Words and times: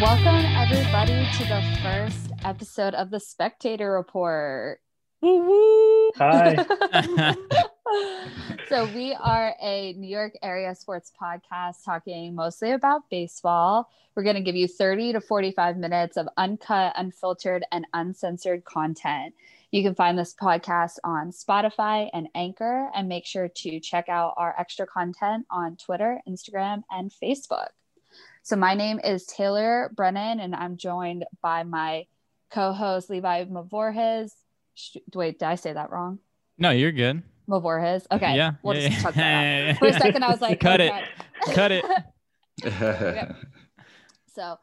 Welcome, 0.00 0.44
everybody, 0.54 1.26
to 1.38 1.44
the 1.44 1.78
first 1.82 2.30
episode 2.44 2.92
of 2.92 3.10
the 3.10 3.18
Spectator 3.18 3.92
Report. 3.92 4.78
Hi. 5.24 7.34
so, 8.68 8.84
we 8.94 9.14
are 9.14 9.54
a 9.58 9.94
New 9.94 10.06
York 10.06 10.34
area 10.42 10.74
sports 10.74 11.10
podcast 11.18 11.76
talking 11.82 12.34
mostly 12.34 12.72
about 12.72 13.08
baseball. 13.08 13.88
We're 14.14 14.22
going 14.22 14.36
to 14.36 14.42
give 14.42 14.54
you 14.54 14.68
30 14.68 15.14
to 15.14 15.22
45 15.22 15.78
minutes 15.78 16.18
of 16.18 16.28
uncut, 16.36 16.92
unfiltered, 16.94 17.64
and 17.72 17.86
uncensored 17.94 18.66
content. 18.66 19.32
You 19.70 19.82
can 19.82 19.94
find 19.94 20.18
this 20.18 20.34
podcast 20.34 20.98
on 21.04 21.30
Spotify 21.30 22.10
and 22.12 22.28
Anchor, 22.34 22.90
and 22.94 23.08
make 23.08 23.24
sure 23.24 23.48
to 23.48 23.80
check 23.80 24.10
out 24.10 24.34
our 24.36 24.54
extra 24.58 24.86
content 24.86 25.46
on 25.50 25.76
Twitter, 25.76 26.20
Instagram, 26.28 26.82
and 26.90 27.10
Facebook. 27.10 27.68
So 28.46 28.54
my 28.54 28.74
name 28.74 29.00
is 29.02 29.26
Taylor 29.26 29.90
Brennan, 29.96 30.38
and 30.38 30.54
I'm 30.54 30.76
joined 30.76 31.24
by 31.42 31.64
my 31.64 32.06
co-host 32.52 33.10
Levi 33.10 33.46
Mavorhez. 33.46 34.30
Wait, 35.12 35.40
did 35.40 35.46
I 35.46 35.56
say 35.56 35.72
that 35.72 35.90
wrong? 35.90 36.20
No, 36.56 36.70
you're 36.70 36.92
good. 36.92 37.24
Mavorhez. 37.48 38.06
Okay. 38.08 38.36
Yeah. 38.36 38.52
We'll 38.62 38.76
yeah, 38.76 38.88
just 38.88 38.98
yeah. 38.98 39.02
chuck 39.02 39.14
that 39.14 39.70
out. 39.70 39.76
For 39.80 39.88
a 39.88 39.92
second, 39.94 40.22
I 40.22 40.30
was 40.30 40.40
like, 40.40 40.60
cut 40.60 40.80
oh, 40.80 40.84
it. 40.84 40.92
God. 41.44 41.54
Cut 41.56 41.72
it. 41.72 41.84
So 44.32 44.58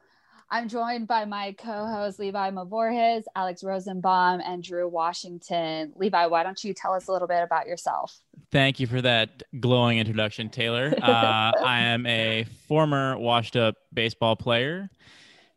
I'm 0.53 0.69
joined 0.69 1.07
by 1.07 1.25
my 1.25 1.55
co-host 1.57 2.19
Levi 2.19 2.51
Mavorhez, 2.51 3.23
Alex 3.35 3.63
Rosenbaum, 3.63 4.39
and 4.45 4.61
Drew 4.61 4.87
Washington. 4.87 5.91
Levi, 5.95 6.27
why 6.27 6.43
don't 6.43 6.63
you 6.63 6.75
tell 6.75 6.93
us 6.93 7.07
a 7.07 7.11
little 7.11 7.27
bit 7.27 7.41
about 7.41 7.65
yourself? 7.65 8.19
Thank 8.51 8.79
you 8.79 8.85
for 8.85 9.01
that 9.01 9.41
glowing 9.59 9.97
introduction, 9.97 10.49
Taylor. 10.49 10.93
Uh, 11.03 11.51
I 11.65 11.81
am 11.81 12.05
a 12.05 12.45
former 12.67 13.17
washed 13.17 13.55
up 13.55 13.75
baseball 13.93 14.35
player 14.35 14.89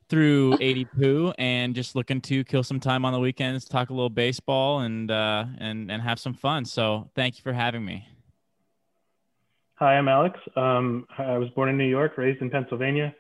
through 0.09 0.57
80 0.61 0.85
poo 0.87 1.33
and 1.39 1.75
just 1.75 1.95
looking 1.95 2.23
to 2.23 2.43
kill 2.45 2.63
some 2.63 2.81
time 2.81 3.05
on 3.05 3.13
the 3.13 3.21
weekends, 3.21 3.67
talk 3.67 3.91
a 3.91 3.93
little 3.93 4.11
baseball 4.11 4.81
and 4.81 5.11
uh, 5.11 5.45
and 5.59 5.91
and 5.91 6.03
have 6.03 6.19
some 6.19 6.35
fun. 6.35 6.65
So 6.65 7.11
thank 7.15 7.37
you 7.37 7.43
for 7.43 7.53
having 7.53 7.85
me. 7.85 8.09
Hi, 9.75 9.99
I'm 9.99 10.09
Alex. 10.09 10.41
Um, 10.57 11.07
I 11.19 11.37
was 11.37 11.51
born 11.51 11.69
in 11.69 11.77
New 11.77 11.85
York, 11.89 12.17
raised 12.17 12.41
in 12.41 12.51
Pennsylvania. 12.51 13.15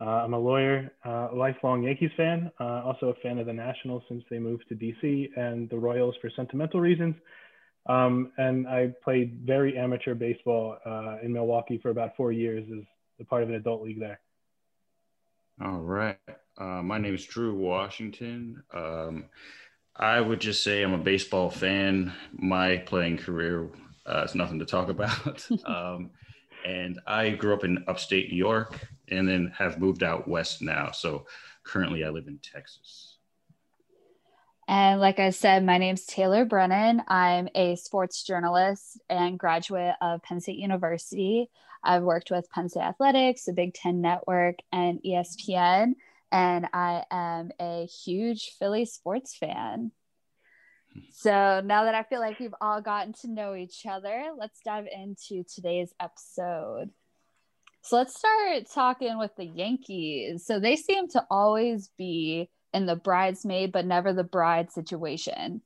Uh, 0.00 0.04
I'm 0.04 0.32
a 0.32 0.38
lawyer, 0.38 0.92
uh, 1.04 1.28
lifelong 1.32 1.82
Yankees 1.82 2.10
fan, 2.16 2.52
uh, 2.60 2.82
also 2.84 3.08
a 3.08 3.14
fan 3.14 3.38
of 3.38 3.46
the 3.46 3.52
Nationals 3.52 4.02
since 4.08 4.22
they 4.30 4.38
moved 4.38 4.64
to 4.68 4.76
DC 4.76 5.36
and 5.36 5.68
the 5.70 5.78
Royals 5.78 6.14
for 6.20 6.30
sentimental 6.36 6.80
reasons. 6.80 7.16
Um, 7.86 8.30
and 8.38 8.68
I 8.68 8.92
played 9.02 9.40
very 9.44 9.76
amateur 9.76 10.14
baseball 10.14 10.76
uh, 10.86 11.16
in 11.22 11.32
Milwaukee 11.32 11.78
for 11.78 11.90
about 11.90 12.16
four 12.16 12.30
years 12.30 12.64
as 12.70 12.84
a 13.20 13.24
part 13.24 13.42
of 13.42 13.48
an 13.48 13.56
adult 13.56 13.82
league 13.82 13.98
there. 13.98 14.20
All 15.60 15.78
right. 15.78 16.18
Uh, 16.56 16.82
my 16.82 16.98
name 16.98 17.14
is 17.14 17.24
Drew 17.24 17.56
Washington. 17.56 18.62
Um, 18.72 19.24
I 19.96 20.20
would 20.20 20.40
just 20.40 20.62
say 20.62 20.82
I'm 20.82 20.92
a 20.92 20.98
baseball 20.98 21.50
fan. 21.50 22.12
My 22.32 22.76
playing 22.76 23.16
career 23.16 23.68
uh, 24.06 24.22
is 24.24 24.36
nothing 24.36 24.60
to 24.60 24.64
talk 24.64 24.90
about. 24.90 25.44
um, 25.64 26.10
and 26.64 27.00
I 27.06 27.30
grew 27.30 27.54
up 27.54 27.64
in 27.64 27.84
upstate 27.88 28.30
New 28.30 28.38
York 28.38 28.88
and 29.10 29.28
then 29.28 29.52
have 29.56 29.80
moved 29.80 30.02
out 30.02 30.28
west 30.28 30.62
now. 30.62 30.90
So 30.90 31.26
currently 31.64 32.04
I 32.04 32.10
live 32.10 32.28
in 32.28 32.38
Texas. 32.38 33.18
And 34.66 35.00
like 35.00 35.18
I 35.18 35.30
said, 35.30 35.64
my 35.64 35.78
name's 35.78 36.04
Taylor 36.04 36.44
Brennan. 36.44 37.02
I'm 37.08 37.48
a 37.54 37.76
sports 37.76 38.22
journalist 38.22 39.00
and 39.08 39.38
graduate 39.38 39.94
of 40.02 40.22
Penn 40.22 40.40
State 40.40 40.58
University. 40.58 41.48
I've 41.82 42.02
worked 42.02 42.30
with 42.30 42.50
Penn 42.50 42.68
State 42.68 42.82
Athletics, 42.82 43.44
the 43.44 43.54
Big 43.54 43.72
Ten 43.72 44.02
Network, 44.02 44.56
and 44.70 45.00
ESPN. 45.02 45.94
And 46.30 46.66
I 46.74 47.04
am 47.10 47.50
a 47.58 47.86
huge 47.86 48.56
Philly 48.58 48.84
sports 48.84 49.34
fan. 49.34 49.92
So 51.12 51.62
now 51.64 51.84
that 51.84 51.94
I 51.94 52.02
feel 52.02 52.20
like 52.20 52.38
we've 52.38 52.54
all 52.60 52.82
gotten 52.82 53.12
to 53.22 53.30
know 53.30 53.54
each 53.54 53.86
other, 53.88 54.30
let's 54.36 54.60
dive 54.64 54.86
into 54.92 55.44
today's 55.44 55.94
episode. 55.98 56.90
So 57.82 57.96
let's 57.96 58.18
start 58.18 58.64
talking 58.72 59.18
with 59.18 59.34
the 59.36 59.46
Yankees. 59.46 60.44
So 60.44 60.60
they 60.60 60.76
seem 60.76 61.08
to 61.08 61.24
always 61.30 61.90
be 61.96 62.50
in 62.74 62.86
the 62.86 62.96
bridesmaid 62.96 63.72
but 63.72 63.86
never 63.86 64.12
the 64.12 64.24
bride 64.24 64.70
situation. 64.70 65.62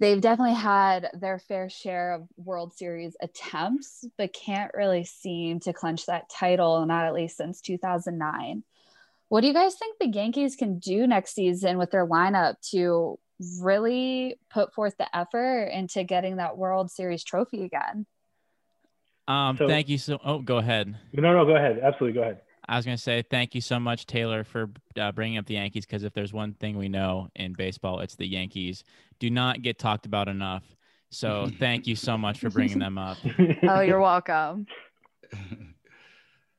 They've 0.00 0.20
definitely 0.20 0.54
had 0.54 1.10
their 1.12 1.40
fair 1.40 1.68
share 1.68 2.14
of 2.14 2.28
World 2.36 2.72
Series 2.72 3.16
attempts, 3.20 4.04
but 4.16 4.32
can't 4.32 4.70
really 4.74 5.02
seem 5.04 5.58
to 5.60 5.72
clinch 5.72 6.06
that 6.06 6.30
title, 6.30 6.86
not 6.86 7.06
at 7.06 7.14
least 7.14 7.36
since 7.36 7.60
2009. 7.60 8.62
What 9.28 9.40
do 9.40 9.48
you 9.48 9.52
guys 9.52 9.74
think 9.74 9.98
the 9.98 10.08
Yankees 10.08 10.54
can 10.54 10.78
do 10.78 11.06
next 11.06 11.34
season 11.34 11.78
with 11.78 11.90
their 11.90 12.06
lineup 12.06 12.54
to 12.70 13.18
really 13.60 14.38
put 14.50 14.72
forth 14.72 14.96
the 14.98 15.16
effort 15.16 15.64
into 15.64 16.04
getting 16.04 16.36
that 16.36 16.56
World 16.56 16.90
Series 16.92 17.24
trophy 17.24 17.64
again? 17.64 18.06
Um, 19.28 19.56
So- 19.56 19.68
thank 19.68 19.88
you 19.88 19.98
so. 19.98 20.18
Oh, 20.24 20.40
go 20.40 20.56
ahead. 20.56 20.96
No, 21.12 21.32
no, 21.32 21.44
go 21.44 21.54
ahead. 21.54 21.78
Absolutely, 21.80 22.14
go 22.14 22.22
ahead. 22.22 22.40
I 22.70 22.76
was 22.76 22.84
going 22.84 22.96
to 22.98 23.02
say 23.02 23.22
thank 23.22 23.54
you 23.54 23.62
so 23.62 23.78
much, 23.80 24.04
Taylor, 24.04 24.44
for 24.44 24.68
uh, 24.98 25.10
bringing 25.12 25.38
up 25.38 25.46
the 25.46 25.54
Yankees 25.54 25.86
because 25.86 26.02
if 26.02 26.12
there's 26.12 26.34
one 26.34 26.52
thing 26.52 26.76
we 26.76 26.88
know 26.90 27.28
in 27.34 27.54
baseball, 27.54 28.00
it's 28.00 28.14
the 28.16 28.26
Yankees 28.26 28.84
do 29.20 29.30
not 29.30 29.62
get 29.62 29.78
talked 29.78 30.04
about 30.04 30.28
enough. 30.28 30.64
So 31.10 31.48
thank 31.58 31.86
you 31.86 31.96
so 31.96 32.18
much 32.18 32.40
for 32.40 32.50
bringing 32.50 32.78
them 32.78 32.98
up. 32.98 33.16
Oh, 33.62 33.80
you're 33.80 34.00
welcome. 34.00 34.66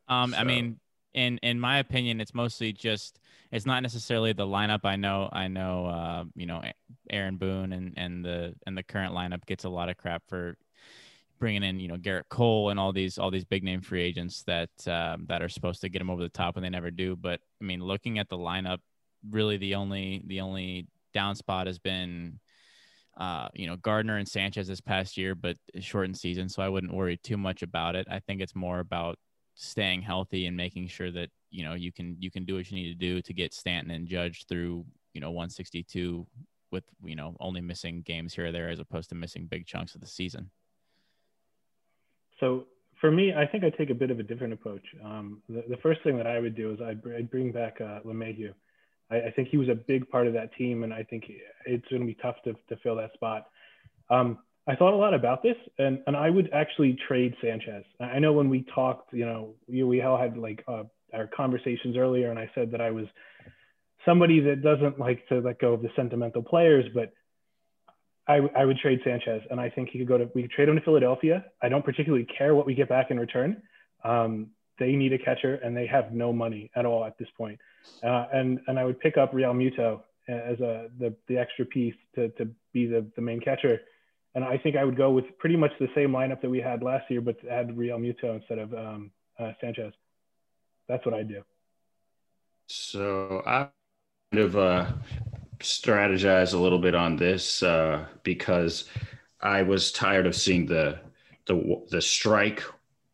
Um, 0.08 0.34
I 0.36 0.44
mean, 0.44 0.80
in 1.14 1.38
in 1.44 1.60
my 1.60 1.78
opinion, 1.78 2.20
it's 2.20 2.34
mostly 2.34 2.74
just 2.74 3.20
it's 3.52 3.68
not 3.68 3.84
necessarily 3.84 4.34
the 4.34 4.46
lineup. 4.48 4.80
I 4.84 4.96
know, 4.96 5.30
I 5.32 5.48
know, 5.48 5.86
uh, 5.86 6.24
you 6.36 6.48
know, 6.48 6.64
Aaron 7.12 7.38
Boone 7.38 7.72
and 7.74 7.94
and 7.96 8.26
the 8.26 8.56
and 8.66 8.76
the 8.76 8.82
current 8.82 9.14
lineup 9.14 9.46
gets 9.46 9.66
a 9.66 9.70
lot 9.70 9.88
of 9.88 9.98
crap 9.98 10.24
for 10.28 10.58
bringing 11.40 11.64
in, 11.64 11.80
you 11.80 11.88
know, 11.88 11.98
Gerrit 11.98 12.30
Cole 12.30 12.70
and 12.70 12.80
all 12.80 12.92
these 12.92 13.18
all 13.18 13.32
these 13.32 13.46
big 13.46 13.64
name 13.64 13.82
free 13.82 14.04
agents 14.04 14.44
that 14.44 14.70
um, 14.88 15.26
that 15.28 15.42
are 15.42 15.50
supposed 15.50 15.82
to 15.82 15.90
get 15.90 16.00
them 16.00 16.10
over 16.10 16.22
the 16.22 16.30
top 16.30 16.56
and 16.56 16.66
they 16.66 16.70
never 16.70 16.92
do. 16.92 17.16
But 17.16 17.40
I 17.62 17.66
mean, 17.66 17.84
looking 17.84 18.20
at 18.20 18.30
the 18.30 18.38
lineup, 18.38 18.80
really 19.30 19.58
the 19.58 19.76
only 19.76 20.24
the 20.28 20.42
only 20.42 20.88
down 21.14 21.36
spot 21.36 21.68
has 21.68 21.80
been. 21.80 22.40
Uh, 23.18 23.50
you 23.54 23.68
know 23.68 23.76
Gardner 23.76 24.16
and 24.16 24.30
Sanchez 24.30 24.70
this 24.70 24.80
past 24.80 25.18
year, 25.18 25.36
but 25.36 25.58
shortened 25.82 26.16
season, 26.16 26.48
so 26.48 26.62
I 26.64 26.70
wouldn't 26.70 26.94
worry 26.94 27.18
too 27.18 27.36
much 27.36 27.64
about 27.64 27.98
it. 27.98 28.08
I 28.10 28.20
think 28.20 28.40
it's 28.40 28.56
more 28.56 28.80
about 28.80 29.20
staying 29.56 30.02
healthy 30.02 30.46
and 30.46 30.56
making 30.56 30.88
sure 30.88 31.12
that 31.12 31.30
you 31.52 31.66
know 31.66 31.74
you 31.74 31.92
can 31.92 32.16
you 32.18 32.32
can 32.32 32.46
do 32.46 32.56
what 32.56 32.72
you 32.72 32.78
need 32.78 32.94
to 32.94 32.98
do 32.98 33.22
to 33.22 33.34
get 33.34 33.54
Stanton 33.54 33.92
and 33.92 34.08
Judge 34.08 34.46
through 34.48 34.86
you 35.14 35.20
know 35.20 35.32
162 35.32 36.26
with 36.72 36.84
you 37.04 37.16
know 37.16 37.36
only 37.40 37.62
missing 37.62 38.02
games 38.02 38.34
here 38.34 38.48
or 38.48 38.52
there 38.52 38.70
as 38.70 38.80
opposed 38.80 39.10
to 39.10 39.16
missing 39.16 39.48
big 39.48 39.66
chunks 39.66 39.96
of 39.96 40.02
the 40.02 40.08
season. 40.08 40.50
So 42.40 42.66
for 43.02 43.12
me, 43.12 43.34
I 43.34 43.46
think 43.46 43.64
I 43.64 43.70
take 43.70 43.90
a 43.90 43.96
bit 43.96 44.12
of 44.12 44.20
a 44.20 44.24
different 44.24 44.54
approach. 44.54 44.84
Um, 45.04 45.42
the, 45.48 45.64
the 45.70 45.78
first 45.78 46.02
thing 46.04 46.18
that 46.18 46.28
I 46.28 46.40
would 46.40 46.56
do 46.56 46.72
is 46.72 46.80
I'd, 46.82 47.02
br- 47.02 47.16
I'd 47.16 47.32
bring 47.32 47.52
back 47.52 47.78
uh, 47.82 48.00
LeMahieu. 48.06 48.54
I, 49.12 49.16
I 49.16 49.32
think 49.32 49.50
he 49.50 49.58
was 49.58 49.70
a 49.70 49.76
big 49.76 50.10
part 50.10 50.28
of 50.28 50.34
that 50.34 50.54
team, 50.56 50.84
and 50.84 50.94
I 50.94 51.04
think 51.04 51.26
it's 51.66 51.88
going 51.88 52.02
to 52.02 52.08
be 52.08 52.18
tough 52.22 52.36
to, 52.46 52.54
to 52.54 52.78
fill 52.82 52.96
that 52.98 53.14
spot. 53.14 53.48
Um, 54.10 54.40
I 54.68 54.76
thought 54.76 54.94
a 54.94 54.98
lot 54.98 55.14
about 55.14 55.42
this, 55.42 55.56
and, 55.80 56.00
and 56.06 56.16
I 56.16 56.30
would 56.30 56.50
actually 56.54 56.98
trade 57.08 57.34
Sanchez. 57.42 57.84
I 58.00 58.20
know 58.20 58.34
when 58.34 58.50
we 58.50 58.66
talked, 58.76 59.14
you 59.14 59.26
know, 59.26 59.56
we, 59.68 59.84
we 59.84 60.02
all 60.02 60.18
had 60.18 60.38
like 60.38 60.64
uh, 60.68 60.84
our 61.14 61.28
conversations 61.28 61.98
earlier, 61.98 62.30
and 62.30 62.38
I 62.38 62.50
said 62.54 62.72
that 62.72 62.82
I 62.82 62.92
was 62.92 63.06
somebody 64.06 64.40
that 64.42 64.62
doesn't 64.62 65.00
like 65.00 65.28
to 65.30 65.40
let 65.40 65.60
go 65.60 65.74
of 65.74 65.82
the 65.82 65.90
sentimental 65.96 66.44
players, 66.44 66.86
but 66.94 67.14
I, 68.30 68.42
I 68.56 68.64
would 68.64 68.78
trade 68.78 69.02
Sanchez, 69.04 69.42
and 69.50 69.60
I 69.60 69.70
think 69.70 69.90
he 69.90 69.98
could 69.98 70.08
go 70.08 70.20
to. 70.20 70.30
We 70.36 70.44
could 70.44 70.52
trade 70.52 70.70
him 70.70 70.76
to 70.76 70.82
Philadelphia. 70.82 71.46
I 71.64 71.68
don't 71.68 71.84
particularly 71.84 72.26
care 72.26 72.54
what 72.54 72.68
we 72.68 72.76
get 72.76 72.88
back 72.88 73.10
in 73.10 73.20
return. 73.20 73.64
Um, 74.04 74.52
they 74.78 74.92
need 74.92 75.14
a 75.14 75.18
catcher, 75.18 75.56
and 75.56 75.76
they 75.76 75.88
have 75.88 76.14
no 76.14 76.32
money 76.32 76.70
at 76.76 76.86
all 76.86 77.04
at 77.04 77.18
this 77.18 77.28
point. 77.36 77.60
Uh, 78.04 78.28
and 78.32 78.60
and 78.68 78.78
I 78.78 78.86
would 78.86 79.00
pick 79.00 79.18
up 79.18 79.34
Realmuto 79.34 80.02
as 80.28 80.60
a 80.60 80.90
the 81.00 81.16
the 81.28 81.38
extra 81.40 81.66
piece 81.66 81.96
to 82.16 82.30
to 82.30 82.48
be 82.72 82.86
the 82.86 83.06
the 83.16 83.22
main 83.22 83.42
catcher. 83.42 83.82
And 84.36 84.44
I 84.44 84.60
think 84.60 84.76
I 84.76 84.84
would 84.84 84.96
go 84.96 85.10
with 85.10 85.26
pretty 85.40 85.56
much 85.56 85.72
the 85.80 85.90
same 85.96 86.12
lineup 86.12 86.40
that 86.42 86.52
we 86.52 86.62
had 86.62 86.84
last 86.84 87.10
year, 87.10 87.22
but 87.22 87.38
add 87.50 87.70
Realmuto 87.70 88.36
instead 88.36 88.60
of 88.60 88.74
um, 88.76 89.12
uh, 89.40 89.54
Sanchez. 89.60 89.92
That's 90.88 91.04
what 91.04 91.16
I 91.16 91.24
do. 91.24 91.42
So 92.68 93.42
I 93.48 93.70
kind 94.32 94.44
of 94.44 94.56
uh, 94.56 94.92
strategize 95.60 96.54
a 96.54 96.58
little 96.58 96.80
bit 96.80 96.96
on 96.96 97.16
this 97.16 97.64
uh, 97.64 98.06
because 98.24 98.86
I 99.42 99.62
was 99.62 99.92
tired 99.92 100.26
of 100.26 100.36
seeing 100.36 100.66
the 100.66 101.00
the 101.46 101.82
the 101.90 102.02
strike 102.02 102.64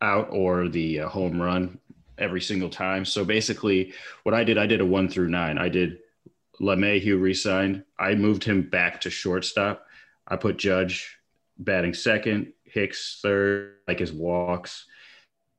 out 0.00 0.28
or 0.30 0.68
the 0.68 1.00
uh, 1.00 1.08
home 1.08 1.40
run 1.40 1.78
every 2.18 2.40
single 2.40 2.68
time. 2.68 3.04
So 3.04 3.24
basically, 3.24 3.92
what 4.22 4.34
I 4.34 4.44
did, 4.44 4.58
I 4.58 4.66
did 4.66 4.80
a 4.80 4.86
one 4.86 5.08
through 5.08 5.28
nine. 5.28 5.58
I 5.58 5.68
did 5.68 5.98
LeMahieu 6.60 7.20
resigned. 7.20 7.84
I 7.98 8.14
moved 8.14 8.44
him 8.44 8.62
back 8.62 9.00
to 9.02 9.10
shortstop. 9.10 9.86
I 10.26 10.36
put 10.36 10.56
Judge 10.56 11.18
batting 11.58 11.94
second, 11.94 12.52
Hicks 12.64 13.20
third, 13.22 13.76
like 13.86 13.98
his 13.98 14.12
walks. 14.12 14.86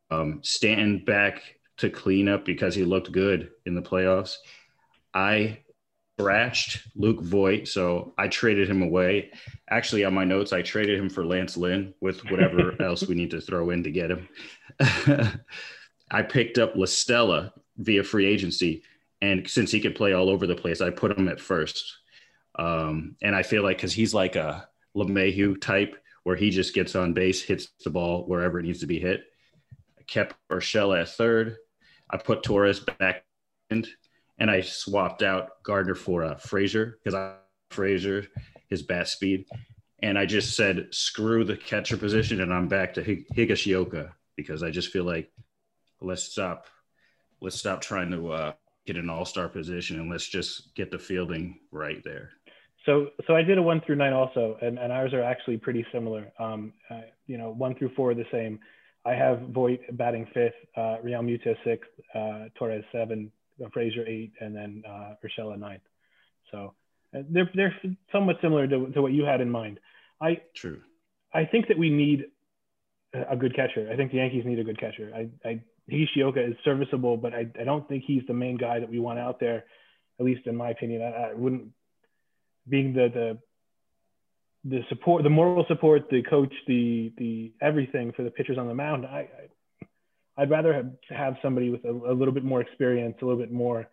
Um, 0.09 0.39
Stanton 0.43 1.03
back 1.05 1.41
to 1.77 1.89
clean 1.89 2.27
up 2.27 2.45
because 2.45 2.73
he 2.73 2.83
looked 2.83 3.11
good 3.11 3.51
in 3.65 3.75
the 3.75 3.81
playoffs. 3.81 4.37
I 5.13 5.59
scratched 6.19 6.87
Luke 6.95 7.21
Voit, 7.21 7.67
so 7.67 8.13
I 8.17 8.27
traded 8.27 8.69
him 8.69 8.81
away. 8.81 9.31
Actually, 9.69 10.03
on 10.03 10.15
my 10.15 10.23
notes, 10.23 10.51
I 10.51 10.63
traded 10.63 10.99
him 10.99 11.09
for 11.09 11.23
Lance 11.23 11.55
Lynn 11.57 11.93
with 12.01 12.19
whatever 12.31 12.75
else 12.81 13.07
we 13.07 13.13
need 13.13 13.31
to 13.31 13.41
throw 13.41 13.69
in 13.69 13.83
to 13.83 13.91
get 13.91 14.09
him. 14.09 14.27
I 16.11 16.23
picked 16.23 16.57
up 16.57 16.75
La 16.75 16.85
Stella 16.85 17.53
via 17.77 18.03
free 18.03 18.25
agency, 18.25 18.83
and 19.21 19.47
since 19.47 19.71
he 19.71 19.79
could 19.79 19.95
play 19.95 20.13
all 20.13 20.29
over 20.29 20.47
the 20.47 20.55
place, 20.55 20.81
I 20.81 20.89
put 20.89 21.15
him 21.15 21.27
at 21.27 21.39
first. 21.39 21.97
Um, 22.57 23.15
and 23.21 23.35
I 23.35 23.43
feel 23.43 23.61
like 23.61 23.77
because 23.77 23.93
he's 23.93 24.13
like 24.15 24.35
a 24.35 24.67
LeMahieu 24.95 25.61
type, 25.61 25.97
where 26.23 26.35
he 26.35 26.49
just 26.49 26.73
gets 26.73 26.95
on 26.95 27.13
base, 27.13 27.43
hits 27.43 27.69
the 27.83 27.91
ball 27.91 28.25
wherever 28.25 28.59
it 28.59 28.63
needs 28.63 28.79
to 28.79 28.87
be 28.87 28.99
hit. 28.99 29.21
I 29.99 30.03
kept 30.03 30.35
Urshela 30.51 31.01
at 31.01 31.09
third. 31.09 31.57
I 32.09 32.17
put 32.17 32.41
Torres 32.41 32.79
back 32.79 33.23
end, 33.69 33.87
and 34.39 34.49
I 34.51 34.61
swapped 34.61 35.23
out 35.23 35.63
Gardner 35.63 35.95
for 35.95 36.23
uh, 36.23 36.35
Frazier 36.35 36.99
because 37.03 37.15
I 37.15 37.35
Frazier 37.69 38.25
his 38.69 38.83
bat 38.83 39.07
speed, 39.07 39.45
and 40.01 40.17
I 40.17 40.25
just 40.25 40.55
said 40.55 40.87
screw 40.91 41.43
the 41.43 41.57
catcher 41.57 41.97
position, 41.97 42.41
and 42.41 42.53
I'm 42.53 42.67
back 42.67 42.93
to 42.95 43.03
Higashioka 43.03 44.11
because 44.35 44.63
I 44.63 44.71
just 44.71 44.89
feel 44.89 45.03
like 45.03 45.31
let's 46.01 46.23
stop, 46.23 46.67
let's 47.41 47.57
stop 47.57 47.81
trying 47.81 48.11
to 48.11 48.31
uh, 48.31 48.51
get 48.85 48.95
an 48.95 49.09
all 49.09 49.25
star 49.25 49.49
position 49.49 49.99
and 49.99 50.09
let's 50.09 50.27
just 50.27 50.73
get 50.75 50.91
the 50.91 50.99
fielding 50.99 51.59
right 51.71 52.01
there. 52.03 52.31
So, 52.85 53.09
so 53.25 53.35
I 53.35 53.41
did 53.41 53.57
a 53.57 53.61
one 53.61 53.81
through 53.85 53.97
nine 53.97 54.13
also, 54.13 54.57
and, 54.61 54.79
and 54.79 54.93
ours 54.93 55.13
are 55.13 55.21
actually 55.23 55.57
pretty 55.57 55.85
similar. 55.91 56.31
Um, 56.39 56.73
uh, 56.89 57.01
you 57.25 57.37
know, 57.37 57.49
one 57.49 57.75
through 57.75 57.91
four 57.95 58.11
are 58.11 58.15
the 58.15 58.25
same. 58.31 58.59
I 59.05 59.13
have 59.13 59.39
Voit 59.49 59.79
batting 59.93 60.27
fifth, 60.33 60.53
uh, 60.75 60.97
Realmuto 61.03 61.55
sixth, 61.65 61.89
uh, 62.15 62.45
Torres 62.57 62.85
seven, 62.91 63.31
Frazier 63.73 64.05
eight, 64.07 64.33
and 64.39 64.55
then 64.55 64.83
uh, 64.87 65.15
Urshela 65.23 65.57
ninth. 65.57 65.81
So 66.51 66.73
uh, 67.15 67.23
they're 67.29 67.49
they're 67.53 67.75
somewhat 68.11 68.37
similar 68.41 68.67
to, 68.67 68.87
to 68.87 69.01
what 69.01 69.11
you 69.11 69.23
had 69.23 69.41
in 69.41 69.49
mind. 69.49 69.79
I 70.21 70.41
true. 70.55 70.81
I 71.33 71.45
think 71.45 71.67
that 71.67 71.77
we 71.77 71.89
need 71.89 72.25
a 73.13 73.35
good 73.35 73.55
catcher. 73.55 73.89
I 73.91 73.95
think 73.95 74.11
the 74.11 74.17
Yankees 74.17 74.45
need 74.45 74.59
a 74.59 74.63
good 74.63 74.79
catcher. 74.79 75.11
I, 75.15 75.29
I 75.47 75.61
Higashioka 75.91 76.49
is 76.49 76.55
serviceable, 76.63 77.17
but 77.17 77.33
I, 77.33 77.47
I 77.59 77.63
don't 77.63 77.87
think 77.87 78.03
he's 78.05 78.23
the 78.27 78.33
main 78.33 78.57
guy 78.57 78.79
that 78.79 78.89
we 78.89 78.99
want 78.99 79.19
out 79.19 79.39
there, 79.39 79.63
at 80.19 80.25
least 80.25 80.45
in 80.45 80.55
my 80.55 80.69
opinion. 80.69 81.01
I, 81.01 81.29
I 81.29 81.33
wouldn't 81.33 81.69
being 82.67 82.93
the 82.93 83.09
the 83.13 83.37
the 84.65 84.81
support, 84.89 85.23
the 85.23 85.29
moral 85.29 85.65
support, 85.67 86.09
the 86.09 86.23
coach, 86.23 86.53
the 86.67 87.13
the 87.17 87.53
everything 87.61 88.11
for 88.11 88.23
the 88.23 88.31
pitchers 88.31 88.57
on 88.57 88.67
the 88.67 88.73
mound. 88.73 89.05
I, 89.05 89.29
I 90.37 90.41
would 90.41 90.51
rather 90.51 90.73
have, 90.73 90.91
have 91.09 91.35
somebody 91.41 91.69
with 91.69 91.83
a, 91.85 91.89
a, 91.89 92.13
little 92.13 92.33
bit 92.33 92.43
more 92.43 92.61
experience, 92.61 93.15
a 93.21 93.25
little 93.25 93.39
bit 93.39 93.51
more 93.51 93.87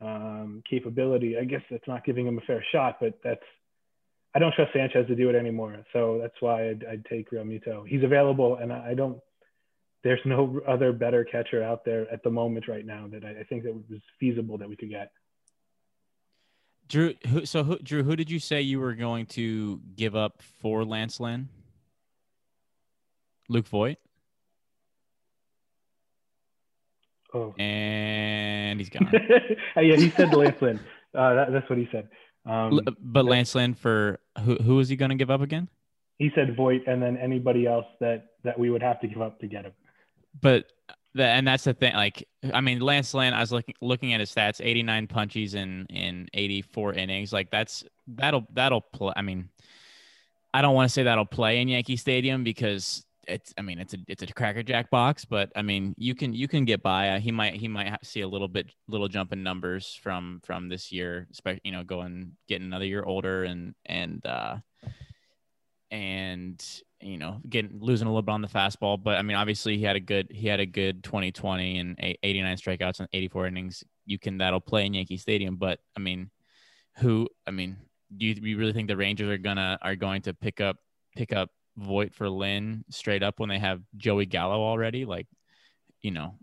um, 0.00 0.62
capability. 0.68 1.36
I 1.38 1.44
guess 1.44 1.60
that's 1.70 1.86
not 1.86 2.04
giving 2.04 2.26
him 2.26 2.38
a 2.38 2.40
fair 2.42 2.64
shot, 2.72 2.98
but 3.00 3.18
that's 3.22 3.42
I 4.34 4.38
don't 4.38 4.54
trust 4.54 4.72
Sanchez 4.72 5.06
to 5.08 5.14
do 5.14 5.28
it 5.30 5.34
anymore. 5.34 5.84
So 5.92 6.18
that's 6.20 6.34
why 6.40 6.70
I'd, 6.70 6.84
I'd 6.84 7.04
take 7.06 7.30
Realmuto. 7.30 7.86
He's 7.86 8.04
available, 8.04 8.56
and 8.56 8.72
I 8.72 8.94
don't. 8.94 9.18
There's 10.04 10.20
no 10.24 10.60
other 10.66 10.92
better 10.92 11.24
catcher 11.24 11.62
out 11.62 11.84
there 11.84 12.06
at 12.12 12.22
the 12.22 12.30
moment 12.30 12.68
right 12.68 12.86
now 12.86 13.08
that 13.10 13.24
I, 13.24 13.40
I 13.40 13.44
think 13.44 13.64
that 13.64 13.74
was 13.74 14.00
feasible 14.20 14.56
that 14.58 14.68
we 14.68 14.76
could 14.76 14.90
get. 14.90 15.10
Drew, 16.88 17.14
who, 17.26 17.44
so 17.44 17.64
who, 17.64 17.78
Drew, 17.78 18.02
who 18.02 18.16
did 18.16 18.30
you 18.30 18.38
say 18.38 18.62
you 18.62 18.80
were 18.80 18.94
going 18.94 19.26
to 19.26 19.80
give 19.96 20.14
up 20.14 20.40
for 20.60 20.84
Lance 20.84 21.20
Lynn? 21.20 21.48
Luke 23.48 23.66
Voit. 23.66 23.98
Oh, 27.34 27.54
and 27.58 28.80
he's 28.80 28.88
gone. 28.88 29.10
yeah, 29.76 29.96
he 29.96 30.10
said 30.10 30.34
Lance 30.34 30.60
Lynn. 30.60 30.80
Uh, 31.14 31.34
that, 31.34 31.52
that's 31.52 31.68
what 31.68 31.78
he 31.78 31.88
said. 31.92 32.08
Um, 32.46 32.80
but 33.00 33.24
Lance 33.24 33.54
Lynn 33.54 33.74
for 33.74 34.18
who? 34.42 34.56
Who 34.56 34.76
was 34.76 34.88
he 34.88 34.96
going 34.96 35.10
to 35.10 35.14
give 35.14 35.30
up 35.30 35.42
again? 35.42 35.68
He 36.18 36.30
said 36.34 36.56
Voit, 36.56 36.82
and 36.86 37.02
then 37.02 37.16
anybody 37.16 37.66
else 37.66 37.86
that 38.00 38.26
that 38.44 38.58
we 38.58 38.70
would 38.70 38.82
have 38.82 39.00
to 39.00 39.06
give 39.08 39.20
up 39.20 39.38
to 39.40 39.46
get 39.46 39.66
him. 39.66 39.72
But 40.40 40.66
the, 41.14 41.24
and 41.24 41.46
that's 41.46 41.64
the 41.64 41.74
thing. 41.74 41.94
Like, 41.94 42.26
I 42.52 42.60
mean, 42.60 42.80
Lance 42.80 43.12
Lynn. 43.12 43.34
I 43.34 43.40
was 43.40 43.52
looking 43.52 43.74
looking 43.80 44.14
at 44.14 44.20
his 44.20 44.34
stats: 44.34 44.60
eighty 44.62 44.82
nine 44.82 45.06
punchies 45.06 45.54
in 45.54 45.86
in 45.90 46.28
eighty 46.32 46.62
four 46.62 46.94
innings. 46.94 47.32
Like 47.32 47.50
that's 47.50 47.84
that'll 48.06 48.46
that'll 48.54 48.80
play. 48.80 49.12
I 49.16 49.22
mean, 49.22 49.50
I 50.54 50.62
don't 50.62 50.74
want 50.74 50.88
to 50.88 50.92
say 50.92 51.02
that'll 51.02 51.26
play 51.26 51.60
in 51.60 51.68
Yankee 51.68 51.96
Stadium 51.96 52.44
because 52.44 53.04
it's 53.28 53.54
I 53.58 53.62
mean 53.62 53.78
it's 53.78 53.94
a 53.94 53.98
it's 54.08 54.22
a 54.22 54.26
Cracker 54.26 54.62
Jack 54.62 54.90
box, 54.90 55.24
but 55.24 55.52
I 55.54 55.62
mean 55.62 55.94
you 55.98 56.14
can 56.14 56.32
you 56.32 56.48
can 56.48 56.64
get 56.64 56.82
by. 56.82 57.10
Uh, 57.10 57.20
he 57.20 57.30
might 57.30 57.54
he 57.54 57.68
might 57.68 58.04
see 58.04 58.22
a 58.22 58.28
little 58.28 58.48
bit 58.48 58.70
little 58.88 59.08
jump 59.08 59.32
in 59.32 59.42
numbers 59.42 59.98
from 60.02 60.40
from 60.44 60.68
this 60.68 60.90
year, 60.90 61.28
you 61.62 61.72
know 61.72 61.84
going 61.84 62.32
getting 62.48 62.66
another 62.66 62.86
year 62.86 63.04
older 63.04 63.44
and 63.44 63.74
and 63.86 64.24
uh 64.26 64.56
and 65.90 66.64
you 67.00 67.18
know 67.18 67.40
getting 67.48 67.78
losing 67.80 68.06
a 68.06 68.10
little 68.10 68.22
bit 68.22 68.32
on 68.32 68.42
the 68.42 68.48
fastball. 68.48 69.02
But 69.02 69.18
I 69.18 69.22
mean 69.22 69.36
obviously 69.36 69.76
he 69.76 69.84
had 69.84 69.96
a 69.96 70.00
good 70.00 70.28
he 70.30 70.48
had 70.48 70.60
a 70.60 70.66
good 70.66 71.04
2020 71.04 71.78
and 71.78 71.96
89 72.22 72.56
strikeouts 72.56 73.00
and 73.00 73.08
84 73.12 73.46
innings. 73.46 73.84
You 74.06 74.18
can 74.18 74.38
that'll 74.38 74.60
play 74.60 74.86
in 74.86 74.94
Yankee 74.94 75.18
Stadium, 75.18 75.56
but 75.56 75.78
I 75.96 76.00
mean 76.00 76.30
who 76.96 77.28
I 77.46 77.50
mean 77.50 77.76
do 78.16 78.26
you, 78.26 78.34
you 78.40 78.58
really 78.58 78.72
think 78.72 78.88
the 78.88 78.96
Rangers 78.96 79.28
are 79.28 79.38
gonna 79.38 79.78
are 79.82 79.96
going 79.96 80.22
to 80.22 80.34
pick 80.34 80.60
up 80.60 80.78
pick 81.14 81.32
up 81.32 81.50
Voit 81.78 82.12
for 82.12 82.28
Lynn 82.28 82.84
straight 82.90 83.22
up 83.22 83.38
when 83.38 83.48
they 83.48 83.58
have 83.58 83.80
Joey 83.96 84.26
Gallo 84.26 84.60
already. 84.60 85.04
Like, 85.04 85.28
you 86.02 86.10
know, 86.10 86.34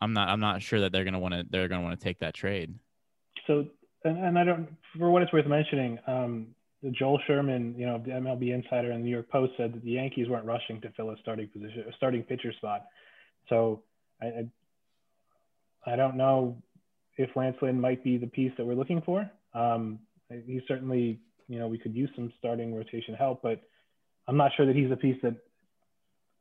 I'm 0.00 0.12
not 0.12 0.28
I'm 0.28 0.40
not 0.40 0.62
sure 0.62 0.80
that 0.80 0.92
they're 0.92 1.04
gonna 1.04 1.18
want 1.18 1.34
to 1.34 1.44
they're 1.48 1.68
gonna 1.68 1.82
want 1.82 1.98
to 1.98 2.04
take 2.04 2.20
that 2.20 2.34
trade. 2.34 2.74
So 3.46 3.66
and, 4.04 4.18
and 4.24 4.38
I 4.38 4.44
don't 4.44 4.68
for 4.98 5.10
what 5.10 5.22
it's 5.22 5.32
worth 5.32 5.46
mentioning, 5.46 5.98
um, 6.06 6.48
the 6.82 6.90
Joel 6.90 7.20
Sherman, 7.26 7.74
you 7.76 7.86
know, 7.86 7.98
the 7.98 8.10
MLB 8.12 8.52
insider 8.52 8.90
in 8.92 9.00
the 9.00 9.04
New 9.04 9.10
York 9.10 9.28
Post 9.30 9.52
said 9.56 9.72
that 9.74 9.84
the 9.84 9.92
Yankees 9.92 10.28
weren't 10.28 10.44
rushing 10.44 10.80
to 10.80 10.90
fill 10.90 11.10
a 11.10 11.16
starting 11.20 11.48
position, 11.48 11.84
a 11.88 11.92
starting 11.96 12.22
pitcher 12.22 12.52
spot. 12.52 12.86
So 13.48 13.82
I, 14.20 14.26
I, 15.86 15.92
I 15.92 15.96
don't 15.96 16.16
know 16.16 16.56
if 17.16 17.30
Lance 17.36 17.56
Lynn 17.62 17.80
might 17.80 18.02
be 18.02 18.18
the 18.18 18.26
piece 18.26 18.52
that 18.56 18.64
we're 18.64 18.74
looking 18.74 19.02
for. 19.02 19.30
Um, 19.54 20.00
he 20.28 20.60
certainly, 20.66 21.20
you 21.48 21.58
know, 21.58 21.68
we 21.68 21.78
could 21.78 21.94
use 21.94 22.10
some 22.16 22.32
starting 22.38 22.74
rotation 22.74 23.14
help, 23.14 23.42
but 23.42 23.60
I'm 24.28 24.36
not 24.36 24.52
sure 24.56 24.66
that 24.66 24.76
he's 24.76 24.90
a 24.90 24.96
piece 24.96 25.16
that, 25.22 25.34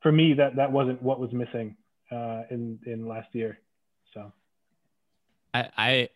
for 0.02 0.12
me, 0.12 0.34
that 0.34 0.56
that 0.56 0.72
wasn't 0.72 1.02
what 1.02 1.20
was 1.20 1.32
missing 1.32 1.76
uh, 2.12 2.44
in 2.50 2.80
in 2.86 3.08
last 3.08 3.34
year. 3.34 3.60
So, 4.14 4.32
I 5.54 5.70
I, 5.78 6.10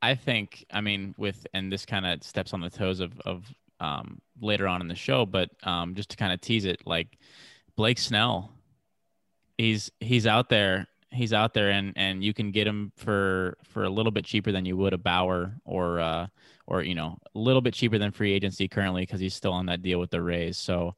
I 0.00 0.14
think 0.14 0.64
I 0.70 0.80
mean 0.80 1.14
with 1.18 1.46
and 1.54 1.70
this 1.70 1.86
kind 1.86 2.06
of 2.06 2.22
steps 2.22 2.52
on 2.54 2.60
the 2.60 2.70
toes 2.70 3.00
of 3.00 3.18
of 3.20 3.44
um, 3.80 4.20
later 4.40 4.68
on 4.68 4.80
in 4.80 4.88
the 4.88 4.94
show, 4.94 5.26
but 5.26 5.50
um, 5.64 5.94
just 5.94 6.10
to 6.10 6.16
kind 6.16 6.32
of 6.32 6.40
tease 6.40 6.64
it, 6.64 6.80
like 6.86 7.18
Blake 7.76 7.98
Snell, 7.98 8.52
he's 9.58 9.90
he's 10.00 10.26
out 10.26 10.48
there 10.48 10.86
he's 11.12 11.32
out 11.32 11.54
there 11.54 11.70
and 11.70 11.92
and 11.96 12.24
you 12.24 12.32
can 12.34 12.50
get 12.50 12.66
him 12.66 12.92
for 12.96 13.56
for 13.64 13.84
a 13.84 13.90
little 13.90 14.12
bit 14.12 14.24
cheaper 14.24 14.52
than 14.52 14.64
you 14.64 14.76
would 14.76 14.92
a 14.92 14.98
Bauer 14.98 15.54
or 15.64 16.00
uh 16.00 16.26
or 16.66 16.82
you 16.82 16.94
know 16.94 17.18
a 17.34 17.38
little 17.38 17.60
bit 17.60 17.74
cheaper 17.74 17.98
than 17.98 18.10
free 18.10 18.32
agency 18.32 18.68
currently 18.68 19.02
because 19.02 19.20
he's 19.20 19.34
still 19.34 19.52
on 19.52 19.66
that 19.66 19.82
deal 19.82 20.00
with 20.00 20.10
the 20.10 20.22
Rays. 20.22 20.58
So 20.58 20.94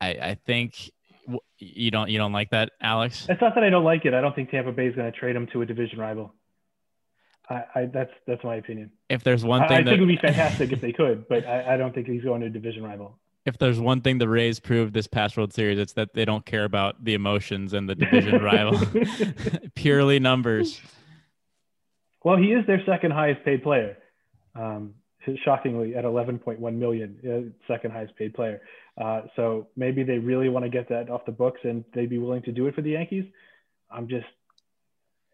I 0.00 0.08
I 0.08 0.38
think 0.46 0.90
you 1.58 1.90
don't 1.90 2.10
you 2.10 2.18
don't 2.18 2.32
like 2.32 2.50
that, 2.50 2.72
Alex? 2.80 3.26
It's 3.28 3.40
not 3.40 3.54
that 3.54 3.64
I 3.64 3.70
don't 3.70 3.84
like 3.84 4.04
it. 4.04 4.14
I 4.14 4.20
don't 4.20 4.34
think 4.34 4.50
Tampa 4.50 4.72
Bay 4.72 4.86
is 4.86 4.94
going 4.94 5.10
to 5.10 5.18
trade 5.18 5.36
him 5.36 5.46
to 5.48 5.62
a 5.62 5.66
division 5.66 5.98
rival. 5.98 6.34
I, 7.48 7.64
I 7.74 7.86
that's 7.86 8.12
that's 8.26 8.44
my 8.44 8.56
opinion. 8.56 8.92
If 9.08 9.24
there's 9.24 9.44
one 9.44 9.62
thing, 9.62 9.72
I, 9.72 9.80
I 9.80 9.82
that, 9.82 9.90
think 9.90 9.98
it 9.98 10.00
would 10.00 10.08
be 10.08 10.16
fantastic 10.16 10.72
if 10.72 10.80
they 10.80 10.92
could, 10.92 11.28
but 11.28 11.46
I, 11.46 11.74
I 11.74 11.76
don't 11.76 11.94
think 11.94 12.06
he's 12.06 12.22
going 12.22 12.40
to 12.42 12.46
a 12.46 12.50
division 12.50 12.82
rival 12.82 13.18
if 13.46 13.58
there's 13.58 13.80
one 13.80 14.00
thing 14.00 14.18
the 14.18 14.28
Rays 14.28 14.60
proved 14.60 14.92
this 14.92 15.06
past 15.06 15.36
World 15.36 15.52
Series, 15.52 15.78
it's 15.78 15.94
that 15.94 16.14
they 16.14 16.24
don't 16.24 16.44
care 16.44 16.64
about 16.64 17.02
the 17.04 17.14
emotions 17.14 17.72
and 17.72 17.88
the 17.88 17.94
division 17.94 18.42
rival, 18.42 18.80
purely 19.74 20.18
numbers. 20.18 20.80
Well, 22.22 22.36
he 22.36 22.52
is 22.52 22.66
their 22.66 22.82
second 22.84 23.12
highest 23.12 23.44
paid 23.44 23.62
player. 23.62 23.96
Um, 24.54 24.94
shockingly, 25.44 25.94
at 25.94 26.04
11.1 26.04 26.74
million, 26.74 27.54
uh, 27.66 27.72
second 27.72 27.92
highest 27.92 28.16
paid 28.16 28.34
player. 28.34 28.60
Uh, 29.00 29.22
so 29.36 29.68
maybe 29.76 30.02
they 30.02 30.18
really 30.18 30.48
want 30.48 30.64
to 30.64 30.70
get 30.70 30.88
that 30.88 31.08
off 31.08 31.24
the 31.24 31.32
books, 31.32 31.60
and 31.64 31.84
they'd 31.94 32.10
be 32.10 32.18
willing 32.18 32.42
to 32.42 32.52
do 32.52 32.66
it 32.66 32.74
for 32.74 32.82
the 32.82 32.90
Yankees. 32.90 33.24
I'm 33.90 34.08
just, 34.08 34.26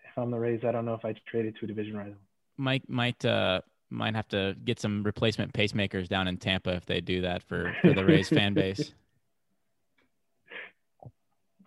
if 0.05 0.17
I'm 0.17 0.31
the 0.31 0.39
Rays, 0.39 0.61
I 0.67 0.73
don't 0.73 0.85
know 0.85 0.95
if 0.95 1.05
I'd 1.05 1.19
trade 1.29 1.47
it 1.47 1.55
to 1.59 1.65
a 1.65 1.69
division 1.69 1.97
rival. 1.97 2.15
Mike 2.57 2.89
might 2.89 3.25
uh, 3.25 3.61
might 3.90 4.14
have 4.14 4.28
to 4.28 4.57
get 4.64 4.81
some 4.81 5.02
replacement 5.02 5.52
pacemakers 5.52 6.09
down 6.09 6.28
in 6.28 6.37
Tampa 6.37 6.71
if 6.71 6.87
they 6.87 7.00
do 7.00 7.21
that 7.23 7.43
for, 7.43 7.75
for 7.83 7.93
the 7.93 8.05
Rays 8.05 8.28
fan 8.28 8.55
base. 8.55 8.93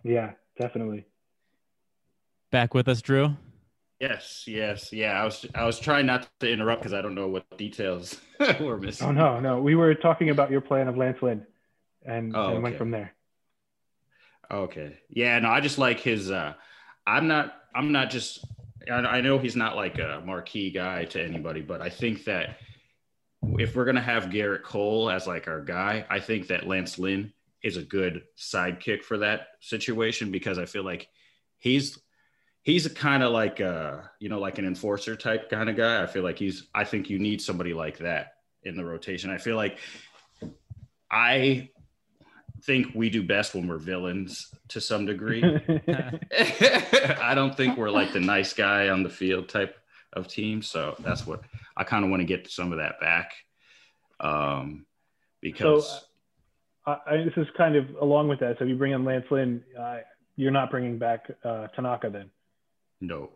Yeah, 0.02 0.32
definitely. 0.58 1.04
Back 2.50 2.72
with 2.72 2.88
us, 2.88 3.02
Drew. 3.02 3.36
Yes, 4.00 4.44
yes, 4.46 4.92
yeah. 4.94 5.20
I 5.20 5.24
was 5.24 5.44
I 5.54 5.64
was 5.64 5.78
trying 5.78 6.06
not 6.06 6.26
to 6.40 6.50
interrupt 6.50 6.80
because 6.80 6.94
I 6.94 7.02
don't 7.02 7.14
know 7.14 7.28
what 7.28 7.44
details 7.58 8.18
we're 8.60 8.78
missing. 8.78 9.08
Oh 9.08 9.12
no, 9.12 9.40
no. 9.40 9.60
We 9.60 9.74
were 9.74 9.94
talking 9.94 10.30
about 10.30 10.50
your 10.50 10.62
plan 10.62 10.88
of 10.88 10.96
Lance 10.96 11.18
Lynn, 11.20 11.46
and, 12.06 12.34
and 12.34 12.62
went 12.62 12.78
from 12.78 12.90
there. 12.90 13.12
Okay. 14.50 14.96
Yeah. 15.10 15.38
No, 15.40 15.50
I 15.50 15.60
just 15.60 15.76
like 15.76 16.00
his. 16.00 16.30
uh 16.30 16.54
I'm 17.06 17.28
not 17.28 17.54
I'm 17.74 17.92
not 17.92 18.08
just. 18.10 18.42
I 18.88 19.20
know 19.20 19.38
he's 19.38 19.56
not 19.56 19.76
like 19.76 19.98
a 19.98 20.22
marquee 20.24 20.70
guy 20.70 21.04
to 21.06 21.22
anybody, 21.22 21.60
but 21.60 21.82
I 21.82 21.90
think 21.90 22.24
that 22.24 22.58
if 23.58 23.74
we're 23.74 23.84
gonna 23.84 24.00
have 24.00 24.26
Gerrit 24.26 24.62
Cole 24.62 25.10
as 25.10 25.26
like 25.26 25.48
our 25.48 25.60
guy, 25.60 26.06
I 26.08 26.20
think 26.20 26.46
that 26.48 26.66
Lance 26.66 26.98
Lynn 26.98 27.32
is 27.62 27.76
a 27.76 27.82
good 27.82 28.22
sidekick 28.38 29.02
for 29.02 29.18
that 29.18 29.48
situation 29.60 30.30
because 30.30 30.58
I 30.58 30.66
feel 30.66 30.82
like 30.82 31.08
he's 31.58 31.98
he's 32.62 32.86
a 32.86 32.90
kind 32.90 33.22
of 33.22 33.32
like 33.32 33.60
a 33.60 34.10
you 34.18 34.28
know 34.28 34.38
like 34.38 34.58
an 34.58 34.66
enforcer 34.66 35.16
type 35.16 35.50
kind 35.50 35.68
of 35.68 35.76
guy. 35.76 36.02
I 36.02 36.06
feel 36.06 36.22
like 36.22 36.38
he's 36.38 36.68
I 36.74 36.84
think 36.84 37.10
you 37.10 37.18
need 37.18 37.40
somebody 37.40 37.74
like 37.74 37.98
that 37.98 38.34
in 38.62 38.76
the 38.76 38.84
rotation. 38.84 39.30
I 39.30 39.38
feel 39.38 39.56
like 39.56 39.78
I 41.10 41.70
think 42.62 42.88
we 42.94 43.10
do 43.10 43.22
best 43.22 43.54
when 43.54 43.68
we're 43.68 43.78
villains 43.78 44.54
to 44.68 44.80
some 44.80 45.06
degree. 45.06 45.42
I 46.32 47.32
don't 47.34 47.56
think 47.56 47.76
we're 47.76 47.90
like 47.90 48.12
the 48.12 48.20
nice 48.20 48.52
guy 48.52 48.88
on 48.88 49.02
the 49.02 49.10
field 49.10 49.48
type 49.48 49.76
of 50.12 50.28
team. 50.28 50.62
So 50.62 50.94
that's 51.00 51.26
what 51.26 51.42
I 51.76 51.84
kind 51.84 52.04
of 52.04 52.10
want 52.10 52.20
to 52.20 52.26
get 52.26 52.50
some 52.50 52.72
of 52.72 52.78
that 52.78 53.00
back. 53.00 53.32
Um, 54.18 54.86
because 55.40 55.88
so, 55.88 56.92
uh, 56.92 56.96
I, 57.06 57.16
this 57.18 57.32
is 57.36 57.46
kind 57.56 57.76
of 57.76 57.86
along 58.00 58.28
with 58.28 58.40
that. 58.40 58.58
So 58.58 58.64
if 58.64 58.70
you 58.70 58.76
bring 58.76 58.92
in 58.92 59.04
Lance 59.04 59.26
Lynn, 59.30 59.62
uh, 59.78 59.98
you're 60.36 60.50
not 60.50 60.70
bringing 60.70 60.98
back 60.98 61.30
uh, 61.44 61.68
Tanaka 61.68 62.10
then? 62.10 62.30
No. 63.00 63.30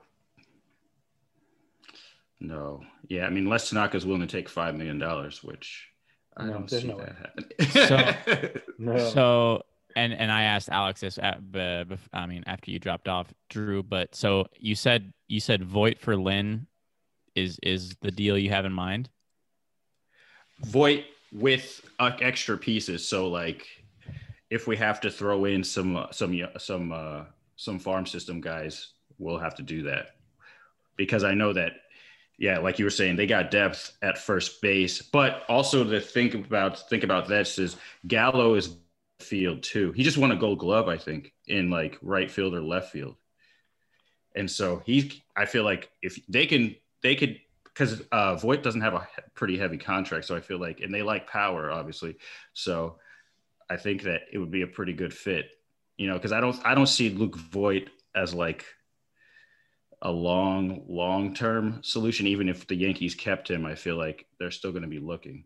No. 2.40 2.82
Yeah. 3.08 3.26
I 3.26 3.30
mean, 3.30 3.48
Les 3.48 3.70
Tanaka 3.70 3.96
is 3.96 4.04
willing 4.04 4.26
to 4.26 4.26
take 4.26 4.50
$5 4.50 4.76
million, 4.76 5.00
which 5.42 5.88
I 6.36 6.46
no, 6.46 6.52
don't 6.52 6.70
see 6.70 6.86
no 6.86 6.98
that 6.98 7.16
happening. 7.16 8.54
so, 8.54 8.60
no. 8.78 9.10
so, 9.10 9.62
and 9.96 10.12
and 10.12 10.30
I 10.32 10.42
asked 10.42 10.68
Alex 10.68 11.00
this. 11.00 11.18
At, 11.18 11.40
uh, 11.54 11.84
I 12.12 12.26
mean, 12.26 12.42
after 12.46 12.70
you 12.70 12.78
dropped 12.78 13.08
off, 13.08 13.32
Drew. 13.50 13.82
But 13.82 14.14
so 14.14 14.46
you 14.58 14.74
said 14.74 15.12
you 15.28 15.40
said 15.40 15.64
Voit 15.64 15.98
for 16.00 16.16
Lynn 16.16 16.66
is 17.34 17.58
is 17.62 17.94
the 18.00 18.10
deal 18.10 18.36
you 18.36 18.50
have 18.50 18.64
in 18.64 18.72
mind. 18.72 19.08
Voit 20.60 21.04
with 21.32 21.84
uh, 21.98 22.12
extra 22.20 22.56
pieces. 22.56 23.06
So 23.06 23.28
like, 23.28 23.66
if 24.50 24.66
we 24.66 24.76
have 24.76 25.00
to 25.02 25.10
throw 25.10 25.44
in 25.44 25.62
some 25.62 25.96
uh, 25.96 26.10
some 26.10 26.40
some 26.58 26.92
uh, 26.92 27.24
some 27.56 27.78
farm 27.78 28.06
system 28.06 28.40
guys, 28.40 28.88
we'll 29.18 29.38
have 29.38 29.54
to 29.56 29.62
do 29.62 29.82
that 29.84 30.16
because 30.96 31.24
I 31.24 31.34
know 31.34 31.52
that 31.52 31.72
yeah, 32.38 32.58
like 32.58 32.78
you 32.78 32.84
were 32.84 32.90
saying, 32.90 33.16
they 33.16 33.26
got 33.26 33.50
depth 33.50 33.96
at 34.02 34.18
first 34.18 34.60
base, 34.60 35.02
but 35.02 35.42
also 35.48 35.84
to 35.84 36.00
think 36.00 36.34
about 36.34 36.88
think 36.88 37.04
about 37.04 37.28
this 37.28 37.58
is 37.58 37.76
Gallo 38.06 38.54
is 38.54 38.76
field 39.20 39.62
too. 39.62 39.92
He 39.92 40.02
just 40.02 40.18
won 40.18 40.32
a 40.32 40.36
Gold 40.36 40.58
Glove, 40.58 40.88
I 40.88 40.98
think, 40.98 41.32
in 41.46 41.70
like 41.70 41.98
right 42.02 42.30
field 42.30 42.54
or 42.54 42.62
left 42.62 42.92
field, 42.92 43.16
and 44.34 44.50
so 44.50 44.82
he, 44.84 45.22
I 45.36 45.46
feel 45.46 45.64
like 45.64 45.90
if 46.02 46.18
they 46.28 46.46
can, 46.46 46.74
they 47.02 47.14
could 47.14 47.38
because 47.64 48.02
uh, 48.12 48.36
Voit 48.36 48.62
doesn't 48.62 48.82
have 48.82 48.94
a 48.94 49.06
pretty 49.34 49.58
heavy 49.58 49.78
contract, 49.78 50.26
so 50.26 50.36
I 50.36 50.40
feel 50.40 50.58
like, 50.58 50.80
and 50.80 50.94
they 50.94 51.02
like 51.02 51.28
power, 51.28 51.70
obviously, 51.70 52.16
so 52.52 52.98
I 53.68 53.76
think 53.76 54.02
that 54.02 54.22
it 54.32 54.38
would 54.38 54.52
be 54.52 54.62
a 54.62 54.66
pretty 54.66 54.92
good 54.92 55.12
fit, 55.12 55.50
you 55.96 56.06
know, 56.06 56.14
because 56.14 56.30
I 56.30 56.40
don't, 56.40 56.56
I 56.64 56.74
don't 56.74 56.86
see 56.86 57.10
Luke 57.10 57.36
Voit 57.36 57.90
as 58.14 58.32
like 58.32 58.64
a 60.04 60.11
long, 60.11 60.82
long 60.87 61.34
term 61.34 61.80
solution. 61.82 62.26
Even 62.26 62.49
if 62.49 62.66
the 62.66 62.76
Yankees 62.76 63.14
kept 63.14 63.50
him, 63.50 63.64
I 63.64 63.75
feel 63.75 63.96
like 63.96 64.26
they're 64.38 64.50
still 64.50 64.70
going 64.70 64.82
to 64.82 64.88
be 64.88 64.99
looking. 64.99 65.44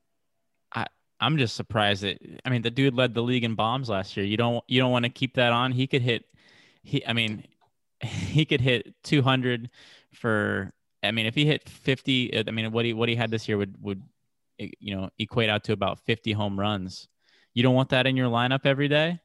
I 0.74 0.86
I'm 1.20 1.38
just 1.38 1.56
surprised 1.56 2.02
that 2.02 2.18
I 2.44 2.50
mean 2.50 2.62
the 2.62 2.70
dude 2.70 2.94
led 2.94 3.14
the 3.14 3.22
league 3.22 3.44
in 3.44 3.54
bombs 3.54 3.88
last 3.88 4.16
year. 4.16 4.26
You 4.26 4.36
don't 4.36 4.64
you 4.68 4.80
don't 4.80 4.90
want 4.90 5.04
to 5.04 5.10
keep 5.10 5.34
that 5.34 5.52
on. 5.52 5.72
He 5.72 5.86
could 5.86 6.02
hit. 6.02 6.24
He 6.82 7.06
I 7.06 7.12
mean 7.12 7.44
he 8.00 8.44
could 8.44 8.60
hit 8.60 8.94
200 9.04 9.70
for. 10.12 10.72
I 11.02 11.12
mean 11.12 11.26
if 11.26 11.36
he 11.36 11.46
hit 11.46 11.68
50. 11.68 12.48
I 12.48 12.50
mean 12.50 12.72
what 12.72 12.84
he 12.84 12.92
what 12.92 13.08
he 13.08 13.14
had 13.14 13.30
this 13.30 13.48
year 13.48 13.56
would 13.56 13.76
would 13.80 14.02
you 14.58 14.96
know 14.96 15.08
equate 15.18 15.48
out 15.48 15.62
to 15.64 15.72
about 15.72 16.00
50 16.00 16.32
home 16.32 16.58
runs. 16.58 17.06
You 17.54 17.62
don't 17.62 17.74
want 17.74 17.90
that 17.90 18.06
in 18.08 18.16
your 18.16 18.28
lineup 18.28 18.66
every 18.66 18.88
day. 18.88 19.20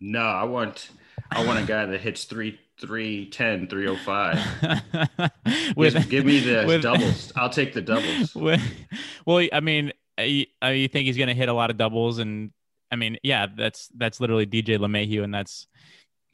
No, 0.00 0.20
I 0.20 0.44
want 0.44 0.90
I 1.32 1.44
want 1.44 1.58
a 1.58 1.66
guy 1.66 1.86
that 1.86 2.00
hits 2.00 2.24
three 2.24 2.60
310 2.80 3.68
305 3.68 5.74
with, 5.76 6.10
give 6.10 6.26
me 6.26 6.40
the 6.40 6.64
with, 6.66 6.82
doubles. 6.82 7.32
I'll 7.36 7.50
take 7.50 7.72
the 7.72 7.80
doubles. 7.80 8.34
With, 8.34 8.60
well 9.24 9.46
i 9.52 9.60
mean 9.60 9.92
you, 10.18 10.46
you 10.62 10.88
think 10.88 11.06
he's 11.06 11.16
going 11.16 11.28
to 11.28 11.34
hit 11.34 11.48
a 11.48 11.52
lot 11.52 11.70
of 11.70 11.76
doubles 11.76 12.18
and 12.18 12.50
i 12.90 12.96
mean 12.96 13.18
yeah 13.22 13.46
that's 13.54 13.88
that's 13.96 14.20
literally 14.20 14.46
dj 14.46 14.78
LeMahieu, 14.78 15.24
and 15.24 15.34
that's 15.34 15.66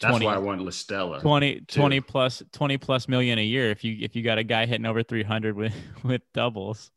20, 0.00 0.14
that's 0.14 0.24
why 0.24 0.34
i 0.34 0.38
want 0.38 0.62
La 0.62 0.70
Stella 0.70 1.20
20 1.20 1.60
too. 1.60 1.80
20 1.80 2.00
plus 2.00 2.42
20 2.52 2.78
plus 2.78 3.08
million 3.08 3.38
a 3.38 3.44
year 3.44 3.70
if 3.70 3.84
you 3.84 3.96
if 4.00 4.16
you 4.16 4.22
got 4.22 4.38
a 4.38 4.44
guy 4.44 4.66
hitting 4.66 4.86
over 4.86 5.02
300 5.02 5.56
with 5.56 5.74
with 6.02 6.22
doubles. 6.34 6.90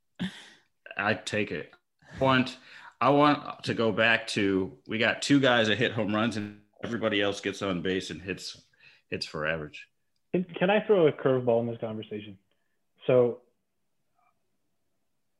I 0.97 1.13
take 1.13 1.51
it. 1.51 1.71
I 2.19 2.23
want 2.23 2.57
i 3.01 3.09
want 3.09 3.63
to 3.63 3.73
go 3.73 3.91
back 3.91 4.27
to 4.27 4.71
we 4.87 4.97
got 4.97 5.21
two 5.21 5.39
guys 5.39 5.67
that 5.67 5.77
hit 5.77 5.91
home 5.91 6.15
runs 6.15 6.37
and 6.37 6.59
everybody 6.83 7.21
else 7.21 7.41
gets 7.41 7.61
on 7.61 7.81
base 7.81 8.09
and 8.09 8.21
hits 8.21 8.61
hits 9.09 9.25
for 9.25 9.45
average. 9.45 9.87
Can 10.33 10.69
I 10.69 10.85
throw 10.85 11.07
a 11.07 11.11
curveball 11.11 11.61
in 11.61 11.67
this 11.67 11.79
conversation? 11.79 12.37
So, 13.07 13.39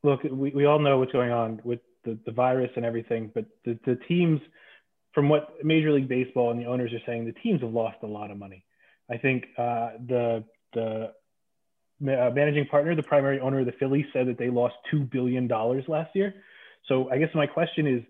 look, 0.04 0.24
we, 0.24 0.52
we 0.52 0.66
all 0.66 0.80
know 0.80 1.00
what's 1.00 1.12
going 1.12 1.32
on 1.32 1.62
with 1.64 1.80
the, 2.04 2.18
the 2.26 2.32
virus 2.32 2.72
and 2.76 2.86
everything, 2.86 3.32
but 3.34 3.46
the, 3.66 3.78
the 3.86 3.96
teams, 4.08 4.40
from 5.14 5.28
what 5.28 5.64
Major 5.64 5.92
League 5.92 6.08
Baseball 6.08 6.52
and 6.52 6.60
the 6.60 6.66
owners 6.66 6.94
are 6.94 7.02
saying, 7.06 7.26
the 7.26 7.34
teams 7.34 7.62
have 7.62 7.72
lost 7.72 7.98
a 8.04 8.08
lot 8.08 8.32
of 8.32 8.38
money. 8.38 8.64
I 9.10 9.18
think 9.18 9.46
uh, 9.58 9.92
the 10.08 10.44
the 10.74 11.14
uh, 12.02 12.32
managing 12.34 12.66
partner, 12.68 12.96
the 12.96 13.04
primary 13.04 13.40
owner 13.40 13.60
of 13.60 13.66
the 13.66 13.72
Phillies, 13.74 14.06
said 14.14 14.28
that 14.28 14.38
they 14.38 14.50
lost 14.50 14.76
two 14.92 15.02
billion 15.02 15.48
dollars 15.48 15.86
last 15.88 16.16
year. 16.16 16.34
So 16.88 17.10
I 17.10 17.18
guess 17.18 17.30
my 17.34 17.48
question 17.48 17.88
is, 17.88 18.04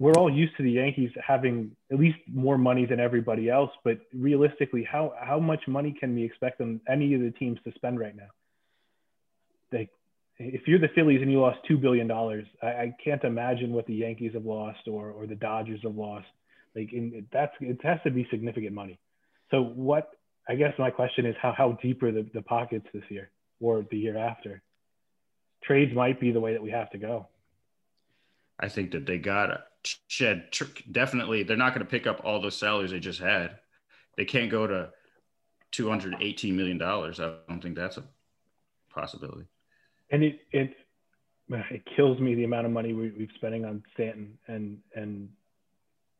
we're 0.00 0.14
all 0.14 0.32
used 0.32 0.56
to 0.56 0.62
the 0.62 0.70
Yankees 0.72 1.10
having 1.24 1.76
at 1.92 2.00
least 2.00 2.16
more 2.26 2.56
money 2.56 2.86
than 2.86 2.98
everybody 2.98 3.50
else, 3.50 3.70
but 3.84 3.98
realistically, 4.14 4.82
how 4.82 5.12
how 5.20 5.38
much 5.38 5.60
money 5.68 5.94
can 6.00 6.14
we 6.14 6.24
expect 6.24 6.56
them 6.56 6.80
any 6.88 7.12
of 7.12 7.20
the 7.20 7.30
teams 7.30 7.58
to 7.64 7.72
spend 7.74 8.00
right 8.00 8.16
now? 8.16 8.30
Like, 9.70 9.90
if 10.38 10.66
you're 10.66 10.78
the 10.78 10.88
Phillies 10.94 11.20
and 11.20 11.30
you 11.30 11.38
lost 11.38 11.58
two 11.68 11.76
billion 11.76 12.06
dollars, 12.08 12.46
I, 12.62 12.66
I, 12.66 12.94
can't 13.04 13.22
imagine 13.24 13.72
what 13.72 13.86
the 13.86 13.94
Yankees 13.94 14.32
have 14.32 14.46
lost 14.46 14.88
or 14.88 15.10
or 15.10 15.26
the 15.26 15.34
Dodgers 15.34 15.80
have 15.82 15.94
lost. 15.94 16.28
Like, 16.74 16.94
in, 16.94 17.26
that's 17.30 17.52
it 17.60 17.78
has 17.84 17.98
to 18.04 18.10
be 18.10 18.26
significant 18.30 18.72
money. 18.72 18.98
So, 19.50 19.60
what 19.62 20.12
I 20.48 20.54
guess 20.54 20.72
my 20.78 20.88
question 20.88 21.26
is, 21.26 21.36
how 21.42 21.52
how 21.52 21.78
deep 21.82 22.02
are 22.02 22.10
the, 22.10 22.26
the 22.32 22.40
pockets 22.40 22.86
this 22.94 23.04
year 23.10 23.30
or 23.60 23.84
the 23.90 23.98
year 23.98 24.16
after? 24.16 24.62
Trades 25.62 25.94
might 25.94 26.18
be 26.18 26.32
the 26.32 26.40
way 26.40 26.54
that 26.54 26.62
we 26.62 26.70
have 26.70 26.88
to 26.92 26.98
go. 26.98 27.28
I 28.58 28.68
think 28.68 28.92
that 28.92 29.04
they 29.04 29.18
got 29.18 29.50
shed 30.08 30.48
definitely 30.90 31.42
they're 31.42 31.56
not 31.56 31.74
going 31.74 31.84
to 31.84 31.90
pick 31.90 32.06
up 32.06 32.20
all 32.24 32.40
those 32.40 32.56
salaries 32.56 32.90
they 32.90 33.00
just 33.00 33.20
had. 33.20 33.58
They 34.16 34.24
can't 34.24 34.50
go 34.50 34.66
to 34.66 34.90
218 35.72 36.56
million 36.56 36.78
dollars. 36.78 37.20
I 37.20 37.34
don't 37.48 37.62
think 37.62 37.76
that's 37.76 37.96
a 37.96 38.04
possibility. 38.92 39.46
And 40.10 40.22
it 40.22 40.40
it 40.52 40.74
it 41.48 41.82
kills 41.96 42.20
me 42.20 42.34
the 42.34 42.44
amount 42.44 42.66
of 42.66 42.72
money 42.72 42.92
we, 42.92 43.10
we've 43.10 43.30
spending 43.34 43.64
on 43.64 43.82
Stanton 43.94 44.38
and 44.46 44.78
and 44.94 45.28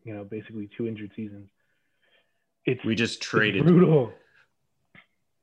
you 0.04 0.14
know 0.14 0.24
basically 0.24 0.68
two 0.76 0.86
injured 0.86 1.10
seasons. 1.14 1.48
It's 2.64 2.84
we 2.84 2.94
just 2.94 3.20
traded 3.20 3.64
brutal. 3.64 4.12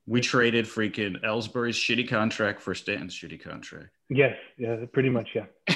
We 0.06 0.22
traded 0.22 0.66
freaking 0.66 1.22
Ellsbury's 1.22 1.76
shitty 1.76 2.08
contract 2.08 2.62
for 2.62 2.74
Stanton's 2.74 3.14
shitty 3.14 3.44
contract. 3.44 3.90
Yes, 4.10 4.38
yeah, 4.58 4.78
pretty 4.94 5.10
much, 5.10 5.28
yeah. 5.36 5.46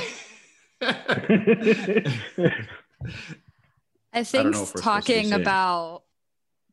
I 4.13 4.23
think 4.23 4.55
I 4.55 4.65
talking 4.79 5.31
about 5.33 6.03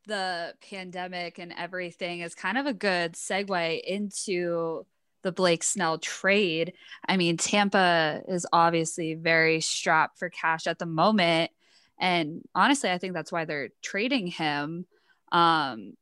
the 0.06 0.54
pandemic 0.68 1.38
and 1.38 1.52
everything 1.56 2.20
is 2.20 2.34
kind 2.34 2.58
of 2.58 2.66
a 2.66 2.72
good 2.72 3.12
segue 3.12 3.80
into 3.82 4.86
the 5.22 5.32
Blake 5.32 5.62
Snell 5.62 5.98
trade. 5.98 6.72
I 7.06 7.16
mean, 7.16 7.36
Tampa 7.36 8.22
is 8.28 8.46
obviously 8.52 9.14
very 9.14 9.60
strapped 9.60 10.18
for 10.18 10.30
cash 10.30 10.66
at 10.66 10.78
the 10.78 10.86
moment. 10.86 11.50
And 11.98 12.42
honestly, 12.54 12.90
I 12.90 12.98
think 12.98 13.12
that's 13.12 13.32
why 13.32 13.44
they're 13.44 13.70
trading 13.82 14.28
him. 14.28 14.86
Um, 15.32 15.94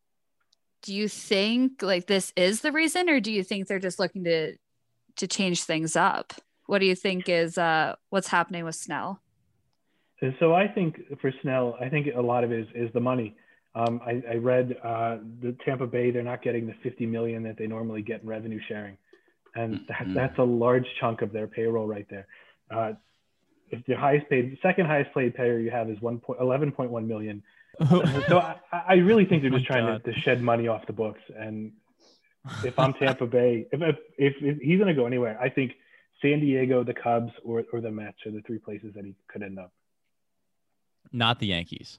do 0.83 0.95
you 0.95 1.09
think 1.09 1.83
like 1.83 2.07
this 2.07 2.33
is 2.37 2.61
the 2.61 2.71
reason, 2.71 3.11
or 3.11 3.19
do 3.19 3.33
you 3.33 3.43
think 3.43 3.67
they're 3.67 3.79
just 3.79 3.99
looking 3.99 4.25
to 4.25 4.57
to 5.17 5.27
change 5.27 5.65
things 5.65 5.97
up? 5.97 6.35
What 6.66 6.78
do 6.78 6.87
you 6.87 6.94
think 6.94 7.28
is 7.28 7.58
uh, 7.58 7.94
what's 8.11 8.28
happening 8.28 8.64
with 8.64 8.75
Snell? 8.75 9.20
So 10.40 10.54
I 10.54 10.66
think 10.66 11.00
for 11.20 11.32
Snell, 11.42 11.76
I 11.80 11.88
think 11.88 12.08
a 12.14 12.20
lot 12.20 12.42
of 12.42 12.52
it 12.52 12.61
is, 12.61 12.66
is 12.75 12.92
the 12.94 13.00
money. 13.00 13.37
Um, 13.75 14.00
I, 14.06 14.23
I, 14.30 14.35
read 14.37 14.75
uh, 14.82 15.18
the 15.42 15.54
Tampa 15.62 15.87
Bay; 15.87 16.11
they're 16.11 16.23
not 16.23 16.42
getting 16.42 16.66
the 16.66 16.73
50 16.82 17.04
million 17.04 17.42
that 17.42 17.58
they 17.58 17.66
normally 17.66 18.00
get 18.00 18.23
in 18.23 18.28
revenue 18.28 18.58
sharing, 18.66 18.96
and 19.54 19.80
that, 19.88 19.99
mm-hmm. 19.99 20.14
that's 20.14 20.38
a 20.38 20.42
large 20.42 20.87
chunk 20.99 21.20
of 21.20 21.30
their 21.30 21.46
payroll 21.46 21.87
right 21.87 22.06
there. 22.08 22.26
Uh, 22.70 22.92
if 23.70 23.85
the 23.85 23.94
highest 23.94 24.30
paid, 24.30 24.56
second 24.62 24.87
highest 24.87 25.12
paid 25.12 25.35
payer 25.35 25.58
you 25.58 25.70
have 25.70 25.90
is 25.90 26.00
1. 26.00 26.20
11.1 26.40 27.06
million, 27.06 27.42
so 28.28 28.38
I, 28.38 28.56
I 28.73 28.94
really 28.94 29.26
think 29.26 29.42
they're 29.42 29.52
Oh, 29.52 29.58
just 29.58 29.66
trying 29.66 30.00
to, 30.00 30.11
to 30.11 30.20
shed 30.20 30.40
money 30.40 30.68
off 30.68 30.87
the 30.87 30.94
books. 30.94 31.20
And 31.38 31.73
if 32.64 32.78
I'm 32.78 32.94
Tampa 32.94 33.26
Bay, 33.26 33.66
if, 33.70 33.82
if, 33.82 33.96
if, 34.16 34.35
if 34.40 34.58
he's 34.58 34.78
going 34.78 34.88
to 34.88 34.94
go 34.94 35.04
anywhere, 35.06 35.38
I 35.38 35.50
think 35.50 35.73
San 36.23 36.40
Diego, 36.40 36.82
the 36.85 36.94
Cubs, 36.94 37.32
or, 37.44 37.64
or 37.73 37.80
the 37.80 37.90
Mets 37.90 38.16
are 38.26 38.30
the 38.30 38.42
three 38.46 38.58
places 38.58 38.92
that 38.94 39.04
he 39.04 39.14
could 39.28 39.42
end 39.42 39.58
up. 39.58 39.73
Not 41.12 41.38
the 41.38 41.46
Yankees. 41.49 41.99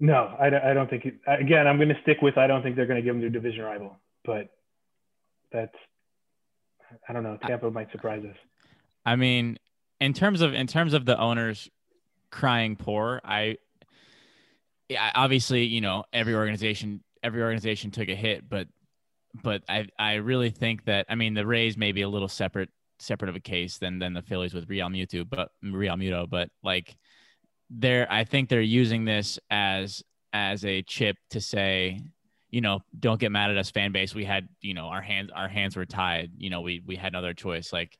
No, 0.00 0.34
I, 0.38 0.50
don't- 0.50 0.62
I 0.64 0.74
don't 0.74 0.88
think. 0.88 1.06
It, 1.06 1.14
again, 1.26 1.66
I'm 1.66 1.76
going 1.76 1.88
to 1.88 2.00
stick 2.02 2.18
with. 2.22 2.38
I 2.38 2.46
don't 2.46 2.62
think 2.62 2.76
they're 2.76 2.86
going 2.86 3.00
to 3.00 3.02
give 3.02 3.14
him 3.14 3.20
their 3.20 3.30
division 3.30 3.64
rival, 3.64 3.96
but 4.24 4.48
that's. 5.50 5.74
I 7.08 7.12
don't 7.12 7.22
know. 7.22 7.36
Tampa 7.46 7.70
might 7.70 7.90
surprise 7.90 8.24
us. 8.24 8.36
I 9.04 9.16
mean, 9.16 9.58
in 10.00 10.12
terms 10.12 10.40
of 10.40 10.54
in 10.54 10.66
terms 10.66 10.94
of 10.94 11.04
the 11.04 11.18
owners 11.18 11.68
crying 12.30 12.76
poor, 12.76 13.20
I 13.24 13.58
yeah, 14.88 15.10
obviously, 15.14 15.64
you 15.64 15.80
know, 15.80 16.04
every 16.12 16.34
organization 16.34 17.02
every 17.22 17.42
organization 17.42 17.90
took 17.90 18.08
a 18.08 18.14
hit, 18.14 18.48
but 18.48 18.68
but 19.42 19.62
I 19.68 19.88
I 19.98 20.14
really 20.14 20.50
think 20.50 20.84
that 20.84 21.06
I 21.08 21.14
mean 21.14 21.34
the 21.34 21.46
Rays 21.46 21.76
may 21.76 21.92
be 21.92 22.02
a 22.02 22.08
little 22.08 22.28
separate 22.28 22.70
separate 22.98 23.28
of 23.28 23.36
a 23.36 23.40
case 23.40 23.78
than 23.78 23.98
than 23.98 24.12
the 24.14 24.22
Phillies 24.22 24.54
with 24.54 24.68
Realmuto, 24.68 25.28
but 25.28 25.50
Realmuto, 25.64 26.28
but 26.28 26.48
like 26.62 26.96
they're 27.70 28.10
I 28.10 28.24
think 28.24 28.48
they're 28.48 28.60
using 28.60 29.04
this 29.04 29.38
as 29.50 30.02
as 30.32 30.64
a 30.64 30.82
chip 30.82 31.16
to 31.30 31.40
say, 31.40 32.00
you 32.50 32.60
know, 32.60 32.80
don't 32.98 33.20
get 33.20 33.32
mad 33.32 33.50
at 33.50 33.56
us 33.58 33.70
fan 33.70 33.92
base. 33.92 34.14
We 34.14 34.24
had, 34.24 34.48
you 34.60 34.74
know, 34.74 34.86
our 34.86 35.02
hands 35.02 35.30
our 35.34 35.48
hands 35.48 35.76
were 35.76 35.86
tied. 35.86 36.32
You 36.36 36.50
know, 36.50 36.60
we 36.60 36.82
we 36.86 36.96
had 36.96 37.12
another 37.12 37.34
choice. 37.34 37.72
Like 37.72 37.98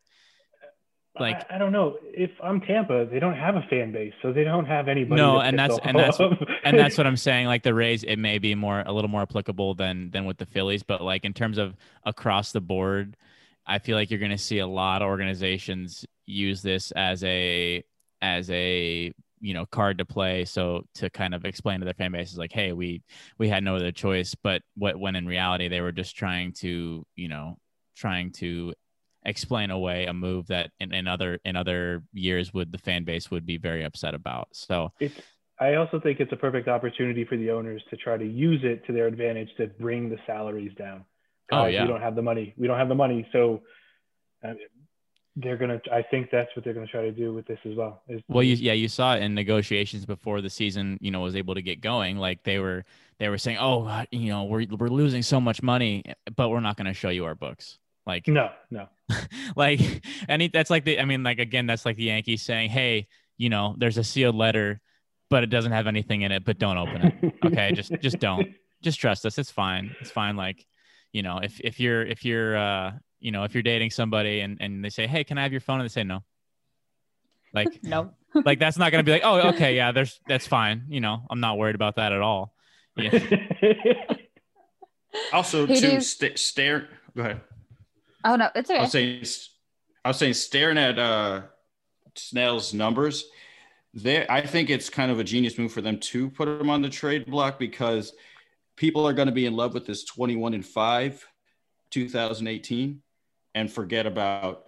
like 1.19 1.51
I, 1.51 1.57
I 1.57 1.59
don't 1.59 1.73
know. 1.73 1.97
If 2.05 2.31
I'm 2.43 2.61
Tampa, 2.61 3.07
they 3.11 3.19
don't 3.19 3.35
have 3.35 3.57
a 3.57 3.63
fan 3.69 3.91
base, 3.91 4.13
so 4.23 4.33
they 4.33 4.45
don't 4.45 4.67
have 4.67 4.87
anybody. 4.87 5.21
No, 5.21 5.41
and 5.41 5.59
that's- 5.59 5.79
and 5.83 5.99
that's- 5.99 6.21
and 6.65 6.79
that's 6.79 6.97
what 6.97 7.07
I'm 7.09 7.17
saying. 7.17 7.47
Like 7.47 7.63
the 7.65 7.75
Rays, 7.75 8.05
it 8.05 8.17
may 8.17 8.39
be 8.39 8.55
more 8.55 8.85
a 8.87 8.93
little 8.93 9.11
more 9.11 9.23
applicable 9.23 9.75
than 9.75 10.11
than 10.13 10.27
with 10.27 10.39
the 10.39 10.47
Phillies, 10.47 10.83
but 10.85 11.01
like 11.03 11.25
in 11.25 11.33
terms 11.35 11.59
of 11.59 11.75
across 12.05 12.53
the 12.53 12.61
board, 12.61 13.17
I 13.69 13.79
feel 13.79 13.97
like 13.97 14.11
you're 14.11 14.19
going 14.19 14.33
to 14.33 14.39
see 14.39 14.59
a 14.59 14.67
lot 14.67 15.03
of 15.03 15.09
organizations 15.09 16.05
use 16.27 16.63
this 16.63 16.91
as 16.93 17.23
a 17.23 17.85
as 18.21 18.51
a 18.51 19.13
you 19.41 19.55
know 19.55 19.67
card 19.67 19.99
to 19.99 20.05
play 20.05 20.45
so 20.45 20.83
to 20.95 21.09
kind 21.11 21.35
of 21.35 21.45
explain 21.45 21.79
to 21.79 21.85
their 21.85 21.95
fan 21.95 22.11
bases 22.11 22.37
like 22.37 22.53
hey 22.53 22.73
we 22.73 23.03
we 23.39 23.49
had 23.49 23.63
no 23.63 23.77
other 23.77 23.93
choice 23.93 24.35
but 24.35 24.63
what 24.75 24.99
when 24.99 25.15
in 25.15 25.27
reality 25.27 25.69
they 25.69 25.81
were 25.81 25.93
just 25.93 26.17
trying 26.17 26.53
to 26.53 27.07
you 27.15 27.29
know 27.29 27.57
trying 27.97 28.33
to 28.33 28.75
explain 29.25 29.71
away 29.71 30.07
a 30.07 30.13
move 30.13 30.49
that 30.49 30.71
in, 30.81 30.93
in 30.93 31.07
other 31.07 31.39
in 31.45 31.55
other 31.55 32.03
years 32.13 32.53
would 32.53 32.73
the 32.73 32.79
fan 32.79 33.05
base 33.05 33.31
would 33.31 33.47
be 33.47 33.59
very 33.59 33.85
upset 33.85 34.15
about 34.15 34.49
so 34.53 34.93
it's 34.99 35.21
I 35.61 35.75
also 35.75 35.99
think 35.99 36.21
it's 36.21 36.33
a 36.33 36.37
perfect 36.37 36.69
opportunity 36.69 37.25
for 37.25 37.37
the 37.37 37.51
owners 37.51 37.83
to 37.91 37.97
try 37.97 38.17
to 38.17 38.25
use 38.25 38.61
it 38.63 38.87
to 38.87 38.93
their 38.93 39.07
advantage 39.07 39.49
to 39.57 39.67
bring 39.67 40.09
the 40.09 40.19
salaries 40.25 40.71
down. 40.79 41.05
Oh, 41.51 41.67
yeah. 41.67 41.83
we 41.83 41.89
don't 41.89 42.01
have 42.01 42.15
the 42.15 42.23
money. 42.23 42.55
We 42.57 42.67
don't 42.67 42.79
have 42.79 42.89
the 42.89 42.95
money, 42.95 43.27
so 43.33 43.63
uh, 44.47 44.55
they're 45.37 45.57
gonna. 45.57 45.81
I 45.93 46.03
think 46.03 46.31
that's 46.31 46.49
what 46.55 46.65
they're 46.65 46.75
gonna 46.75 46.87
try 46.87 47.03
to 47.03 47.13
do 47.13 47.33
with 47.33 47.47
this 47.47 47.59
as 47.65 47.75
well. 47.77 48.03
is- 48.09 48.23
Well, 48.29 48.43
you 48.43 48.55
yeah, 48.55 48.73
you 48.73 48.89
saw 48.89 49.15
it 49.15 49.23
in 49.23 49.35
negotiations 49.35 50.05
before 50.05 50.41
the 50.41 50.51
season, 50.51 50.99
you 51.01 51.11
know, 51.11 51.21
was 51.21 51.37
able 51.37 51.55
to 51.55 51.63
get 51.63 51.81
going. 51.81 52.17
Like 52.19 52.43
they 52.45 52.59
were 52.59 52.85
they 53.19 53.29
were 53.29 53.39
saying, 53.39 53.59
"Oh, 53.59 53.85
uh, 53.87 54.05
you 54.11 54.29
know, 54.31 54.45
we're 54.45 54.67
we're 54.79 54.89
losing 54.89 55.23
so 55.23 55.41
much 55.41 55.63
money, 55.63 56.05
but 56.37 56.49
we're 56.51 56.61
not 56.61 56.77
going 56.77 56.87
to 56.87 56.95
show 56.95 57.09
you 57.09 57.25
our 57.25 57.35
books." 57.35 57.79
Like 58.05 58.27
no, 58.27 58.51
no. 58.71 58.89
like 59.57 59.81
any 60.29 60.49
that's 60.49 60.71
like 60.71 60.85
the 60.85 60.99
I 61.01 61.05
mean, 61.05 61.23
like 61.23 61.39
again, 61.39 61.67
that's 61.67 61.85
like 61.87 61.97
the 61.97 62.05
Yankees 62.05 62.43
saying, 62.43 62.71
"Hey, 62.71 63.07
you 63.37 63.49
know, 63.49 63.75
there's 63.79 63.97
a 63.99 64.05
sealed 64.05 64.35
letter, 64.35 64.81
but 65.31 65.43
it 65.45 65.51
doesn't 65.51 65.73
have 65.73 65.87
anything 65.87 66.23
in 66.23 66.33
it, 66.33 66.45
but 66.45 66.59
don't 66.59 66.79
open 66.79 67.03
it." 67.03 67.35
Okay, 67.45 67.73
just 67.73 67.93
just 68.01 68.19
don't. 68.19 68.49
Just 68.81 69.01
trust 69.01 69.27
us. 69.27 69.37
It's 69.39 69.51
fine. 69.51 69.93
It's 70.01 70.13
fine 70.13 70.37
like, 70.37 70.65
you 71.19 71.23
know, 71.23 71.39
if 71.43 71.61
if 71.61 71.81
you're 71.81 72.03
if 72.15 72.25
you're 72.25 72.57
uh, 72.57 72.93
you 73.19 73.33
know, 73.33 73.43
if 73.45 73.55
you're 73.55 73.63
dating 73.63 73.91
somebody 73.91 74.41
and 74.41 74.59
and 74.61 74.85
they 74.85 74.91
say, 74.91 75.07
"Hey, 75.07 75.25
can 75.25 75.37
I 75.39 75.43
have 75.43 75.53
your 75.53 75.61
phone?" 75.61 75.81
and 75.81 75.89
they 75.89 75.93
say 75.93 76.05
no. 76.05 76.21
Like 77.53 77.81
no. 77.83 78.13
like 78.45 78.59
that's 78.59 78.79
not 78.79 78.93
going 78.93 79.03
to 79.03 79.09
be 79.09 79.13
like 79.13 79.23
oh 79.25 79.49
okay 79.49 79.75
yeah 79.75 79.91
there's 79.91 80.21
that's 80.29 80.47
fine 80.47 80.85
you 80.91 81.01
know 81.01 81.23
i'm 81.31 81.41
not 81.41 81.57
worried 81.57 81.75
about 81.75 81.97
that 81.97 82.13
at 82.13 82.21
all 82.21 82.53
yeah. 82.99 83.19
Also, 85.33 85.67
Who 85.67 85.75
do 85.75 85.81
to 85.81 86.01
st- 86.01 86.39
stare. 86.39 86.89
Go 87.17 87.23
ahead. 87.23 87.41
Oh 88.25 88.37
no, 88.37 88.51
it's 88.55 88.71
I 88.71 88.81
was 88.81 88.93
saying, 88.93 89.25
I 90.05 90.09
was 90.09 90.17
saying, 90.17 90.35
staring 90.35 90.79
at 90.79 90.99
uh, 90.99 91.43
Snell's 92.15 92.75
numbers, 92.75 93.29
there, 93.95 94.27
I 94.29 94.45
think 94.45 94.71
it's 94.71 94.91
kind 94.91 95.11
of 95.11 95.19
a 95.19 95.25
genius 95.25 95.59
move 95.59 95.73
for 95.73 95.81
them 95.81 95.99
to 95.99 96.31
put 96.31 96.49
him 96.49 96.71
on 96.71 96.83
the 96.83 96.89
trade 96.89 97.27
block 97.27 97.59
because 97.59 98.13
people 98.79 99.07
are 99.07 99.13
going 99.13 99.27
to 99.27 99.33
be 99.33 99.45
in 99.45 99.57
love 99.57 99.75
with 99.75 99.85
this 99.85 100.05
21 100.05 100.55
and 100.55 100.65
5 100.65 101.29
2018 101.91 103.03
and 103.55 103.73
forget 103.73 104.07
about 104.07 104.67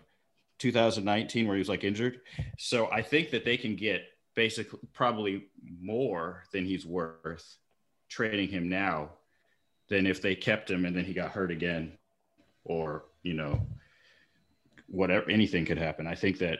2019 0.59 1.47
where 1.47 1.57
he 1.57 1.61
was 1.61 1.69
like 1.69 1.85
injured. 1.85 2.21
So 2.59 2.91
I 2.91 3.03
think 3.03 3.31
that 3.31 3.45
they 3.45 3.57
can 3.57 3.77
get 3.77 4.03
basically 4.35 4.81
probably 4.93 5.47
more 5.81 6.45
than 6.53 6.65
he's 6.65 6.85
worth 6.85 7.57
trading 8.09 8.49
him 8.49 8.69
now 8.69 9.11
than 9.89 10.07
if 10.07 10.21
they 10.21 10.35
kept 10.35 10.71
him 10.71 10.85
and 10.85 10.97
then 10.97 11.05
he 11.05 11.13
got 11.13 11.31
hurt 11.31 11.51
again 11.51 11.93
or 12.65 13.05
you 13.23 13.35
know 13.35 13.67
whatever 14.89 15.29
anything 15.31 15.65
could 15.65 15.79
happen 15.79 16.07
i 16.07 16.15
think 16.15 16.39
that 16.39 16.59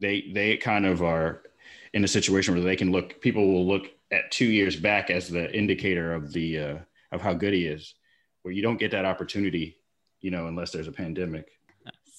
they 0.00 0.30
they 0.32 0.56
kind 0.56 0.84
of 0.84 1.02
are 1.02 1.42
in 1.92 2.04
a 2.04 2.08
situation 2.08 2.54
where 2.54 2.62
they 2.62 2.76
can 2.76 2.92
look 2.92 3.20
people 3.20 3.46
will 3.46 3.66
look 3.66 3.86
at 4.12 4.30
two 4.30 4.46
years 4.46 4.76
back 4.76 5.10
as 5.10 5.28
the 5.28 5.54
indicator 5.56 6.14
of 6.14 6.32
the 6.32 6.58
uh, 6.58 6.78
of 7.10 7.20
how 7.20 7.32
good 7.34 7.54
he 7.54 7.66
is 7.66 7.94
where 8.42 8.52
you 8.52 8.62
don't 8.62 8.78
get 8.78 8.90
that 8.90 9.04
opportunity 9.04 9.76
you 10.20 10.30
know 10.30 10.46
unless 10.46 10.70
there's 10.70 10.88
a 10.88 10.92
pandemic 10.92 11.48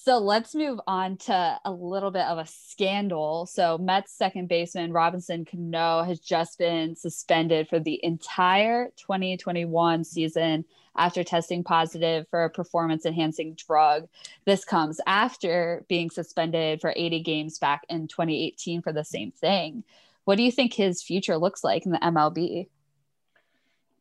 So 0.06 0.18
let's 0.18 0.54
move 0.54 0.82
on 0.86 1.16
to 1.30 1.60
a 1.64 1.72
little 1.72 2.12
bit 2.12 2.26
of 2.26 2.38
a 2.38 2.46
scandal. 2.46 3.46
So 3.46 3.78
Mets 3.78 4.12
second 4.12 4.50
baseman 4.50 4.92
Robinson 4.92 5.46
Cano 5.46 6.04
has 6.04 6.20
just 6.20 6.60
been 6.60 6.98
suspended 6.98 7.70
for 7.70 7.80
the 7.80 8.04
entire 8.04 8.92
2021 8.98 10.04
season 10.04 10.66
after 10.98 11.24
testing 11.24 11.64
positive 11.64 12.28
for 12.30 12.44
a 12.44 12.50
performance 12.50 13.06
enhancing 13.06 13.54
drug. 13.54 14.10
This 14.44 14.66
comes 14.66 15.00
after 15.08 15.86
being 15.88 16.10
suspended 16.10 16.82
for 16.82 16.94
80 16.94 17.22
games 17.22 17.58
back 17.58 17.86
in 17.88 18.10
2018 18.10 18.82
for 18.82 18.92
the 18.92 19.06
same 19.06 19.32
thing. 19.32 19.86
What 20.26 20.38
do 20.38 20.44
you 20.44 20.52
think 20.52 20.74
his 20.74 21.02
future 21.02 21.38
looks 21.38 21.64
like 21.64 21.86
in 21.86 21.92
the 21.92 22.00
MLB? 22.00 22.68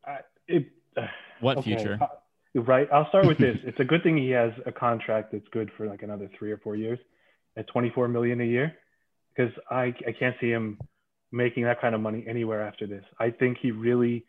I- 0.06 0.20
it, 0.46 0.66
uh, 0.96 1.06
what 1.40 1.58
okay, 1.58 1.76
future 1.76 1.98
uh, 2.00 2.06
Right. 2.54 2.86
I'll 2.92 3.08
start 3.08 3.26
with 3.26 3.38
this. 3.38 3.56
it's 3.64 3.80
a 3.80 3.84
good 3.84 4.02
thing 4.02 4.16
he 4.16 4.30
has 4.30 4.52
a 4.66 4.72
contract 4.72 5.32
that's 5.32 5.46
good 5.52 5.70
for 5.76 5.86
like 5.86 6.02
another 6.02 6.30
three 6.38 6.52
or 6.52 6.58
four 6.58 6.76
years 6.76 6.98
at 7.56 7.66
24 7.68 8.08
million 8.08 8.40
a 8.40 8.44
year 8.44 8.74
because 9.34 9.52
I, 9.70 9.94
I 10.06 10.12
can't 10.18 10.36
see 10.40 10.50
him 10.50 10.78
making 11.30 11.64
that 11.64 11.80
kind 11.80 11.94
of 11.94 12.00
money 12.00 12.24
anywhere 12.28 12.66
after 12.66 12.86
this. 12.86 13.04
I 13.18 13.30
think 13.30 13.58
he 13.62 13.70
really, 13.70 14.26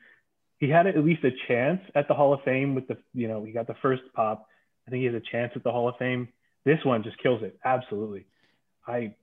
he 0.59 0.69
had 0.69 0.87
at 0.87 0.97
least 0.97 1.23
a 1.25 1.31
chance 1.47 1.81
at 1.95 2.07
the 2.07 2.13
Hall 2.13 2.33
of 2.33 2.41
Fame 2.43 2.75
with 2.75 2.87
the, 2.87 2.97
you 3.13 3.27
know, 3.27 3.43
he 3.43 3.51
got 3.51 3.67
the 3.67 3.75
first 3.81 4.03
pop. 4.15 4.47
I 4.87 4.91
think 4.91 5.01
he 5.01 5.05
has 5.05 5.15
a 5.15 5.31
chance 5.31 5.51
at 5.55 5.63
the 5.63 5.71
Hall 5.71 5.89
of 5.89 5.95
Fame. 5.97 6.29
This 6.63 6.79
one 6.85 7.03
just 7.03 7.21
kills 7.21 7.43
it. 7.43 7.59
Absolutely. 7.65 8.25
I, 8.87 9.15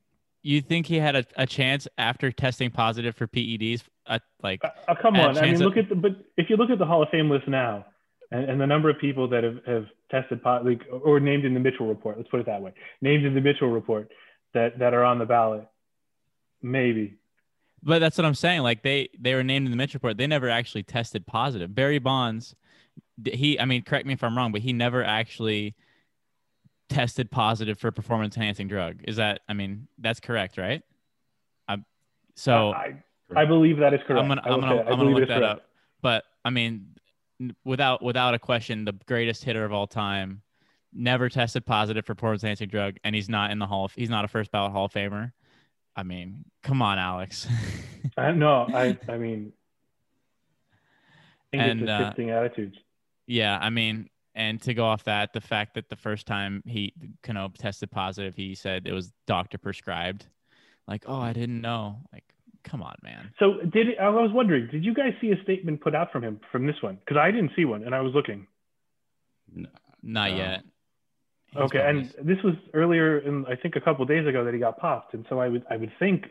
you 0.43 0.61
think 0.61 0.87
he 0.87 0.97
had 0.97 1.17
a, 1.17 1.25
a 1.37 1.47
chance 1.47 1.87
after 1.99 2.33
testing 2.33 2.71
positive 2.71 3.15
for 3.15 3.27
peds 3.27 3.83
uh, 4.07 4.19
like 4.43 4.61
uh, 4.65 4.95
come 5.01 5.17
on. 5.17 5.39
I 5.39 5.43
mean, 5.43 5.59
look 5.59 5.77
at- 5.77 5.85
at 5.85 5.89
the, 5.91 5.95
but 5.95 6.13
if 6.37 6.51
you 6.51 6.57
look 6.57 6.71
at 6.71 6.79
the 6.79 6.87
Hall 6.87 7.03
of 7.03 7.09
Fame 7.11 7.31
list 7.31 7.47
now, 7.47 7.85
and, 8.33 8.49
and 8.49 8.61
the 8.61 8.67
number 8.67 8.89
of 8.91 8.99
people 8.99 9.29
that 9.29 9.45
have, 9.45 9.59
have 9.67 9.87
tested 10.11 10.43
po- 10.43 10.63
like, 10.65 10.81
or 10.91 11.21
named 11.21 11.45
in 11.45 11.55
the 11.55 11.61
Mitchell 11.61 11.87
report, 11.87 12.17
let's 12.17 12.29
put 12.31 12.41
it 12.41 12.47
that 12.47 12.61
way, 12.63 12.73
named 13.01 13.25
in 13.25 13.35
the 13.35 13.41
Mitchell 13.41 13.69
report 13.69 14.11
that, 14.55 14.79
that 14.79 14.95
are 14.95 15.05
on 15.05 15.19
the 15.19 15.27
ballot, 15.27 15.67
maybe. 16.63 17.19
but 17.83 17.99
that's 18.01 18.19
what 18.19 18.25
i'm 18.27 18.35
saying 18.35 18.61
like 18.63 18.83
they 18.83 19.09
they 19.19 19.35
were 19.35 19.43
named 19.45 19.65
in 19.67 19.71
the 19.71 19.77
Mitchell 19.77 19.99
report 19.99 20.17
they 20.19 20.27
never 20.27 20.49
actually 20.51 20.83
tested 20.83 21.27
positive 21.27 21.75
barry 21.75 21.99
bonds 21.99 22.55
he 23.25 23.59
i 23.61 23.65
mean 23.65 23.83
correct 23.83 24.07
me 24.07 24.13
if 24.13 24.23
i'm 24.23 24.37
wrong 24.37 24.53
but 24.53 24.61
he 24.61 24.73
never 24.73 25.03
actually 25.03 25.75
tested 26.91 27.31
positive 27.31 27.79
for 27.79 27.91
performance 27.91 28.37
enhancing 28.37 28.69
drug 28.69 29.01
is 29.05 29.17
that 29.17 29.41
i 29.49 29.55
mean 29.55 29.87
that's 29.99 30.21
correct 30.21 30.59
right 30.59 30.83
I'm, 31.69 31.87
so 32.35 32.73
I, 32.73 32.97
I 33.35 33.45
believe 33.45 33.79
that 33.79 33.95
is 33.95 34.01
correct. 34.07 34.23
I'm 34.23 34.29
gonna 34.29 34.43
I'm 34.45 34.61
gonna. 34.61 34.81
I'm 34.83 34.99
gonna 34.99 35.11
look 35.11 35.29
that 35.29 35.39
correct. 35.39 35.61
up. 35.61 35.63
But 36.03 36.25
I 36.45 36.51
mean, 36.51 36.89
without 37.65 38.03
without 38.03 38.35
a 38.35 38.39
question, 38.39 38.85
the 38.85 38.93
greatest 39.07 39.45
hitter 39.45 39.65
of 39.65 39.73
all 39.73 39.87
time, 39.87 40.43
never 40.93 41.29
tested 41.29 41.65
positive 41.65 42.05
for 42.05 42.15
performance 42.15 42.43
enhancing 42.43 42.69
drug, 42.69 42.97
and 43.05 43.15
he's 43.15 43.29
not 43.29 43.51
in 43.51 43.59
the 43.59 43.67
hall. 43.67 43.85
Of, 43.85 43.95
he's 43.95 44.11
not 44.11 44.25
a 44.25 44.29
first 44.29 44.51
ballot 44.51 44.73
Hall 44.73 44.87
of 44.87 44.93
Famer. 44.93 45.33
I 45.95 46.03
mean, 46.03 46.45
come 46.63 46.83
on, 46.83 46.99
Alex. 46.99 47.47
I, 48.17 48.33
no, 48.33 48.67
I, 48.73 48.97
I 49.09 49.19
mean, 49.19 49.53
I 51.53 51.57
And, 51.57 51.89
uh, 51.89 52.13
attitudes. 52.17 52.79
yeah, 53.27 53.59
I 53.61 53.71
mean, 53.71 54.09
and 54.41 54.61
to 54.63 54.73
go 54.73 54.87
off 54.87 55.05
that, 55.05 55.35
the 55.35 55.41
fact 55.41 55.75
that 55.75 55.91
the 55.91 55.97
first 55.97 56.27
time 56.27 56.63
he 56.67 56.95
Cano 57.23 57.53
tested 57.59 57.91
positive, 57.91 58.35
he 58.35 58.55
said 58.55 58.87
it 58.87 58.93
was 58.95 59.13
doctor 59.27 59.59
prescribed. 59.59 60.27
Like, 60.89 61.05
oh, 61.07 61.21
I 61.21 61.35
didn't 61.35 61.61
know. 61.61 61.99
Like, 62.11 62.25
come 62.65 62.83
on, 62.83 62.95
man. 63.03 63.33
So 63.39 63.59
did 63.71 63.99
I 63.99 64.09
was 64.09 64.31
wondering, 64.33 64.69
did 64.71 64.83
you 64.83 64.95
guys 64.95 65.13
see 65.21 65.31
a 65.33 65.43
statement 65.43 65.83
put 65.83 65.95
out 65.95 66.11
from 66.11 66.25
him 66.25 66.41
from 66.51 66.67
this 66.67 66.77
one? 66.81 66.97
Because 67.05 67.19
I 67.19 67.31
didn't 67.31 67.51
see 67.55 67.67
one, 67.67 67.85
and 67.85 67.95
I 67.95 68.01
was 68.01 68.15
looking. 68.15 68.47
Not 69.55 69.71
No. 70.03 70.25
yet. 70.25 70.63
He's 71.53 71.61
Okay, 71.63 71.79
probably- 71.81 72.01
and 72.01 72.29
this 72.29 72.43
was 72.43 72.55
earlier, 72.73 73.19
in 73.19 73.45
I 73.47 73.57
think 73.57 73.77
a 73.77 73.81
couple 73.81 74.07
days 74.07 74.27
ago 74.27 74.43
that 74.45 74.55
he 74.55 74.61
got 74.61 74.79
popped, 74.79 75.13
and 75.13 75.27
so 75.29 75.39
I 75.39 75.49
would 75.49 75.65
I 75.69 75.77
would 75.77 75.93
think, 75.99 76.31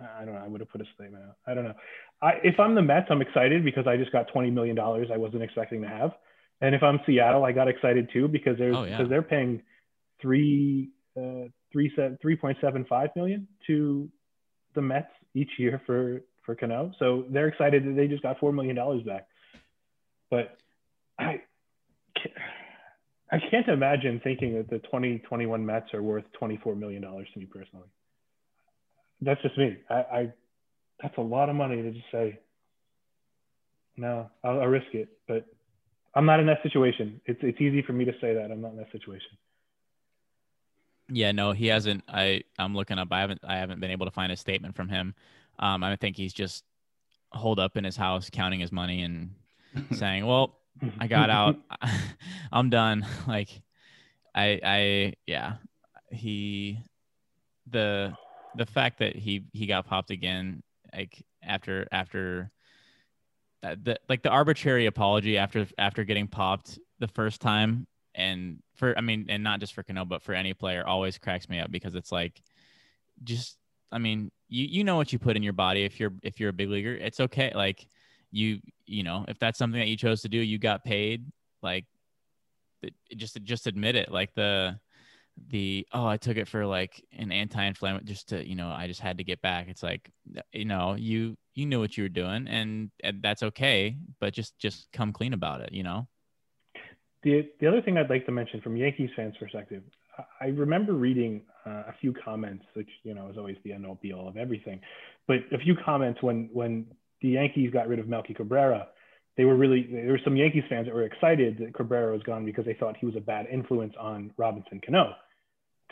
I 0.00 0.24
don't 0.24 0.34
know, 0.34 0.40
I 0.44 0.46
would 0.46 0.60
have 0.60 0.70
put 0.70 0.80
a 0.80 0.86
statement 0.94 1.24
out. 1.24 1.36
I 1.44 1.54
don't 1.54 1.64
know. 1.64 1.74
I, 2.22 2.34
if 2.44 2.60
I'm 2.60 2.74
the 2.76 2.82
Mets, 2.82 3.08
I'm 3.10 3.20
excited 3.22 3.64
because 3.64 3.86
I 3.88 3.96
just 3.96 4.12
got 4.12 4.28
twenty 4.28 4.50
million 4.50 4.76
dollars 4.76 5.08
I 5.12 5.16
wasn't 5.16 5.42
expecting 5.42 5.82
to 5.82 5.88
have, 5.88 6.12
and 6.60 6.74
if 6.74 6.82
I'm 6.82 7.00
Seattle, 7.06 7.44
I 7.44 7.52
got 7.52 7.68
excited 7.68 8.10
too 8.12 8.28
because 8.28 8.58
there's 8.58 8.76
Oh, 8.76 8.84
yeah. 8.84 8.96
because 8.96 9.08
they're 9.10 9.22
paying 9.22 9.62
three 10.20 10.90
uh, 11.16 11.48
three 11.72 11.92
three 12.20 12.36
point 12.36 12.58
seven 12.60 12.84
five 12.88 13.10
million 13.16 13.46
to 13.66 14.08
the 14.74 14.82
Mets 14.82 15.10
each 15.34 15.50
year 15.58 15.80
for 15.86 16.22
for 16.44 16.54
Cano, 16.54 16.92
so 16.98 17.24
they're 17.30 17.48
excited 17.48 17.84
that 17.84 17.94
they 17.94 18.06
just 18.08 18.22
got 18.22 18.38
four 18.38 18.52
million 18.52 18.74
dollars 18.76 19.02
back. 19.02 19.26
But 20.30 20.56
I 21.18 21.42
can't, 22.14 22.34
I 23.30 23.38
can't 23.50 23.68
imagine 23.68 24.20
thinking 24.24 24.54
that 24.54 24.70
the 24.70 24.78
2021 24.78 25.64
Mets 25.64 25.92
are 25.94 26.02
worth 26.02 26.24
24 26.38 26.74
million 26.74 27.02
dollars 27.02 27.28
to 27.34 27.40
me 27.40 27.46
personally. 27.46 27.88
That's 29.20 29.40
just 29.42 29.58
me. 29.58 29.76
I, 29.90 29.94
I 29.94 30.32
that's 31.02 31.16
a 31.18 31.22
lot 31.22 31.48
of 31.48 31.56
money 31.56 31.82
to 31.82 31.90
just 31.92 32.10
say 32.10 32.38
no. 33.96 34.30
I'll, 34.42 34.60
I'll 34.60 34.66
risk 34.68 34.86
it, 34.94 35.08
but 35.26 35.46
I'm 36.14 36.26
not 36.26 36.40
in 36.40 36.46
that 36.46 36.62
situation. 36.62 37.20
It's 37.26 37.38
it's 37.42 37.60
easy 37.60 37.82
for 37.82 37.92
me 37.92 38.04
to 38.04 38.12
say 38.20 38.34
that 38.34 38.50
I'm 38.50 38.60
not 38.60 38.72
in 38.72 38.76
that 38.78 38.92
situation. 38.92 39.30
Yeah, 41.10 41.32
no, 41.32 41.52
he 41.52 41.68
hasn't. 41.68 42.04
I 42.08 42.42
I'm 42.58 42.74
looking 42.74 42.98
up. 42.98 43.08
I 43.10 43.20
haven't 43.20 43.40
I 43.44 43.56
haven't 43.56 43.80
been 43.80 43.90
able 43.90 44.06
to 44.06 44.12
find 44.12 44.32
a 44.32 44.36
statement 44.36 44.76
from 44.76 44.88
him. 44.88 45.14
Um, 45.58 45.82
I 45.82 45.96
think 45.96 46.16
he's 46.16 46.32
just 46.32 46.64
holed 47.32 47.58
up 47.58 47.76
in 47.76 47.84
his 47.84 47.96
house 47.96 48.30
counting 48.30 48.60
his 48.60 48.72
money 48.72 49.02
and 49.02 49.34
saying, 49.92 50.26
"Well, 50.26 50.58
I 50.98 51.06
got 51.06 51.30
out. 51.30 51.56
I'm 52.52 52.70
done." 52.70 53.06
Like, 53.26 53.62
I 54.34 54.60
I 54.64 55.14
yeah, 55.26 55.54
he 56.10 56.78
the 57.70 58.14
the 58.56 58.66
fact 58.66 58.98
that 58.98 59.16
he 59.16 59.44
he 59.52 59.66
got 59.66 59.86
popped 59.86 60.10
again 60.10 60.62
like 60.94 61.24
after 61.42 61.86
after 61.92 62.50
uh, 63.62 63.74
the 63.82 63.98
like 64.08 64.22
the 64.22 64.30
arbitrary 64.30 64.86
apology 64.86 65.36
after 65.36 65.66
after 65.78 66.04
getting 66.04 66.28
popped 66.28 66.78
the 66.98 67.08
first 67.08 67.40
time. 67.40 67.86
And 68.14 68.62
for 68.74 68.96
I 68.96 69.00
mean 69.00 69.26
and 69.28 69.42
not 69.42 69.60
just 69.60 69.74
for 69.74 69.82
Cano 69.82 70.04
but 70.04 70.22
for 70.22 70.32
any 70.32 70.54
player 70.54 70.86
always 70.86 71.18
cracks 71.18 71.48
me 71.48 71.60
up 71.60 71.70
because 71.70 71.94
it's 71.94 72.10
like 72.10 72.40
just 73.24 73.56
I 73.92 73.98
mean 73.98 74.30
you 74.48 74.66
you 74.66 74.84
know 74.84 74.96
what 74.96 75.12
you 75.12 75.18
put 75.18 75.36
in 75.36 75.42
your 75.42 75.52
body 75.52 75.84
if 75.84 76.00
you're 76.00 76.12
if 76.22 76.40
you're 76.40 76.50
a 76.50 76.54
big 76.54 76.68
leaguer. 76.68 76.94
It's 76.94 77.20
okay. 77.20 77.52
Like 77.54 77.86
you 78.30 78.60
you 78.86 79.02
know 79.02 79.24
if 79.28 79.38
that's 79.38 79.58
something 79.58 79.80
that 79.80 79.88
you 79.88 79.96
chose 79.96 80.22
to 80.22 80.28
do 80.28 80.38
you 80.38 80.58
got 80.58 80.84
paid. 80.84 81.24
Like 81.62 81.86
it, 82.82 82.94
just 83.16 83.42
just 83.42 83.66
admit 83.66 83.96
it. 83.96 84.10
Like 84.10 84.34
the 84.34 84.78
the 85.48 85.86
oh 85.92 86.06
I 86.06 86.16
took 86.16 86.36
it 86.36 86.48
for 86.48 86.66
like 86.66 87.04
an 87.16 87.30
anti-inflammatory 87.30 88.04
just 88.04 88.30
to 88.30 88.46
you 88.46 88.56
know 88.56 88.68
I 88.68 88.86
just 88.86 89.00
had 89.00 89.18
to 89.18 89.24
get 89.24 89.40
back. 89.42 89.68
It's 89.68 89.82
like 89.82 90.10
you 90.52 90.64
know 90.64 90.94
you 90.94 91.36
you 91.58 91.66
knew 91.66 91.80
what 91.80 91.96
you 91.96 92.04
were 92.04 92.08
doing 92.08 92.46
and, 92.48 92.90
and 93.02 93.20
that's 93.22 93.42
okay 93.42 93.96
but 94.20 94.32
just 94.32 94.58
just 94.58 94.88
come 94.92 95.12
clean 95.12 95.32
about 95.32 95.60
it 95.60 95.70
you 95.72 95.82
know 95.82 96.06
The, 97.24 97.48
the 97.60 97.66
other 97.66 97.82
thing 97.82 97.98
I'd 97.98 98.10
like 98.10 98.26
to 98.26 98.32
mention 98.32 98.60
from 98.60 98.76
Yankees 98.76 99.10
fans' 99.16 99.34
perspective, 99.40 99.82
I- 100.40 100.46
remember 100.64 100.92
reading 100.94 101.42
uh, 101.66 101.82
a 101.92 101.94
few 102.00 102.12
comments, 102.12 102.64
which 102.74 102.88
you 103.02 103.14
know 103.14 103.28
is 103.28 103.36
always 103.36 103.56
the 103.64 103.72
end 103.72 103.84
all 103.86 103.98
be 104.00 104.12
all 104.12 104.28
of 104.28 104.36
everything, 104.36 104.80
but 105.26 105.38
a 105.52 105.58
few 105.58 105.74
comments 105.84 106.22
when 106.22 106.48
when 106.52 106.86
the 107.22 107.30
Yankees 107.30 107.70
got 107.72 107.88
rid 107.88 107.98
of 107.98 108.06
Melky 108.08 108.34
Cabrera, 108.34 108.86
they 109.36 109.44
were 109.44 109.56
really 109.56 109.82
there 109.90 110.12
were 110.12 110.20
some 110.24 110.36
Yankees 110.36 110.64
fans 110.68 110.86
that 110.86 110.94
were 110.94 111.04
excited 111.12 111.58
that 111.58 111.74
Cabrera 111.74 112.12
was 112.12 112.22
gone 112.22 112.44
because 112.44 112.64
they 112.64 112.74
thought 112.74 112.96
he 112.96 113.06
was 113.06 113.16
a 113.16 113.20
bad 113.20 113.46
influence 113.50 113.94
on 113.98 114.30
Robinson 114.36 114.80
Cano. 114.84 115.14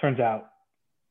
Turns 0.01 0.21
out 0.21 0.51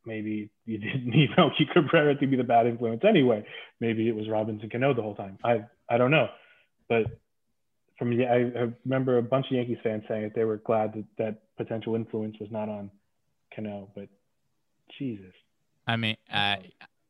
maybe 0.06 0.50
you 0.66 0.78
didn't 0.78 1.06
need 1.16 1.30
Melky 1.38 1.68
Cabrera 1.72 2.16
to 2.16 2.28
be 2.28 2.38
the 2.38 2.44
bad 2.44 2.68
influence 2.68 3.04
anyway. 3.08 3.46
Maybe 3.80 4.08
it 4.08 4.16
was 4.16 4.30
Robinson 4.30 4.70
Cano 4.70 4.94
the 4.94 5.02
whole 5.02 5.16
time. 5.16 5.38
I 5.44 5.66
I 5.90 5.98
don't 5.98 6.12
know, 6.12 6.30
but 6.90 7.06
from 7.98 8.12
I, 8.20 8.24
I 8.24 8.72
remember 8.84 9.18
a 9.18 9.24
bunch 9.24 9.48
of 9.48 9.54
Yankees 9.54 9.78
fans 9.84 10.04
saying 10.08 10.24
that 10.24 10.36
they 10.36 10.44
were 10.44 10.58
glad 10.58 10.94
that 10.94 11.06
that 11.18 11.56
potential 11.58 11.96
influence 11.96 12.36
was 12.40 12.52
not 12.52 12.70
on 12.70 12.92
Cano, 13.56 13.90
but 13.96 14.10
Jesus. 14.98 15.34
I 15.88 15.96
mean, 15.96 16.18
I, 16.32 16.58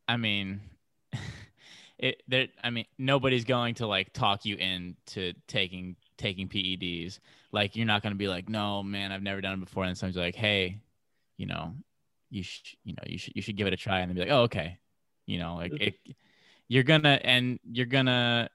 I 0.06 0.16
mean, 0.16 0.60
it. 1.98 2.22
There, 2.28 2.46
I 2.62 2.70
mean, 2.70 2.84
nobody's 2.98 3.44
going 3.44 3.74
to 3.76 3.86
like 3.86 4.12
talk 4.12 4.44
you 4.44 4.56
into 4.56 5.32
taking 5.48 5.96
taking 6.18 6.48
PEDs. 6.48 7.18
Like, 7.52 7.74
you're 7.74 7.86
not 7.86 8.02
going 8.02 8.12
to 8.12 8.18
be 8.18 8.28
like, 8.28 8.48
no, 8.48 8.82
man, 8.82 9.12
I've 9.12 9.22
never 9.22 9.40
done 9.40 9.54
it 9.54 9.64
before. 9.64 9.84
And 9.84 9.96
someone's 9.96 10.16
like, 10.16 10.34
hey, 10.34 10.78
you 11.36 11.46
know, 11.46 11.74
you 12.36 12.42
should, 12.42 12.66
you 12.84 12.92
know, 12.92 13.02
you 13.06 13.18
should, 13.18 13.32
you 13.34 13.42
should 13.42 13.56
give 13.56 13.66
it 13.66 13.72
a 13.72 13.76
try. 13.76 14.00
And 14.00 14.10
then 14.10 14.14
be 14.14 14.20
like, 14.20 14.30
oh, 14.30 14.42
okay, 14.42 14.78
you 15.26 15.38
know, 15.38 15.56
like 15.56 15.72
mm-hmm. 15.72 15.88
it. 15.88 16.16
You're 16.68 16.82
gonna, 16.82 17.20
and 17.22 17.58
you're 17.64 17.86
gonna, 17.86 18.50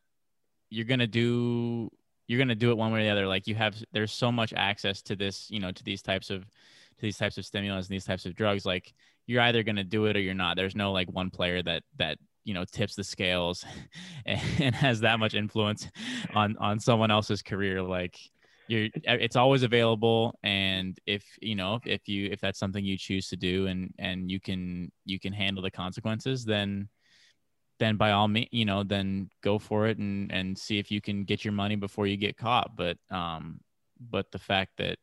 you're 0.70 0.86
gonna 0.86 1.08
do, 1.08 1.90
you're 2.28 2.40
gonna 2.40 2.56
do 2.56 2.72
it 2.72 2.78
one 2.78 2.92
way 2.92 3.02
or 3.02 3.04
the 3.04 3.10
other. 3.10 3.28
Like, 3.28 3.48
you 3.48 3.56
have, 3.56 3.76
there's 3.92 4.12
so 4.12 4.32
much 4.32 4.54
access 4.54 5.02
to 5.04 5.16
this, 5.16 5.50
you 5.50 5.60
know, 5.60 5.72
to 5.72 5.84
these 5.84 6.02
types 6.02 6.30
of, 6.30 6.44
to 6.44 7.02
these 7.02 7.18
types 7.18 7.38
of 7.38 7.46
stimulants 7.46 7.88
and 7.88 7.94
these 7.94 8.06
types 8.06 8.26
of 8.26 8.36
drugs. 8.36 8.66
Like, 8.66 8.94
you're 9.28 9.42
either 9.42 9.64
going 9.64 9.78
to 9.78 9.84
do 9.84 10.06
it 10.06 10.16
or 10.16 10.20
you're 10.20 10.34
not. 10.34 10.58
There's 10.58 10.76
no 10.76 10.92
like 10.92 11.10
one 11.12 11.30
player 11.30 11.64
that 11.64 11.84
that 11.98 12.18
you 12.44 12.54
know 12.54 12.66
tips 12.66 12.96
the 12.96 13.04
scales 13.04 13.66
and, 14.26 14.42
and 14.60 14.76
has 14.76 15.02
that 15.02 15.20
much 15.20 15.34
influence 15.34 15.88
on 16.36 16.58
on 16.58 16.80
someone 16.80 17.12
else's 17.12 17.42
career. 17.42 17.82
Like 17.82 18.18
you're, 18.68 18.90
it's 19.04 19.36
always 19.36 19.64
available, 19.64 20.38
and 20.44 20.98
if 21.06 21.24
you 21.42 21.56
know 21.56 21.76
if, 21.76 21.88
if 21.88 22.08
you 22.08 22.30
if 22.32 22.40
that's 22.40 22.60
something 22.60 22.84
you 22.84 22.98
choose 22.98 23.28
to 23.30 23.38
do 23.38 23.68
and 23.68 23.94
and 24.00 24.32
you 24.32 24.40
can 24.40 24.92
you 25.06 25.20
can 25.20 25.34
handle 25.34 25.64
the 25.64 25.72
consequences, 25.72 26.46
then 26.46 26.90
then 27.80 27.98
by 27.98 28.12
all 28.12 28.28
means, 28.28 28.50
you 28.52 28.64
know, 28.64 28.84
then 28.84 29.30
go 29.42 29.58
for 29.58 29.88
it 29.88 29.98
and 29.98 30.32
and 30.32 30.58
see 30.58 30.80
if 30.80 30.92
you 30.92 31.02
can 31.02 31.24
get 31.24 31.44
your 31.44 31.52
money 31.54 31.76
before 31.76 32.08
you 32.08 32.18
get 32.18 32.38
caught. 32.38 32.76
But 32.76 32.98
um, 33.10 33.60
but 34.00 34.32
the 34.32 34.40
fact 34.40 34.74
that 34.78 34.98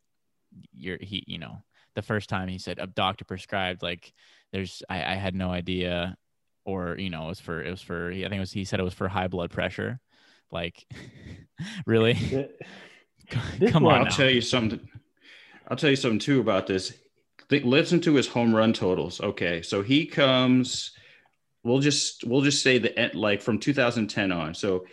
you're 0.73 0.99
he, 1.01 1.25
you 1.27 1.39
know, 1.39 1.63
the 1.95 2.03
first 2.03 2.29
time 2.29 2.49
he 2.49 2.59
said 2.59 2.79
a 2.79 2.87
doctor 2.87 3.25
prescribed 3.25 3.83
like 3.83 4.13
there's 4.53 4.83
I, 4.89 5.13
I 5.13 5.15
had 5.17 5.35
no 5.35 5.51
idea. 5.51 6.17
Or 6.65 6.97
you 6.99 7.09
know 7.09 7.25
it 7.25 7.29
was 7.29 7.41
for 7.41 7.63
it 7.65 7.71
was 7.71 7.81
for 7.81 8.11
i 8.11 8.15
think 8.15 8.35
it 8.35 8.41
was 8.41 8.53
he 8.53 8.67
said 8.67 8.79
it 8.79 8.83
was 8.83 8.93
for 8.93 9.09
high 9.09 9.29
blood 9.29 9.51
pressure. 9.51 10.01
Like 10.53 10.87
really 11.87 12.51
This 13.59 13.71
come 13.73 13.83
one- 13.85 13.95
on 13.95 13.99
I'll 14.01 14.05
now. 14.07 14.11
tell 14.11 14.31
you 14.31 14.41
something. 14.41 14.89
I'll 15.69 15.77
tell 15.77 15.91
you 15.91 15.97
something 15.97 16.19
too 16.19 16.41
about 16.41 16.67
this. 16.67 16.95
Th- 17.49 17.65
Listen 17.65 18.01
to 18.03 18.15
his 18.15 18.29
home 18.29 18.55
run 18.55 18.73
totals. 18.73 19.21
Okay, 19.21 19.63
so 19.63 19.83
he 19.83 20.07
comes. 20.07 20.93
We'll 21.63 21.81
just 21.81 22.25
we'll 22.25 22.43
just 22.43 22.63
say 22.63 22.79
the 22.79 22.97
end- 22.99 23.15
like 23.15 23.43
from 23.43 23.59
2010 23.59 24.33
on. 24.33 24.55
So 24.55 24.87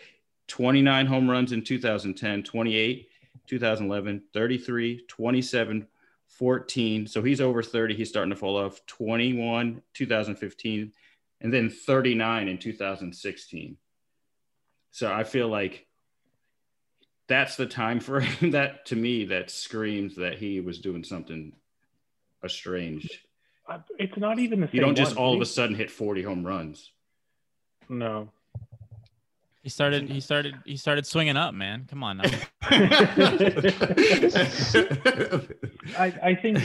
29 0.47 1.05
home 1.05 1.29
runs 1.29 1.51
in 1.53 1.63
2010, 1.63 2.43
28, 2.43 3.07
2011, 3.47 4.23
33, 4.33 5.05
27, 5.07 5.87
14. 6.27 7.07
So 7.07 7.21
he's 7.23 7.39
over 7.41 7.63
30. 7.63 7.95
He's 7.95 8.09
starting 8.09 8.29
to 8.31 8.35
fall 8.35 8.57
off. 8.57 8.85
21, 8.85 9.81
2015, 9.93 10.91
and 11.41 11.53
then 11.53 11.69
39 11.69 12.47
in 12.47 12.57
2016. 12.57 13.77
So 14.91 15.11
I 15.13 15.23
feel 15.23 15.47
like 15.47 15.87
that's 17.27 17.55
the 17.55 17.65
time 17.65 17.99
frame 17.99 18.27
that 18.51 18.85
to 18.87 18.95
me 18.95 19.25
that 19.25 19.49
screams 19.49 20.15
that 20.15 20.37
he 20.37 20.59
was 20.59 20.79
doing 20.79 21.03
something 21.03 21.53
estranged. 22.43 23.19
It's 23.97 24.15
not 24.17 24.37
even 24.37 24.61
the 24.61 24.67
same. 24.67 24.75
You 24.75 24.81
don't 24.81 24.95
just 24.95 25.15
one. 25.15 25.25
all 25.25 25.33
of 25.33 25.41
a 25.41 25.45
sudden 25.45 25.75
hit 25.75 25.89
40 25.89 26.21
home 26.21 26.45
runs. 26.45 26.91
No. 27.89 28.29
he 29.63 29.69
started 29.69 30.09
he 30.09 30.19
started 30.19 30.55
he 30.65 30.77
started 30.77 31.05
swinging 31.05 31.37
up 31.37 31.53
man 31.53 31.85
come 31.87 32.03
on 32.03 32.17
now 32.17 32.23
I, 35.97 36.13
I 36.23 36.35
think 36.41 36.57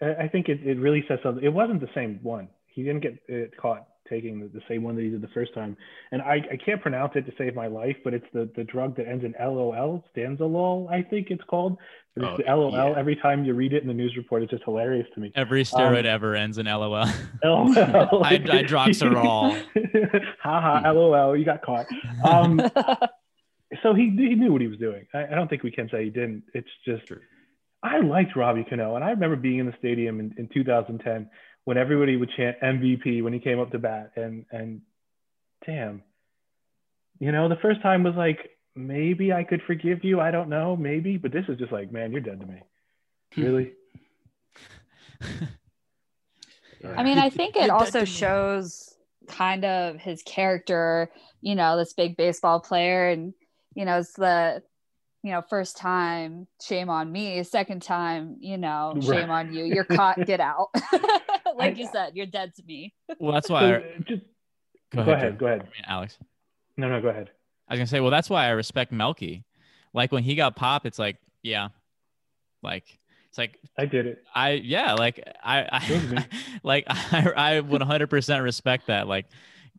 I 0.00 0.14
I 0.14 0.28
think 0.28 0.48
it, 0.48 0.60
it 0.64 0.78
really 0.78 1.04
says 1.08 1.18
something. 1.22 1.44
It 1.44 1.52
wasn't 1.52 1.80
the 1.80 1.90
same 1.94 2.20
one. 2.22 2.48
He 2.66 2.82
didn't 2.82 3.00
get 3.00 3.18
uh, 3.30 3.60
caught 3.60 3.86
taking 4.12 4.40
the, 4.40 4.48
the 4.48 4.60
same 4.68 4.82
one 4.82 4.94
that 4.96 5.02
he 5.02 5.08
did 5.10 5.22
the 5.22 5.34
first 5.38 5.52
time. 5.54 5.76
And 6.12 6.20
I, 6.22 6.36
I 6.52 6.56
can't 6.64 6.80
pronounce 6.82 7.12
it 7.16 7.24
to 7.26 7.32
save 7.38 7.54
my 7.54 7.66
life, 7.66 7.96
but 8.04 8.12
it's 8.12 8.26
the, 8.34 8.50
the 8.56 8.64
drug 8.64 8.96
that 8.96 9.06
ends 9.08 9.24
in 9.24 9.34
LOL, 9.40 10.04
stanozolol, 10.14 10.90
I 10.90 11.02
think 11.02 11.28
it's 11.30 11.44
called. 11.44 11.78
It's 12.16 12.24
Oh, 12.26 12.36
the 12.36 12.44
LOL 12.54 12.72
yeah. 12.90 12.98
every 12.98 13.16
time 13.16 13.44
you 13.46 13.54
read 13.54 13.72
it 13.72 13.80
in 13.82 13.88
the 13.88 13.94
news 13.94 14.14
report. 14.18 14.42
It's 14.42 14.50
just 14.50 14.64
hilarious 14.64 15.06
to 15.14 15.20
me. 15.20 15.32
every 15.34 15.62
steroid 15.64 16.00
Um, 16.00 16.06
ever 16.06 16.34
ends 16.36 16.58
in 16.58 16.66
lol 16.66 16.90
LOL. 16.90 17.06
I- 18.22 18.34
I 18.34 18.38
droxerol. 18.64 19.62
ha 20.42 20.80
ha, 20.82 20.90
LOL, 20.90 21.36
you 21.36 21.44
got 21.46 21.62
caught. 21.62 21.86
Um, 22.24 22.60
so 23.82 23.94
he, 23.94 24.10
he 24.10 24.34
knew 24.34 24.52
what 24.52 24.60
he 24.60 24.68
was 24.68 24.78
doing. 24.78 25.06
I, 25.14 25.24
I 25.24 25.34
don't 25.34 25.48
think 25.48 25.62
we 25.62 25.70
can 25.70 25.88
say 25.90 26.04
he 26.04 26.10
didn't. 26.10 26.42
It's 26.54 26.68
just 26.84 27.06
True. 27.06 27.20
I 27.84 27.98
liked 27.98 28.36
Robbie 28.36 28.64
Cano, 28.64 28.94
and 28.94 29.02
I 29.04 29.10
remember 29.10 29.34
being 29.34 29.58
in 29.58 29.66
the 29.66 29.74
stadium 29.78 30.20
in, 30.20 30.32
in 30.38 30.48
2010 30.54 31.28
when 31.64 31.78
everybody 31.78 32.16
would 32.16 32.30
chant 32.36 32.60
MVP 32.60 33.22
when 33.22 33.32
he 33.32 33.38
came 33.38 33.60
up 33.60 33.70
to 33.72 33.78
bat. 33.78 34.12
And 34.16 34.44
and 34.50 34.82
damn, 35.64 36.02
you 37.18 37.32
know, 37.32 37.48
the 37.48 37.56
first 37.56 37.82
time 37.82 38.02
was 38.02 38.14
like 38.14 38.50
maybe 38.74 39.32
I 39.32 39.44
could 39.44 39.62
forgive 39.66 40.04
you. 40.04 40.20
I 40.20 40.30
don't 40.30 40.48
know, 40.48 40.76
maybe, 40.76 41.16
but 41.16 41.32
this 41.32 41.44
is 41.48 41.58
just 41.58 41.72
like, 41.72 41.92
man, 41.92 42.12
you're 42.12 42.20
dead 42.20 42.40
to 42.40 42.46
me. 42.46 42.62
Hmm. 43.34 43.42
Really? 43.42 43.72
I 46.96 47.04
mean, 47.04 47.18
I 47.18 47.30
think 47.30 47.54
it 47.56 47.70
also 47.70 48.04
shows 48.04 48.92
kind 49.28 49.64
of 49.64 50.00
his 50.00 50.22
character, 50.24 51.10
you 51.40 51.54
know, 51.54 51.76
this 51.76 51.92
big 51.92 52.16
baseball 52.16 52.58
player 52.60 53.08
and 53.08 53.34
you 53.74 53.84
know, 53.84 53.98
it's 53.98 54.12
the 54.14 54.62
you 55.22 55.30
know, 55.30 55.40
first 55.40 55.76
time, 55.76 56.48
shame 56.60 56.90
on 56.90 57.10
me. 57.10 57.42
Second 57.44 57.82
time, 57.82 58.36
you 58.40 58.58
know, 58.58 58.94
shame 59.00 59.10
right. 59.10 59.46
on 59.46 59.54
you. 59.54 59.64
You're 59.64 59.84
caught, 59.84 60.24
get 60.26 60.40
out. 60.40 60.70
like 61.56 61.76
I, 61.76 61.78
you 61.78 61.88
said, 61.92 62.12
you're 62.14 62.26
dead 62.26 62.54
to 62.56 62.62
me. 62.64 62.92
Well, 63.18 63.32
that's 63.32 63.48
why. 63.48 63.60
So, 63.60 63.74
I, 63.76 63.82
just 64.04 64.22
go, 64.90 65.04
go 65.04 65.12
ahead. 65.12 65.38
Go 65.38 65.46
ahead, 65.46 65.68
Alex. 65.86 66.18
No, 66.76 66.88
no, 66.88 67.00
go 67.00 67.08
ahead. 67.08 67.30
I 67.68 67.74
was 67.74 67.78
gonna 67.78 67.86
say, 67.86 68.00
well, 68.00 68.10
that's 68.10 68.28
why 68.28 68.46
I 68.46 68.50
respect 68.50 68.90
Melky. 68.90 69.44
Like 69.94 70.10
when 70.10 70.24
he 70.24 70.34
got 70.34 70.56
popped, 70.56 70.86
it's 70.86 70.98
like, 70.98 71.16
yeah, 71.42 71.68
like 72.62 72.84
it's 73.28 73.38
like 73.38 73.58
I 73.78 73.86
did 73.86 74.06
it. 74.06 74.24
I 74.34 74.52
yeah, 74.52 74.94
like 74.94 75.22
I, 75.42 75.68
I 75.70 76.26
like 76.64 76.84
I 76.88 77.32
I 77.36 77.60
would 77.60 77.80
100 77.80 78.10
percent 78.10 78.42
respect 78.42 78.88
that. 78.88 79.06
Like, 79.06 79.26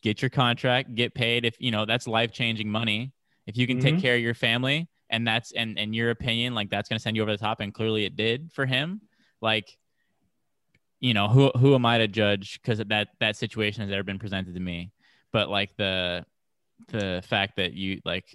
get 0.02 0.22
your 0.22 0.30
contract, 0.30 0.96
get 0.96 1.14
paid. 1.14 1.46
If 1.46 1.58
you 1.60 1.72
know 1.72 1.86
that's 1.86 2.08
life 2.08 2.32
changing 2.32 2.70
money. 2.70 3.12
If 3.46 3.58
you 3.58 3.68
can 3.68 3.78
mm-hmm. 3.78 3.96
take 3.96 4.00
care 4.00 4.16
of 4.16 4.22
your 4.22 4.34
family, 4.34 4.88
and 5.14 5.28
that's 5.28 5.52
and 5.54 5.78
in 5.78 5.94
your 5.94 6.10
opinion 6.10 6.56
like 6.56 6.70
that's 6.70 6.90
going 6.90 6.98
to 6.98 7.02
send 7.02 7.16
you 7.16 7.22
over 7.22 7.32
the 7.32 7.38
top 7.38 7.60
and 7.60 7.74
clearly 7.74 8.04
it 8.04 8.18
did 8.18 8.52
for 8.52 8.66
him. 8.66 9.00
Like 9.42 9.78
you 11.00 11.14
know 11.14 11.28
who 11.28 11.52
who 11.56 11.76
am 11.76 11.86
i 11.86 12.00
to 12.00 12.08
judge? 12.08 12.60
Because 12.62 12.80
that 12.80 13.10
that 13.20 13.38
situation 13.38 13.84
has 13.84 13.92
ever 13.94 14.04
been 14.04 14.20
presented 14.20 14.56
to 14.56 14.60
me. 14.60 14.92
But 15.32 15.50
like 15.50 15.76
the 15.78 16.26
the 16.88 17.24
fact 17.26 17.58
that 17.58 17.74
you 17.74 18.02
like 18.04 18.26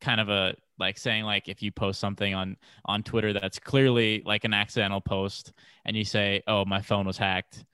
kind 0.00 0.20
of 0.20 0.28
a 0.28 0.56
like 0.78 0.98
saying 0.98 1.24
like 1.24 1.48
if 1.48 1.62
you 1.62 1.70
post 1.72 1.98
something 1.98 2.34
on 2.34 2.56
on 2.84 3.02
twitter 3.02 3.32
that's 3.32 3.58
clearly 3.58 4.22
like 4.26 4.44
an 4.44 4.52
accidental 4.52 5.00
post 5.00 5.54
and 5.86 5.96
you 5.96 6.04
say 6.04 6.42
oh 6.46 6.66
my 6.66 6.82
phone 6.82 7.06
was 7.06 7.16
hacked 7.16 7.64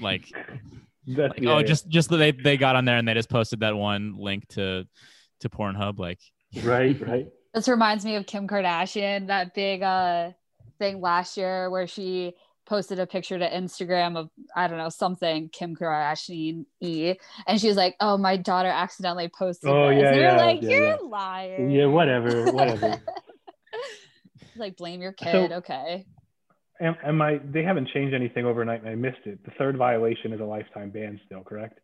like, 0.00 0.30
like 1.06 1.32
yeah, 1.36 1.52
oh 1.52 1.58
yeah. 1.58 1.62
just 1.64 1.88
just 1.88 2.08
they 2.10 2.30
they 2.30 2.56
got 2.56 2.76
on 2.76 2.84
there 2.84 2.96
and 2.96 3.08
they 3.08 3.12
just 3.14 3.28
posted 3.28 3.58
that 3.60 3.76
one 3.76 4.14
link 4.16 4.46
to 4.46 4.86
to 5.40 5.48
pornhub 5.48 5.98
like 5.98 6.20
right 6.62 7.00
right 7.04 7.28
this 7.54 7.68
reminds 7.68 8.04
me 8.04 8.16
of 8.16 8.26
Kim 8.26 8.48
Kardashian, 8.48 9.28
that 9.28 9.54
big 9.54 9.82
uh 9.82 10.32
thing 10.78 11.00
last 11.00 11.36
year 11.36 11.70
where 11.70 11.86
she 11.86 12.34
posted 12.66 12.98
a 12.98 13.06
picture 13.06 13.38
to 13.38 13.48
Instagram 13.48 14.16
of 14.16 14.30
I 14.56 14.66
don't 14.66 14.78
know 14.78 14.88
something 14.88 15.48
Kim 15.50 15.76
Kardashian 15.76 16.66
e, 16.80 17.14
and 17.46 17.60
she 17.60 17.68
was 17.68 17.76
like, 17.76 17.96
"Oh, 18.00 18.16
my 18.16 18.36
daughter 18.36 18.68
accidentally 18.68 19.28
posted." 19.28 19.70
Oh 19.70 19.90
this. 19.90 20.02
yeah, 20.02 20.08
and 20.08 20.20
yeah, 20.20 20.36
like, 20.36 20.62
yeah, 20.62 20.70
"You're 20.70 20.84
yeah. 20.84 20.96
lying." 21.02 21.70
Yeah, 21.70 21.86
whatever, 21.86 22.52
whatever. 22.52 23.00
like 24.56 24.76
blame 24.76 25.00
your 25.00 25.12
kid. 25.12 25.50
So, 25.50 25.56
okay. 25.56 26.06
Am, 26.80 26.96
am 27.04 27.22
I? 27.22 27.40
They 27.44 27.62
haven't 27.62 27.88
changed 27.90 28.14
anything 28.14 28.46
overnight, 28.46 28.80
and 28.80 28.88
I 28.88 28.94
missed 28.94 29.26
it. 29.26 29.44
The 29.44 29.52
third 29.58 29.76
violation 29.76 30.32
is 30.32 30.40
a 30.40 30.44
lifetime 30.44 30.90
ban, 30.90 31.20
still 31.26 31.42
correct? 31.42 31.78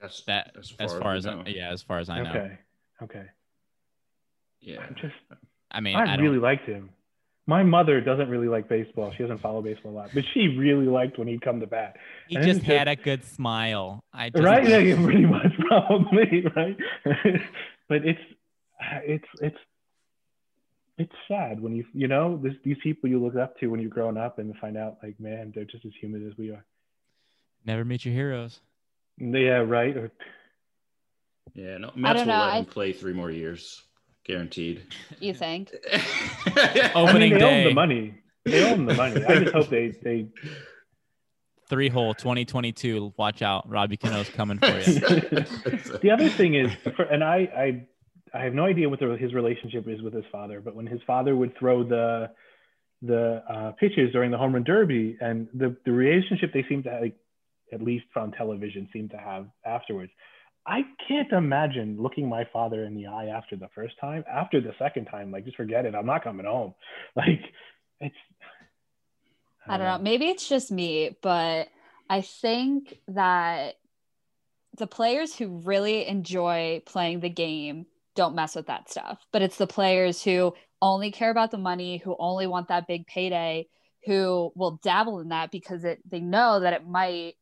That's 0.00 0.22
that 0.24 0.52
as 0.58 0.70
far 0.70 0.86
as, 0.86 0.92
far 0.94 1.14
as, 1.14 1.26
I, 1.26 1.42
yeah, 1.46 1.70
as 1.70 1.82
far 1.82 1.98
as 1.98 2.08
I 2.08 2.22
know. 2.22 2.30
Okay. 2.30 2.58
Okay. 3.02 3.24
Yeah. 4.60 4.80
I'm 4.80 4.94
just 5.00 5.14
I 5.70 5.80
mean, 5.80 5.96
I, 5.96 6.14
I 6.14 6.16
really 6.16 6.38
liked 6.38 6.66
him. 6.66 6.90
My 7.46 7.62
mother 7.62 8.00
doesn't 8.00 8.28
really 8.28 8.48
like 8.48 8.68
baseball. 8.68 9.12
She 9.16 9.22
doesn't 9.22 9.40
follow 9.40 9.62
baseball 9.62 9.92
a 9.92 9.94
lot, 9.94 10.10
but 10.14 10.24
she 10.34 10.48
really 10.56 10.86
liked 10.86 11.18
when 11.18 11.26
he'd 11.26 11.42
come 11.42 11.58
to 11.60 11.66
bat. 11.66 11.96
He 12.28 12.36
and 12.36 12.44
just 12.44 12.62
had 12.62 12.86
just, 12.86 13.00
a 13.00 13.02
good 13.02 13.24
smile. 13.24 14.04
I 14.12 14.30
just, 14.30 14.44
right, 14.44 14.68
yeah, 14.86 15.02
pretty 15.02 15.26
much 15.26 15.52
probably 15.68 16.44
right. 16.54 16.76
but 17.88 18.04
it's 18.04 18.20
it's 19.04 19.24
it's 19.40 19.56
it's 20.98 21.12
sad 21.26 21.60
when 21.60 21.74
you 21.74 21.84
you 21.92 22.08
know 22.08 22.38
this, 22.42 22.54
these 22.64 22.76
people 22.82 23.08
you 23.08 23.22
look 23.22 23.36
up 23.36 23.58
to 23.58 23.68
when 23.68 23.80
you're 23.80 23.90
growing 23.90 24.16
up 24.16 24.38
and 24.38 24.54
find 24.58 24.76
out 24.76 24.98
like 25.02 25.18
man 25.18 25.50
they're 25.54 25.64
just 25.64 25.84
as 25.84 25.92
human 26.00 26.26
as 26.26 26.36
we 26.36 26.50
are. 26.50 26.64
Never 27.64 27.84
meet 27.84 28.04
your 28.04 28.14
heroes. 28.14 28.60
Yeah, 29.18 29.58
right. 29.58 29.96
Or, 29.96 30.10
yeah, 31.54 31.78
no, 31.78 31.90
Mets 31.94 32.20
will 32.20 32.26
know, 32.26 32.32
let 32.32 32.52
I... 32.52 32.58
him 32.58 32.64
play 32.64 32.92
three 32.92 33.12
more 33.12 33.30
years 33.30 33.82
guaranteed. 34.30 34.86
You 35.18 35.34
think? 35.34 35.72
Opening 36.94 36.94
I 36.94 37.12
mean, 37.12 37.32
they 37.32 37.38
day. 37.38 37.58
own 37.58 37.64
the 37.64 37.74
money. 37.74 38.14
They 38.44 38.70
own 38.70 38.86
the 38.86 38.94
money. 38.94 39.24
I 39.24 39.40
just 39.40 39.52
hope 39.52 39.68
they 39.68 39.92
they. 40.02 40.28
Three 41.68 41.88
hole 41.88 42.14
2022. 42.14 43.14
Watch 43.16 43.42
out, 43.42 43.68
Robbie 43.68 43.96
Cano's 43.96 44.28
coming 44.28 44.58
for 44.58 44.66
you. 44.66 44.82
the 46.02 46.10
other 46.12 46.28
thing 46.28 46.54
is, 46.54 46.72
and 47.10 47.22
I 47.22 47.86
I 48.34 48.38
I 48.38 48.44
have 48.44 48.54
no 48.54 48.64
idea 48.64 48.88
what 48.88 49.00
the, 49.00 49.16
his 49.16 49.34
relationship 49.34 49.88
is 49.88 50.02
with 50.02 50.14
his 50.14 50.24
father, 50.32 50.60
but 50.60 50.74
when 50.74 50.86
his 50.86 51.00
father 51.06 51.36
would 51.36 51.56
throw 51.58 51.84
the 51.84 52.30
the 53.02 53.42
uh, 53.48 53.72
pitches 53.72 54.12
during 54.12 54.30
the 54.30 54.38
home 54.38 54.52
run 54.52 54.64
derby, 54.64 55.16
and 55.20 55.48
the 55.54 55.76
the 55.84 55.92
relationship 55.92 56.52
they 56.52 56.64
seem 56.68 56.82
to 56.84 56.90
have, 56.90 57.02
like, 57.02 57.16
at 57.72 57.82
least 57.82 58.06
on 58.16 58.32
television, 58.32 58.88
seem 58.92 59.08
to 59.08 59.16
have 59.16 59.46
afterwards 59.64 60.10
I 60.70 60.84
can't 61.08 61.32
imagine 61.32 62.00
looking 62.00 62.28
my 62.28 62.46
father 62.52 62.84
in 62.84 62.94
the 62.94 63.08
eye 63.08 63.26
after 63.26 63.56
the 63.56 63.68
first 63.74 63.98
time. 64.00 64.22
After 64.32 64.60
the 64.60 64.72
second 64.78 65.06
time, 65.06 65.32
like 65.32 65.44
just 65.44 65.56
forget 65.56 65.84
it. 65.84 65.96
I'm 65.96 66.06
not 66.06 66.22
coming 66.22 66.46
home. 66.46 66.74
Like 67.16 67.40
it's. 68.00 68.14
I 69.66 69.76
don't, 69.76 69.86
know. 69.86 69.96
know. 69.96 70.02
Maybe 70.02 70.26
it's 70.26 70.48
just 70.48 70.70
me, 70.70 71.16
but 71.22 71.68
I 72.08 72.20
think 72.20 73.00
that 73.08 73.74
the 74.78 74.86
players 74.86 75.34
who 75.34 75.60
really 75.64 76.06
enjoy 76.06 76.82
playing 76.86 77.20
the 77.20 77.28
game 77.28 77.86
don't 78.14 78.36
mess 78.36 78.54
with 78.54 78.68
that 78.68 78.88
stuff. 78.88 79.26
But 79.32 79.42
it's 79.42 79.58
the 79.58 79.66
players 79.66 80.22
who 80.22 80.54
only 80.80 81.10
care 81.10 81.30
about 81.30 81.50
the 81.50 81.58
money, 81.58 81.98
who 81.98 82.14
only 82.18 82.46
want 82.46 82.68
that 82.68 82.86
big 82.86 83.08
payday, 83.08 83.66
who 84.06 84.52
will 84.54 84.78
dabble 84.84 85.18
in 85.18 85.30
that 85.30 85.50
because 85.50 85.82
it 85.82 85.98
they 86.08 86.20
know 86.20 86.60
that 86.60 86.74
it 86.74 86.86
might 86.86 87.34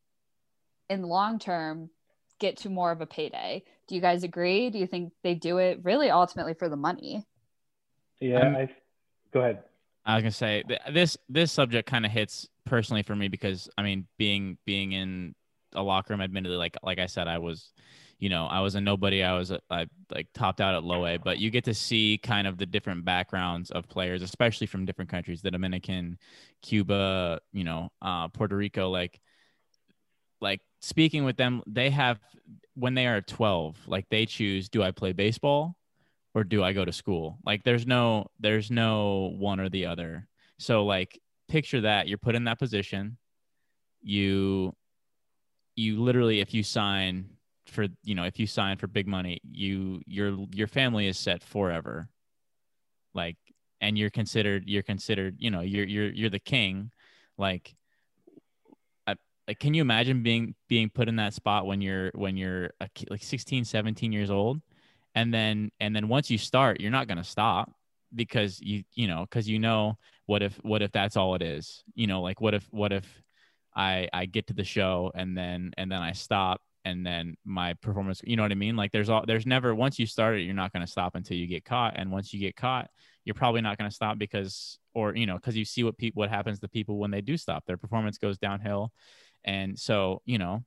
in 0.89 1.01
the 1.01 1.07
long 1.07 1.37
term 1.37 1.91
get 2.39 2.57
to 2.57 2.69
more 2.69 2.91
of 2.91 3.01
a 3.01 3.05
payday. 3.05 3.63
Do 3.87 3.95
you 3.95 4.01
guys 4.01 4.23
agree? 4.23 4.69
Do 4.69 4.79
you 4.79 4.87
think 4.87 5.13
they 5.23 5.35
do 5.35 5.57
it 5.57 5.79
really 5.83 6.09
ultimately 6.09 6.53
for 6.53 6.69
the 6.69 6.75
money? 6.75 7.25
Yeah, 8.19 8.47
um, 8.47 8.55
I, 8.55 8.69
go 9.31 9.41
ahead. 9.41 9.63
I 10.05 10.15
was 10.15 10.23
gonna 10.23 10.31
say 10.31 10.63
this 10.91 11.17
this 11.27 11.51
subject 11.51 11.87
kind 11.87 12.05
of 12.05 12.11
hits 12.11 12.47
personally 12.65 13.03
for 13.03 13.15
me 13.15 13.27
because 13.27 13.69
I 13.77 13.83
mean 13.83 14.07
being 14.17 14.57
being 14.65 14.91
in 14.91 15.35
a 15.73 15.81
locker 15.81 16.13
room, 16.13 16.21
admittedly, 16.21 16.57
like 16.57 16.77
like 16.83 16.99
I 16.99 17.05
said, 17.05 17.27
I 17.27 17.37
was, 17.37 17.73
you 18.17 18.29
know, 18.29 18.45
I 18.47 18.61
was 18.61 18.75
a 18.75 18.81
nobody. 18.81 19.23
I 19.23 19.37
was 19.37 19.51
a, 19.51 19.59
I 19.69 19.87
like 20.11 20.27
topped 20.33 20.61
out 20.61 20.75
at 20.75 20.83
low 20.83 21.05
A, 21.05 21.17
but 21.17 21.39
you 21.39 21.49
get 21.49 21.65
to 21.65 21.73
see 21.73 22.17
kind 22.17 22.47
of 22.47 22.57
the 22.57 22.65
different 22.65 23.05
backgrounds 23.05 23.71
of 23.71 23.87
players, 23.87 24.21
especially 24.21 24.67
from 24.67 24.85
different 24.85 25.09
countries, 25.09 25.41
the 25.41 25.51
Dominican, 25.51 26.17
Cuba, 26.61 27.39
you 27.53 27.63
know, 27.63 27.89
uh, 28.01 28.27
Puerto 28.29 28.55
Rico, 28.55 28.89
like 28.89 29.19
like 30.41 30.61
speaking 30.79 31.23
with 31.23 31.37
them, 31.37 31.61
they 31.67 31.89
have 31.89 32.19
when 32.75 32.93
they 32.93 33.07
are 33.07 33.21
12, 33.21 33.77
like 33.87 34.07
they 34.09 34.25
choose 34.25 34.69
do 34.69 34.81
I 34.81 34.91
play 34.91 35.11
baseball 35.13 35.75
or 36.33 36.43
do 36.43 36.63
I 36.63 36.73
go 36.73 36.85
to 36.85 36.93
school? 36.93 37.39
Like 37.45 37.63
there's 37.63 37.85
no 37.85 38.27
there's 38.39 38.71
no 38.71 39.33
one 39.37 39.59
or 39.59 39.69
the 39.69 39.85
other. 39.85 40.27
So 40.57 40.85
like 40.85 41.19
picture 41.47 41.81
that 41.81 42.07
you're 42.07 42.17
put 42.17 42.35
in 42.35 42.45
that 42.45 42.59
position. 42.59 43.17
You 44.01 44.73
you 45.75 46.01
literally 46.01 46.39
if 46.39 46.53
you 46.53 46.63
sign 46.63 47.29
for 47.67 47.87
you 48.03 48.15
know 48.15 48.23
if 48.23 48.39
you 48.39 48.47
sign 48.47 48.77
for 48.77 48.87
big 48.87 49.07
money, 49.07 49.41
you 49.49 50.01
your 50.05 50.37
your 50.53 50.67
family 50.67 51.07
is 51.07 51.17
set 51.17 51.43
forever. 51.43 52.09
Like 53.13 53.37
and 53.81 53.97
you're 53.97 54.09
considered 54.09 54.63
you're 54.67 54.83
considered, 54.83 55.35
you 55.39 55.51
know, 55.51 55.61
you're 55.61 55.85
you're 55.85 56.09
you're 56.09 56.29
the 56.29 56.39
king. 56.39 56.91
Like 57.37 57.75
like 59.49 59.57
can 59.57 59.73
you 59.73 59.81
imagine 59.81 60.21
being 60.21 60.53
being 60.67 60.89
put 60.91 61.09
in 61.09 61.15
that 61.15 61.33
spot 61.33 61.65
when 61.65 61.81
you're 61.81 62.11
when 62.13 62.37
you're 62.37 62.69
a, 62.79 62.87
like 63.09 63.23
16 63.23 63.65
17 63.65 64.11
years 64.11 64.29
old? 64.29 64.61
And 65.15 65.33
then 65.33 65.71
and 65.79 65.95
then 65.95 66.07
once 66.07 66.29
you 66.29 66.37
start 66.37 66.79
you're 66.79 66.91
not 66.91 67.07
going 67.07 67.17
to 67.17 67.23
stop 67.23 67.71
because 68.13 68.61
you 68.61 68.83
you 68.93 69.07
know 69.07 69.21
because 69.21 69.49
you 69.49 69.57
know 69.57 69.97
what 70.27 70.43
if 70.43 70.55
what 70.57 70.83
if 70.83 70.91
that's 70.91 71.17
all 71.17 71.33
it 71.33 71.41
is. 71.41 71.83
You 71.95 72.05
know 72.05 72.21
like 72.21 72.39
what 72.39 72.53
if 72.53 72.67
what 72.69 72.93
if 72.93 73.05
i 73.75 74.07
i 74.13 74.27
get 74.27 74.45
to 74.47 74.53
the 74.53 74.63
show 74.63 75.11
and 75.15 75.35
then 75.35 75.71
and 75.77 75.91
then 75.91 76.01
i 76.01 76.11
stop 76.11 76.61
and 76.85 77.05
then 77.05 77.35
my 77.43 77.73
performance 77.75 78.21
you 78.23 78.35
know 78.35 78.43
what 78.43 78.51
i 78.51 78.55
mean? 78.55 78.75
Like 78.75 78.91
there's 78.91 79.09
all 79.09 79.25
there's 79.25 79.47
never 79.47 79.73
once 79.73 79.97
you 79.97 80.05
start 80.05 80.37
it 80.37 80.43
you're 80.43 80.53
not 80.53 80.73
going 80.73 80.85
to 80.85 80.91
stop 80.91 81.15
until 81.15 81.37
you 81.37 81.47
get 81.47 81.65
caught. 81.65 81.95
And 81.97 82.11
once 82.11 82.31
you 82.31 82.39
get 82.39 82.55
caught 82.55 82.91
you're 83.25 83.33
probably 83.33 83.61
not 83.61 83.79
going 83.79 83.89
to 83.89 83.95
stop 83.95 84.19
because 84.19 84.77
or 84.93 85.15
you 85.15 85.25
know 85.25 85.35
because 85.35 85.57
you 85.57 85.65
see 85.65 85.83
what 85.83 85.97
people 85.97 86.19
what 86.19 86.29
happens 86.29 86.59
to 86.59 86.67
people 86.67 86.99
when 86.99 87.09
they 87.09 87.21
do 87.21 87.35
stop. 87.35 87.65
Their 87.65 87.77
performance 87.77 88.19
goes 88.19 88.37
downhill 88.37 88.91
and 89.43 89.77
so, 89.77 90.21
you 90.25 90.37
know, 90.37 90.63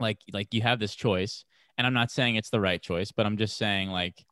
like 0.00 0.18
like 0.32 0.54
you 0.54 0.62
have 0.62 0.78
this 0.78 0.94
choice, 0.94 1.44
and 1.76 1.86
I'm 1.86 1.94
not 1.94 2.10
saying 2.10 2.36
it's 2.36 2.50
the 2.50 2.60
right 2.60 2.80
choice, 2.80 3.12
but 3.12 3.26
I'm 3.26 3.36
just 3.36 3.56
saying 3.56 3.90
like 3.90 4.24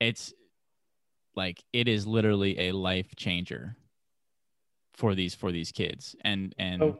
it's 0.00 0.32
like 1.34 1.62
it 1.72 1.88
is 1.88 2.06
literally 2.06 2.68
a 2.68 2.72
life 2.72 3.14
changer 3.16 3.76
for 4.94 5.14
these 5.14 5.34
for 5.34 5.52
these 5.52 5.72
kids. 5.72 6.16
And 6.22 6.54
and 6.58 6.82
oh, 6.82 6.98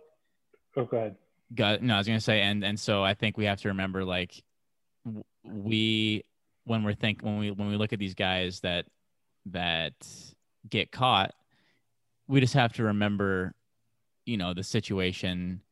Oh, 0.77 0.85
go 0.85 0.97
ahead. 0.99 1.17
Got, 1.55 1.83
no, 1.83 1.95
I 1.95 1.99
was 1.99 2.07
gonna 2.07 2.21
say, 2.21 2.43
and 2.43 2.65
and 2.65 2.79
so 2.79 3.03
I 3.03 3.15
think 3.15 3.39
we 3.39 3.47
have 3.47 3.61
to 3.63 3.69
remember, 3.69 4.05
like, 4.05 4.43
we 5.43 6.25
when 6.65 6.83
we're 6.83 6.95
think 6.95 7.23
when 7.23 7.39
we 7.39 7.51
when 7.51 7.69
we 7.69 7.77
look 7.77 7.93
at 7.93 7.99
these 7.99 8.15
guys 8.15 8.61
that 8.61 8.87
that 9.47 9.95
get 10.69 10.91
caught, 10.91 11.33
we 12.29 12.41
just 12.41 12.55
have 12.55 12.75
to 12.75 12.85
remember, 12.85 13.55
you 14.27 14.37
know, 14.37 14.53
the 14.53 14.65
situation. 14.65 15.63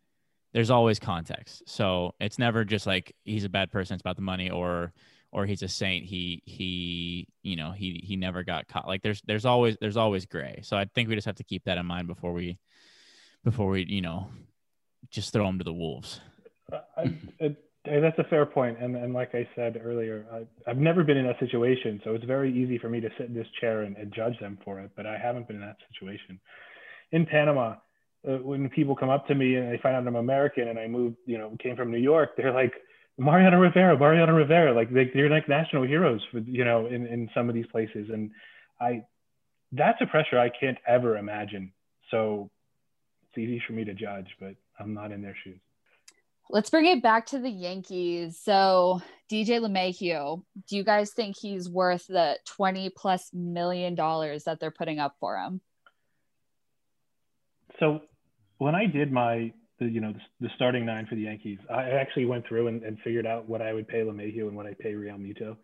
There's 0.52 0.70
always 0.70 1.00
context, 1.00 1.64
so 1.66 2.14
it's 2.20 2.38
never 2.38 2.64
just 2.64 2.86
like 2.86 3.16
he's 3.24 3.44
a 3.44 3.48
bad 3.48 3.72
person. 3.72 3.94
It's 3.94 4.02
about 4.02 4.14
the 4.16 4.22
money, 4.22 4.50
or 4.50 4.92
or 5.32 5.46
he's 5.46 5.62
a 5.62 5.68
saint. 5.68 6.06
He 6.06 6.42
he 6.46 7.26
you 7.42 7.56
know 7.56 7.72
he 7.72 8.00
he 8.04 8.16
never 8.16 8.44
got 8.44 8.68
caught. 8.68 8.86
Like 8.86 9.02
there's 9.02 9.20
there's 9.26 9.44
always 9.44 9.76
there's 9.80 9.96
always 9.96 10.26
gray. 10.26 10.60
So 10.62 10.76
I 10.76 10.84
think 10.94 11.08
we 11.08 11.16
just 11.16 11.26
have 11.26 11.34
to 11.36 11.44
keep 11.44 11.64
that 11.64 11.76
in 11.76 11.84
mind 11.84 12.06
before 12.06 12.32
we 12.32 12.56
before 13.42 13.68
we 13.68 13.84
you 13.84 14.00
know 14.00 14.28
just 15.10 15.32
throw 15.32 15.46
him 15.48 15.58
to 15.58 15.64
the 15.64 15.72
wolves. 15.72 16.20
Uh, 16.72 16.78
I, 16.96 17.18
I, 17.42 17.56
that's 18.00 18.18
a 18.18 18.24
fair 18.24 18.46
point, 18.46 18.78
and 18.80 18.96
and 18.96 19.12
like 19.12 19.34
I 19.34 19.46
said 19.56 19.80
earlier, 19.82 20.24
I, 20.32 20.70
have 20.70 20.78
never 20.78 21.02
been 21.02 21.16
in 21.16 21.26
that 21.26 21.38
situation, 21.40 22.00
so 22.04 22.14
it's 22.14 22.24
very 22.24 22.52
easy 22.52 22.78
for 22.78 22.88
me 22.88 23.00
to 23.00 23.10
sit 23.18 23.26
in 23.26 23.34
this 23.34 23.46
chair 23.60 23.82
and, 23.82 23.96
and 23.96 24.12
judge 24.14 24.38
them 24.38 24.56
for 24.64 24.80
it. 24.80 24.92
But 24.96 25.06
I 25.06 25.18
haven't 25.18 25.48
been 25.48 25.56
in 25.56 25.62
that 25.62 25.76
situation. 25.92 26.40
In 27.10 27.26
Panama, 27.26 27.74
uh, 28.28 28.38
when 28.38 28.68
people 28.70 28.96
come 28.96 29.10
up 29.10 29.26
to 29.28 29.34
me 29.34 29.56
and 29.56 29.72
they 29.72 29.78
find 29.78 29.96
out 29.96 30.06
I'm 30.06 30.16
American 30.16 30.68
and 30.68 30.78
I 30.78 30.86
moved, 30.86 31.16
you 31.26 31.38
know, 31.38 31.56
came 31.62 31.76
from 31.76 31.90
New 31.90 31.98
York, 31.98 32.30
they're 32.36 32.52
like, 32.52 32.72
Mariano 33.16 33.58
Rivera, 33.58 33.96
Mariano 33.96 34.32
Rivera, 34.32 34.74
like 34.74 34.92
they, 34.92 35.10
they're 35.14 35.30
like 35.30 35.48
national 35.48 35.84
heroes 35.84 36.20
for 36.32 36.40
you 36.40 36.64
know 36.64 36.86
in 36.86 37.06
in 37.06 37.30
some 37.34 37.48
of 37.48 37.54
these 37.54 37.66
places, 37.66 38.08
and 38.12 38.30
I 38.80 39.04
that's 39.72 40.00
a 40.00 40.06
pressure 40.06 40.38
I 40.38 40.48
can't 40.48 40.78
ever 40.86 41.16
imagine. 41.16 41.72
So 42.10 42.50
it's 43.28 43.38
easy 43.38 43.62
for 43.66 43.72
me 43.72 43.84
to 43.84 43.94
judge, 43.94 44.28
but 44.40 44.54
I'm 44.78 44.94
not 44.94 45.12
in 45.12 45.22
their 45.22 45.36
shoes. 45.44 45.60
Let's 46.50 46.70
bring 46.70 46.86
it 46.86 47.02
back 47.02 47.26
to 47.26 47.38
the 47.38 47.50
Yankees. 47.50 48.38
So, 48.38 49.00
DJ 49.30 49.60
LeMahieu, 49.60 50.42
do 50.68 50.76
you 50.76 50.84
guys 50.84 51.12
think 51.12 51.36
he's 51.38 51.70
worth 51.70 52.06
the 52.06 52.38
20 52.44 52.90
plus 52.90 53.30
million 53.32 53.94
dollars 53.94 54.44
that 54.44 54.60
they're 54.60 54.70
putting 54.70 54.98
up 54.98 55.16
for 55.18 55.38
him? 55.38 55.62
So, 57.80 58.02
when 58.64 58.74
I 58.74 58.86
did 58.86 59.12
my 59.12 59.52
the 59.78 59.86
you 59.86 60.00
know 60.00 60.12
the, 60.12 60.46
the 60.46 60.48
starting 60.56 60.86
nine 60.86 61.06
for 61.06 61.14
the 61.14 61.22
Yankees, 61.22 61.58
I 61.70 61.90
actually 61.90 62.26
went 62.26 62.46
through 62.46 62.68
and, 62.68 62.82
and 62.82 62.98
figured 63.04 63.26
out 63.26 63.48
what 63.48 63.60
I 63.62 63.72
would 63.72 63.88
pay 63.88 63.98
LeMahieu 63.98 64.48
and 64.48 64.56
what 64.56 64.66
I 64.66 64.74
pay 64.78 64.92
Realmuto, 64.92 65.56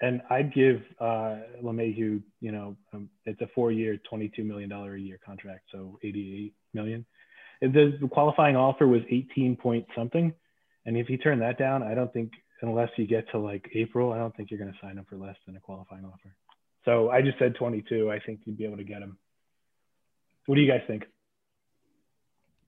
and 0.00 0.20
I'd 0.30 0.52
give 0.52 0.82
uh, 1.00 1.36
LeMahieu, 1.62 2.22
you 2.40 2.52
know, 2.52 2.76
um, 2.92 3.08
it's 3.24 3.40
a 3.40 3.48
four-year, 3.54 3.98
twenty-two 4.08 4.44
million 4.44 4.68
dollar 4.68 4.94
a 4.96 5.00
year 5.00 5.18
contract, 5.24 5.64
so 5.72 5.98
eighty-eight 6.02 6.54
million 6.74 7.06
the, 7.62 7.96
the 8.00 8.08
qualifying 8.08 8.56
offer 8.56 8.86
was 8.86 9.02
18 9.08 9.56
point 9.56 9.86
something. 9.96 10.32
And 10.84 10.96
if 10.96 11.08
you 11.08 11.16
turn 11.16 11.38
that 11.40 11.58
down, 11.58 11.82
I 11.82 11.94
don't 11.94 12.12
think, 12.12 12.32
unless 12.60 12.88
you 12.96 13.06
get 13.06 13.30
to 13.30 13.38
like 13.38 13.70
April, 13.74 14.12
I 14.12 14.18
don't 14.18 14.36
think 14.36 14.50
you're 14.50 14.58
going 14.58 14.72
to 14.72 14.78
sign 14.82 14.98
him 14.98 15.06
for 15.08 15.16
less 15.16 15.36
than 15.46 15.56
a 15.56 15.60
qualifying 15.60 16.04
offer. 16.04 16.34
So 16.84 17.10
I 17.10 17.22
just 17.22 17.38
said 17.38 17.54
22. 17.54 18.10
I 18.10 18.18
think 18.18 18.40
you'd 18.44 18.58
be 18.58 18.64
able 18.64 18.78
to 18.78 18.84
get 18.84 19.00
him. 19.00 19.16
What 20.46 20.56
do 20.56 20.60
you 20.60 20.70
guys 20.70 20.80
think? 20.88 21.04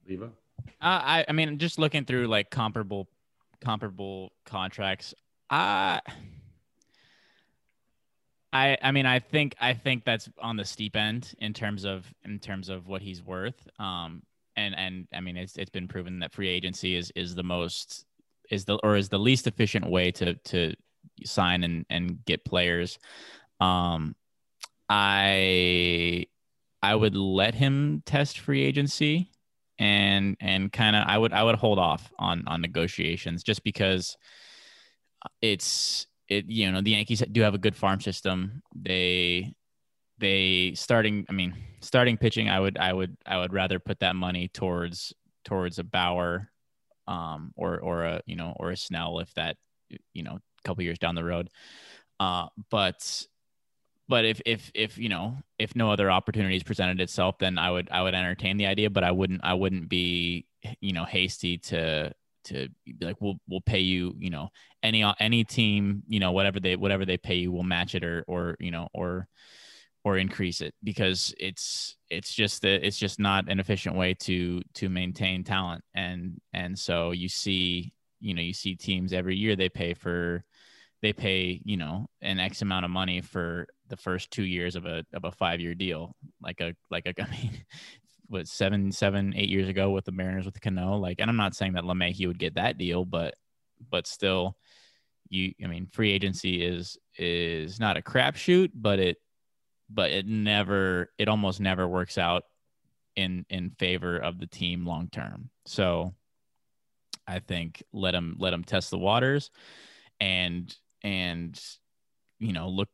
Levi? 0.09 0.27
Uh, 0.27 0.29
I, 0.81 1.25
I 1.29 1.33
mean, 1.33 1.59
just 1.59 1.79
looking 1.79 2.05
through 2.05 2.27
like 2.27 2.51
comparable, 2.51 3.09
comparable 3.61 4.33
contracts, 4.45 5.14
I, 5.51 6.01
I, 8.53 8.79
I 8.81 8.93
mean, 8.93 9.07
I 9.07 9.19
think, 9.19 9.57
I 9.61 9.75
think 9.75 10.05
that's 10.05 10.29
on 10.38 10.57
the 10.57 10.64
steep 10.64 10.97
end 10.97 11.35
in 11.38 11.53
terms 11.53 11.85
of, 11.85 12.07
in 12.25 12.38
terms 12.38 12.69
of 12.69 12.87
what 12.87 13.03
he's 13.03 13.23
worth. 13.23 13.69
Um, 13.79 14.23
and 14.57 14.75
and 14.77 15.09
I 15.12 15.21
mean 15.21 15.37
it's 15.37 15.57
it's 15.57 15.71
been 15.71 15.88
proven 15.88 16.21
that 16.21 16.33
free 16.33 16.49
agency 16.49 16.97
is 16.97 17.12
is 17.14 17.35
the 17.35 17.43
most 17.43 18.05
is 18.51 18.64
the 18.64 18.79
or 18.83 18.97
is 18.97 19.09
the 19.09 19.19
least 19.19 19.47
efficient 19.47 19.88
way 19.88 20.11
to 20.12 20.35
to 20.35 20.75
sign 21.25 21.64
and 21.64 21.87
and 21.90 22.25
get 22.25 22.45
players. 22.45 22.99
Um, 23.61 24.14
I 24.88 26.27
I 26.83 26.95
would 26.95 27.17
let 27.17 27.55
him 27.55 28.03
test 28.05 28.38
free 28.38 28.62
agency 28.62 29.31
and 29.79 30.37
and 30.41 30.73
kind 30.73 30.97
of 30.97 31.05
I 31.07 31.19
would 31.19 31.33
I 31.33 31.43
would 31.43 31.57
hold 31.57 31.79
off 31.79 32.11
on 32.19 32.45
on 32.47 32.61
negotiations 32.61 33.43
just 33.43 33.65
because 33.65 34.17
it's 35.41 36.07
it 36.29 36.47
you 36.47 36.71
know 36.71 36.81
the 36.81 36.93
Yankees 36.93 37.23
do 37.33 37.41
have 37.43 37.55
a 37.55 37.59
good 37.59 37.77
farm 37.77 38.01
system. 38.01 38.63
They 38.75 39.55
they 40.19 40.73
starting 40.75 41.27
i 41.29 41.33
mean 41.33 41.55
starting 41.81 42.17
pitching 42.17 42.49
i 42.49 42.59
would 42.61 42.79
i 42.79 42.93
would 42.93 43.17
i 43.27 43.37
would 43.39 43.53
rather 43.53 43.79
put 43.79 43.99
that 44.01 44.15
money 44.15 44.49
towards 44.49 45.13
towards 45.45 45.79
a 45.79 45.85
bauer 45.85 46.51
um 47.09 47.53
or 47.57 47.81
or 47.81 48.05
a 48.05 48.21
you 48.27 48.37
know 48.37 48.55
or 48.59 48.71
a 48.71 48.77
snell 48.77 49.19
if 49.19 49.33
that 49.35 49.57
you 50.13 50.23
know 50.23 50.37
a 50.37 50.69
couple 50.69 50.83
years 50.85 50.99
down 50.99 51.15
the 51.15 51.25
road 51.25 51.49
uh 52.21 52.47
but 52.71 53.27
but 54.09 54.25
if 54.25 54.40
if 54.45 54.71
if 54.75 54.99
you 54.99 55.09
know 55.09 55.37
if 55.59 55.75
no 55.75 55.90
other 55.90 56.11
opportunities 56.11 56.62
presented 56.62 57.01
itself 57.01 57.38
then 57.38 57.59
i 57.59 57.71
would 57.71 57.88
i 57.90 58.03
would 58.03 58.14
entertain 58.14 58.57
the 58.57 58.67
idea 58.67 58.90
but 58.90 59.05
i 59.05 59.11
wouldn't 59.11 59.40
i 59.45 59.55
wouldn't 59.55 59.88
be 59.88 60.47
you 60.81 60.93
know 60.93 61.05
hasty 61.05 61.59
to 61.59 62.12
to 62.45 62.69
be 62.85 62.95
like 63.01 63.17
we'll 63.21 63.37
we'll 63.49 63.61
pay 63.62 63.81
you 63.81 64.14
you 64.19 64.31
know 64.31 64.49
any 64.83 65.05
any 65.19 65.45
team 65.45 66.03
you 66.07 66.21
know 66.21 66.33
whatever 66.33 66.61
they 66.61 66.77
whatever 66.77 67.05
they 67.05 67.17
pay 67.17 67.37
you 67.37 67.51
we'll 67.51 67.62
match 67.62 67.95
it 67.95 68.05
or 68.05 68.25
or 68.29 68.57
you 68.61 68.71
know 68.71 68.88
or 68.93 69.27
or 70.05 70.19
increase 70.19 70.61
it 70.61 70.75
because 70.85 71.35
it's 71.38 71.97
it's 72.11 72.33
just 72.33 72.62
that 72.62 72.87
it's 72.87 72.99
just 72.99 73.19
not 73.19 73.49
an 73.49 73.59
efficient 73.59 73.97
way 73.97 74.12
to 74.12 74.61
to 74.75 74.88
maintain 74.88 75.43
talent. 75.43 75.83
And 75.95 76.40
and 76.53 76.79
so 76.79 77.12
you 77.12 77.29
see 77.29 77.93
you 78.21 78.35
know 78.35 78.43
you 78.43 78.53
see 78.53 78.77
teams 78.77 79.12
every 79.12 79.37
year 79.37 79.57
they 79.57 79.71
pay 79.71 79.95
for 79.95 80.45
they 81.01 81.12
pay 81.12 81.61
you 81.64 81.77
know 81.77 82.07
an 82.21 82.38
x 82.38 82.62
amount 82.62 82.85
of 82.85 82.90
money 82.90 83.23
for 83.23 83.67
the 83.88 83.97
first 83.97 84.31
two 84.31 84.44
years 84.44 84.77
of 84.77 84.87
a 84.87 85.05
of 85.12 85.25
a 85.25 85.33
five 85.33 85.61
year 85.61 85.75
deal 85.75 86.14
like 86.40 86.61
a 86.61 86.75
like 86.90 87.07
a 87.07 87.14
I 87.23 87.31
mean 87.31 87.64
what 88.29 88.49
seven 88.49 88.90
seven 88.92 89.35
eight 89.37 89.49
years 89.49 89.68
ago 89.68 89.90
with 89.90 90.05
the 90.05 90.12
Mariners 90.12 90.47
with 90.47 90.61
Cano 90.61 90.97
like 90.97 91.20
and 91.20 91.31
I'm 91.31 91.37
not 91.37 91.55
saying 91.55 91.75
that 91.75 91.85
LeMahieu 91.85 92.29
would 92.29 92.38
get 92.38 92.55
that 92.55 92.79
deal 92.79 93.05
but 93.05 93.35
but 93.90 94.07
still 94.07 94.57
you 95.29 95.53
I 95.62 95.66
mean 95.66 95.88
free 95.92 96.12
agency 96.12 96.64
is 96.64 96.97
is 97.18 97.79
not 97.79 97.97
a 97.97 98.03
crapshoot 98.03 98.70
but 98.75 98.99
it 98.99 99.18
but 99.90 100.11
it 100.11 100.27
never 100.27 101.11
it 101.18 101.29
almost 101.29 101.61
never 101.61 101.87
works 101.87 102.18
out 102.18 102.44
in 103.16 103.44
in 103.49 103.70
favor 103.70 104.16
of 104.16 104.38
the 104.38 104.47
team 104.47 104.87
long 104.87 105.09
term. 105.09 105.51
So 105.66 106.14
I 107.27 107.38
think 107.38 107.83
let 107.92 108.14
him 108.14 108.37
let 108.38 108.53
him 108.53 108.64
test 108.64 108.90
the 108.90 108.99
waters 108.99 109.51
and 110.20 110.75
and 111.03 111.61
you 112.38 112.53
know 112.53 112.68
look 112.68 112.88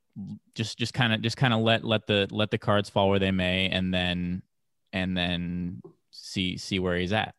just 0.54 0.78
just 0.78 0.94
kind 0.94 1.12
of 1.12 1.22
just 1.22 1.36
kind 1.36 1.54
of 1.54 1.60
let 1.60 1.84
let 1.84 2.06
the 2.06 2.28
let 2.30 2.50
the 2.50 2.58
cards 2.58 2.90
fall 2.90 3.08
where 3.08 3.18
they 3.18 3.30
may 3.30 3.68
and 3.68 3.92
then 3.92 4.42
and 4.92 5.16
then 5.16 5.82
see 6.10 6.56
see 6.56 6.78
where 6.78 6.96
he's 6.96 7.12
at. 7.12 7.34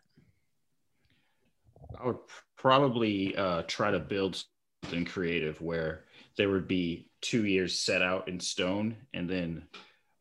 I 1.99 2.07
would 2.07 2.19
probably 2.57 3.35
uh, 3.35 3.63
try 3.63 3.91
to 3.91 3.99
build 3.99 4.43
something 4.83 5.05
creative 5.05 5.61
where 5.61 6.05
there 6.37 6.49
would 6.49 6.67
be 6.67 7.07
two 7.21 7.45
years 7.45 7.77
set 7.77 8.01
out 8.01 8.27
in 8.27 8.39
stone 8.39 8.95
and 9.13 9.29
then 9.29 9.63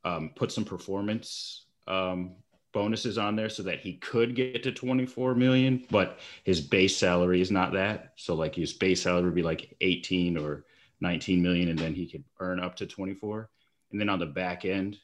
um, 0.04 0.32
put 0.34 0.52
some 0.52 0.64
performance 0.64 1.66
um, 1.86 2.32
bonuses 2.72 3.18
on 3.18 3.36
there 3.36 3.48
so 3.48 3.62
that 3.62 3.80
he 3.80 3.94
could 3.94 4.34
get 4.34 4.62
to 4.62 4.72
24 4.72 5.34
million, 5.34 5.84
but 5.90 6.18
his 6.44 6.60
base 6.60 6.96
salary 6.96 7.40
is 7.40 7.50
not 7.50 7.72
that. 7.72 8.12
So 8.16 8.34
like 8.34 8.54
his 8.54 8.72
base 8.72 9.02
salary 9.02 9.24
would 9.24 9.34
be 9.34 9.42
like 9.42 9.76
18 9.80 10.36
or 10.36 10.64
19 11.00 11.42
million, 11.42 11.68
and 11.68 11.78
then 11.78 11.94
he 11.94 12.06
could 12.06 12.24
earn 12.40 12.60
up 12.60 12.76
to 12.76 12.86
24. 12.86 13.48
And 13.92 14.00
then 14.00 14.08
on 14.08 14.18
the 14.18 14.26
back 14.26 14.64
end, 14.64 14.98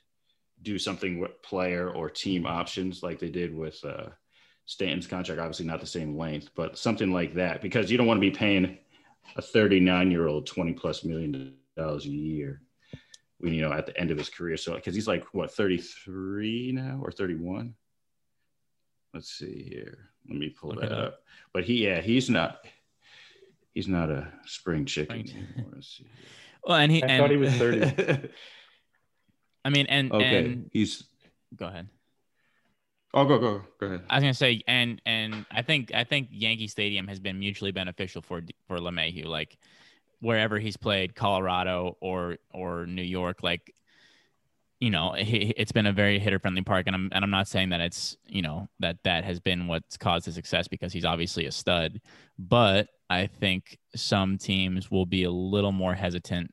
do 0.62 0.78
something 0.78 1.18
with 1.18 1.42
player 1.42 1.90
or 1.90 2.08
team 2.08 2.46
options 2.46 3.02
like 3.02 3.18
they 3.18 3.30
did 3.30 3.54
with 3.54 3.82
uh, 3.84 4.06
Stanton's 4.64 5.06
contract. 5.06 5.40
Obviously, 5.40 5.66
not 5.66 5.80
the 5.80 5.86
same 5.86 6.16
length, 6.16 6.50
but 6.54 6.78
something 6.78 7.12
like 7.12 7.34
that 7.34 7.62
because 7.62 7.90
you 7.90 7.98
don't 7.98 8.06
want 8.06 8.18
to 8.18 8.30
be 8.30 8.30
paying 8.30 8.78
a 9.36 9.42
39 9.42 10.10
year 10.10 10.26
old 10.28 10.46
20 10.46 10.72
plus 10.74 11.04
million 11.04 11.54
dollars 11.76 12.06
a 12.06 12.10
year 12.10 12.62
when 13.38 13.52
you 13.52 13.60
know 13.60 13.72
at 13.72 13.84
the 13.86 13.98
end 14.00 14.10
of 14.10 14.16
his 14.16 14.30
career 14.30 14.56
so 14.56 14.74
because 14.74 14.94
he's 14.94 15.08
like 15.08 15.24
what 15.34 15.52
33 15.52 16.72
now 16.72 16.98
or 17.02 17.10
31 17.10 17.74
let's 19.12 19.30
see 19.30 19.62
here 19.68 20.10
let 20.28 20.38
me 20.38 20.48
pull 20.48 20.70
Look 20.70 20.80
that 20.80 20.92
up. 20.92 21.04
up. 21.08 21.18
but 21.52 21.64
he 21.64 21.84
yeah 21.84 22.00
he's 22.00 22.30
not 22.30 22.64
he's 23.76 23.88
not 23.88 24.10
a 24.10 24.32
spring 24.46 24.84
chicken 24.84 25.24
well 26.64 26.78
and 26.78 26.90
he 26.90 27.02
i 27.02 27.06
and, 27.06 27.20
thought 27.20 27.30
he 27.30 27.36
was 27.36 27.52
30 27.54 28.28
i 29.64 29.70
mean 29.70 29.86
and 29.86 30.12
okay 30.12 30.44
and, 30.44 30.70
he's 30.72 31.04
go 31.54 31.66
ahead. 31.66 31.88
Oh, 33.14 33.24
go 33.24 33.38
go 33.38 33.62
go 33.80 33.86
ahead. 33.86 34.02
I 34.10 34.16
was 34.16 34.22
gonna 34.22 34.34
say, 34.34 34.62
and 34.66 35.00
and 35.06 35.46
I 35.50 35.62
think 35.62 35.94
I 35.94 36.04
think 36.04 36.28
Yankee 36.30 36.68
Stadium 36.68 37.08
has 37.08 37.18
been 37.20 37.38
mutually 37.38 37.72
beneficial 37.72 38.20
for 38.22 38.42
for 38.66 38.78
LeMahieu. 38.78 39.26
Like 39.26 39.56
wherever 40.20 40.58
he's 40.58 40.76
played, 40.76 41.14
Colorado 41.14 41.96
or 42.00 42.36
or 42.52 42.86
New 42.86 43.02
York, 43.02 43.42
like 43.42 43.74
you 44.80 44.90
know, 44.90 45.14
it's 45.16 45.72
been 45.72 45.86
a 45.86 45.92
very 45.92 46.18
hitter 46.18 46.38
friendly 46.38 46.62
park, 46.62 46.86
and 46.86 46.94
I'm 46.94 47.08
and 47.12 47.24
I'm 47.24 47.30
not 47.30 47.48
saying 47.48 47.70
that 47.70 47.80
it's 47.80 48.16
you 48.26 48.42
know 48.42 48.68
that 48.80 48.98
that 49.04 49.24
has 49.24 49.40
been 49.40 49.66
what's 49.66 49.96
caused 49.96 50.26
his 50.26 50.34
success 50.34 50.68
because 50.68 50.92
he's 50.92 51.04
obviously 51.04 51.46
a 51.46 51.52
stud, 51.52 52.00
but 52.38 52.88
I 53.08 53.26
think 53.26 53.78
some 53.94 54.38
teams 54.38 54.90
will 54.90 55.06
be 55.06 55.24
a 55.24 55.30
little 55.30 55.72
more 55.72 55.94
hesitant, 55.94 56.52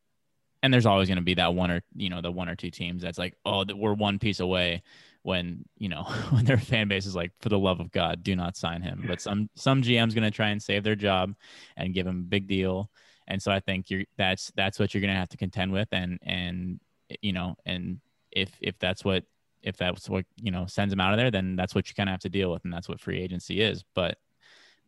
and 0.61 0.73
there's 0.73 0.85
always 0.85 1.07
going 1.07 1.17
to 1.17 1.23
be 1.23 1.33
that 1.35 1.53
one 1.53 1.71
or 1.71 1.81
you 1.95 2.09
know 2.09 2.21
the 2.21 2.31
one 2.31 2.49
or 2.49 2.55
two 2.55 2.71
teams 2.71 3.01
that's 3.01 3.17
like, 3.17 3.35
oh, 3.45 3.65
we're 3.75 3.93
one 3.93 4.19
piece 4.19 4.39
away, 4.39 4.83
when 5.23 5.65
you 5.77 5.89
know 5.89 6.03
when 6.29 6.45
their 6.45 6.57
fan 6.57 6.87
base 6.87 7.05
is 7.05 7.15
like, 7.15 7.31
for 7.39 7.49
the 7.49 7.59
love 7.59 7.79
of 7.79 7.91
God, 7.91 8.23
do 8.23 8.35
not 8.35 8.55
sign 8.55 8.81
him. 8.81 9.03
But 9.07 9.21
some 9.21 9.49
some 9.55 9.81
GM's 9.81 10.13
going 10.13 10.23
to 10.23 10.31
try 10.31 10.49
and 10.49 10.61
save 10.61 10.83
their 10.83 10.95
job 10.95 11.33
and 11.75 11.93
give 11.93 12.05
him 12.05 12.19
a 12.19 12.29
big 12.29 12.47
deal, 12.47 12.91
and 13.27 13.41
so 13.41 13.51
I 13.51 13.59
think 13.59 13.89
you're 13.89 14.03
that's 14.17 14.51
that's 14.55 14.79
what 14.79 14.93
you're 14.93 15.01
going 15.01 15.13
to 15.13 15.19
have 15.19 15.29
to 15.29 15.37
contend 15.37 15.71
with, 15.71 15.87
and 15.91 16.19
and 16.21 16.79
you 17.21 17.33
know 17.33 17.55
and 17.65 17.99
if 18.31 18.51
if 18.61 18.77
that's 18.79 19.03
what 19.03 19.23
if 19.63 19.77
that's 19.77 20.09
what 20.09 20.25
you 20.35 20.51
know 20.51 20.65
sends 20.67 20.93
him 20.93 20.99
out 20.99 21.13
of 21.13 21.19
there, 21.19 21.31
then 21.31 21.55
that's 21.55 21.73
what 21.73 21.89
you 21.89 21.95
kind 21.95 22.09
of 22.09 22.11
have 22.13 22.21
to 22.21 22.29
deal 22.29 22.51
with, 22.51 22.63
and 22.63 22.73
that's 22.73 22.89
what 22.89 22.99
free 22.99 23.21
agency 23.21 23.61
is. 23.61 23.83
But 23.95 24.17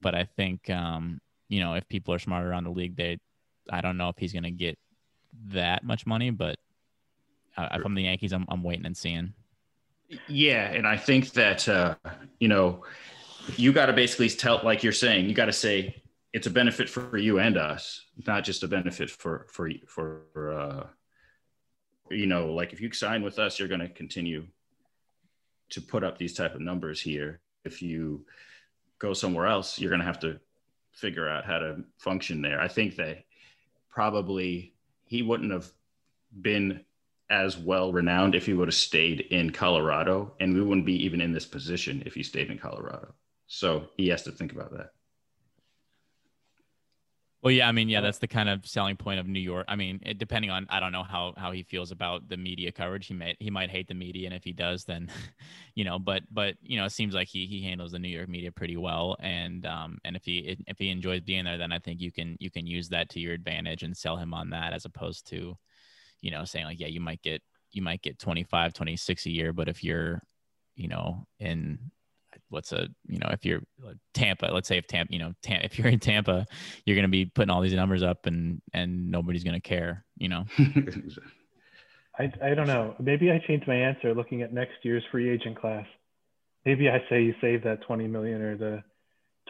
but 0.01 0.13
I 0.13 0.25
think 0.25 0.69
um, 0.69 1.19
you 1.49 1.59
know 1.59 1.73
if 1.73 1.87
people 1.87 2.13
are 2.13 2.19
smarter 2.19 2.49
around 2.49 2.65
the 2.65 2.71
league, 2.71 2.95
they 2.95 3.17
I 3.69 3.81
don't 3.81 3.97
know 3.97 4.09
if 4.09 4.17
he's 4.17 4.33
going 4.33 4.43
to 4.43 4.51
get 4.51 4.77
that 5.47 5.83
much 5.83 6.05
money, 6.05 6.29
but 6.29 6.57
uh, 7.57 7.79
from 7.79 7.95
the 7.95 8.03
Yankees, 8.03 8.33
I'm 8.33 8.45
I'm 8.49 8.63
waiting 8.63 8.85
and 8.85 8.97
seeing. 8.97 9.33
Yeah, 10.27 10.71
and 10.71 10.85
I 10.87 10.97
think 10.97 11.31
that 11.31 11.67
uh, 11.67 11.95
you 12.39 12.47
know 12.47 12.83
you 13.57 13.73
got 13.73 13.87
to 13.87 13.93
basically 13.93 14.29
tell, 14.29 14.61
like 14.63 14.83
you're 14.83 14.93
saying, 14.93 15.27
you 15.27 15.35
got 15.35 15.45
to 15.45 15.53
say 15.53 16.01
it's 16.33 16.47
a 16.47 16.51
benefit 16.51 16.89
for 16.89 17.17
you 17.17 17.39
and 17.39 17.57
us, 17.57 18.03
not 18.27 18.43
just 18.43 18.63
a 18.63 18.67
benefit 18.67 19.09
for 19.09 19.47
for 19.49 19.69
for 19.87 20.53
uh, 20.53 20.87
you 22.09 22.27
know, 22.27 22.53
like 22.53 22.73
if 22.73 22.81
you 22.81 22.91
sign 22.91 23.23
with 23.23 23.39
us, 23.39 23.57
you're 23.59 23.67
going 23.67 23.81
to 23.81 23.89
continue 23.89 24.45
to 25.69 25.81
put 25.81 26.03
up 26.03 26.17
these 26.17 26.33
type 26.33 26.53
of 26.55 26.61
numbers 26.61 27.01
here. 27.01 27.39
If 27.63 27.81
you 27.81 28.25
go 28.99 29.13
somewhere 29.13 29.47
else, 29.47 29.79
you're 29.79 29.89
going 29.89 30.01
to 30.01 30.05
have 30.05 30.19
to 30.19 30.39
figure 30.95 31.29
out 31.29 31.45
how 31.45 31.59
to 31.59 31.83
function 31.97 32.41
there. 32.41 32.59
I 32.59 32.67
think 32.67 32.95
that 32.95 33.25
probably 33.89 34.73
he 35.05 35.21
wouldn't 35.21 35.51
have 35.51 35.67
been 36.41 36.83
as 37.29 37.57
well 37.57 37.91
renowned 37.91 38.35
if 38.35 38.45
he 38.45 38.53
would 38.53 38.67
have 38.67 38.75
stayed 38.75 39.19
in 39.19 39.51
Colorado, 39.51 40.33
and 40.39 40.53
we 40.53 40.61
wouldn't 40.61 40.85
be 40.85 41.05
even 41.05 41.21
in 41.21 41.33
this 41.33 41.45
position 41.45 42.03
if 42.05 42.13
he 42.13 42.23
stayed 42.23 42.49
in 42.49 42.57
Colorado. 42.57 43.13
So 43.47 43.89
he 43.97 44.07
has 44.09 44.23
to 44.23 44.31
think 44.31 44.51
about 44.51 44.71
that. 44.71 44.91
Well, 47.45 47.51
yeah, 47.51 47.67
I 47.69 47.73
mean, 47.73 47.89
yeah, 47.89 48.01
that's 48.01 48.17
the 48.17 48.27
kind 48.27 48.49
of 48.49 48.65
selling 48.65 48.97
point 48.97 49.19
of 49.19 49.27
New 49.27 49.39
York. 49.39 49.67
I 49.69 49.75
mean, 49.75 49.99
it, 50.03 50.17
depending 50.17 50.49
on, 50.49 50.65
I 50.71 50.79
don't 50.79 50.91
know 50.91 51.03
how 51.03 51.35
how 51.37 51.51
he 51.51 51.61
feels 51.61 51.91
about 51.91 52.27
the 52.27 52.37
media 52.37 52.71
coverage. 52.71 53.05
He 53.05 53.13
might 53.13 53.37
he 53.39 53.51
might 53.51 53.69
hate 53.69 53.87
the 53.87 53.93
media, 53.93 54.25
and 54.27 54.35
if 54.35 54.43
he 54.43 54.51
does, 54.51 54.83
then, 54.85 55.11
you 55.75 55.85
know, 55.85 55.99
but 55.99 56.23
but 56.31 56.55
you 56.63 56.75
know, 56.75 56.85
it 56.85 56.91
seems 56.91 57.13
like 57.13 57.27
he 57.27 57.45
he 57.45 57.61
handles 57.61 57.91
the 57.91 57.99
New 57.99 58.09
York 58.09 58.29
media 58.29 58.51
pretty 58.51 58.77
well, 58.77 59.15
and 59.19 59.63
um 59.67 59.99
and 60.03 60.15
if 60.15 60.25
he 60.25 60.57
if 60.65 60.79
he 60.79 60.89
enjoys 60.89 61.21
being 61.21 61.45
there, 61.45 61.59
then 61.59 61.71
I 61.71 61.77
think 61.77 62.01
you 62.01 62.11
can 62.11 62.35
you 62.39 62.49
can 62.49 62.65
use 62.65 62.89
that 62.89 63.09
to 63.09 63.19
your 63.19 63.33
advantage 63.35 63.83
and 63.83 63.95
sell 63.95 64.17
him 64.17 64.33
on 64.33 64.49
that 64.49 64.73
as 64.73 64.85
opposed 64.85 65.27
to, 65.29 65.55
you 66.21 66.31
know, 66.31 66.45
saying 66.45 66.65
like, 66.65 66.79
yeah, 66.79 66.87
you 66.87 67.01
might 67.01 67.21
get 67.21 67.43
you 67.73 67.83
might 67.83 68.01
get 68.01 68.19
25, 68.19 68.73
26 68.73 69.27
a 69.27 69.31
year, 69.31 69.53
but 69.53 69.69
if 69.69 69.83
you're, 69.83 70.21
you 70.75 70.87
know, 70.87 71.27
in 71.39 71.91
what's 72.55 72.71
a 72.71 72.87
you 73.07 73.19
know 73.19 73.29
if 73.31 73.45
you're 73.45 73.61
uh, 73.85 73.91
Tampa, 74.13 74.47
let's 74.47 74.67
say 74.67 74.77
if 74.77 74.87
Tampa, 74.87 75.13
you 75.13 75.19
know, 75.19 75.33
Tam- 75.43 75.61
if 75.63 75.77
you're 75.77 75.89
in 75.89 75.99
Tampa, 75.99 76.47
you're 76.85 76.95
going 76.95 77.03
to 77.03 77.09
be 77.11 77.25
putting 77.25 77.51
all 77.51 77.61
these 77.61 77.73
numbers 77.73 78.01
up 78.01 78.25
and 78.25 78.61
and 78.73 79.11
nobody's 79.11 79.43
going 79.43 79.53
to 79.53 79.61
care, 79.61 80.05
you 80.17 80.29
know. 80.29 80.45
I 82.17 82.31
I 82.41 82.55
don't 82.55 82.67
know. 82.67 82.95
Maybe 82.99 83.29
I 83.29 83.43
changed 83.45 83.67
my 83.67 83.75
answer 83.75 84.15
looking 84.15 84.41
at 84.41 84.53
next 84.53 84.73
year's 84.83 85.03
free 85.11 85.29
agent 85.29 85.59
class. 85.59 85.85
Maybe 86.65 86.89
I 86.89 87.03
say 87.09 87.21
you 87.21 87.35
save 87.41 87.63
that 87.65 87.83
20 87.83 88.07
million 88.07 88.41
or 88.41 88.57
the 88.57 88.83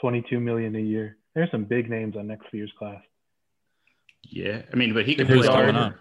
22 0.02 0.40
million 0.40 0.76
a 0.76 0.80
year. 0.80 1.18
There's 1.34 1.52
some 1.52 1.64
big 1.64 1.90
names 1.90 2.18
on 2.18 2.28
next 2.28 2.48
year's 2.52 2.74
class. 2.78 3.02
Yeah, 4.24 4.64
I 4.74 4.76
mean, 4.76 4.94
but 4.94 5.06
he 5.06 5.16
could 5.16 5.28
put 5.28 5.48
on. 5.48 5.96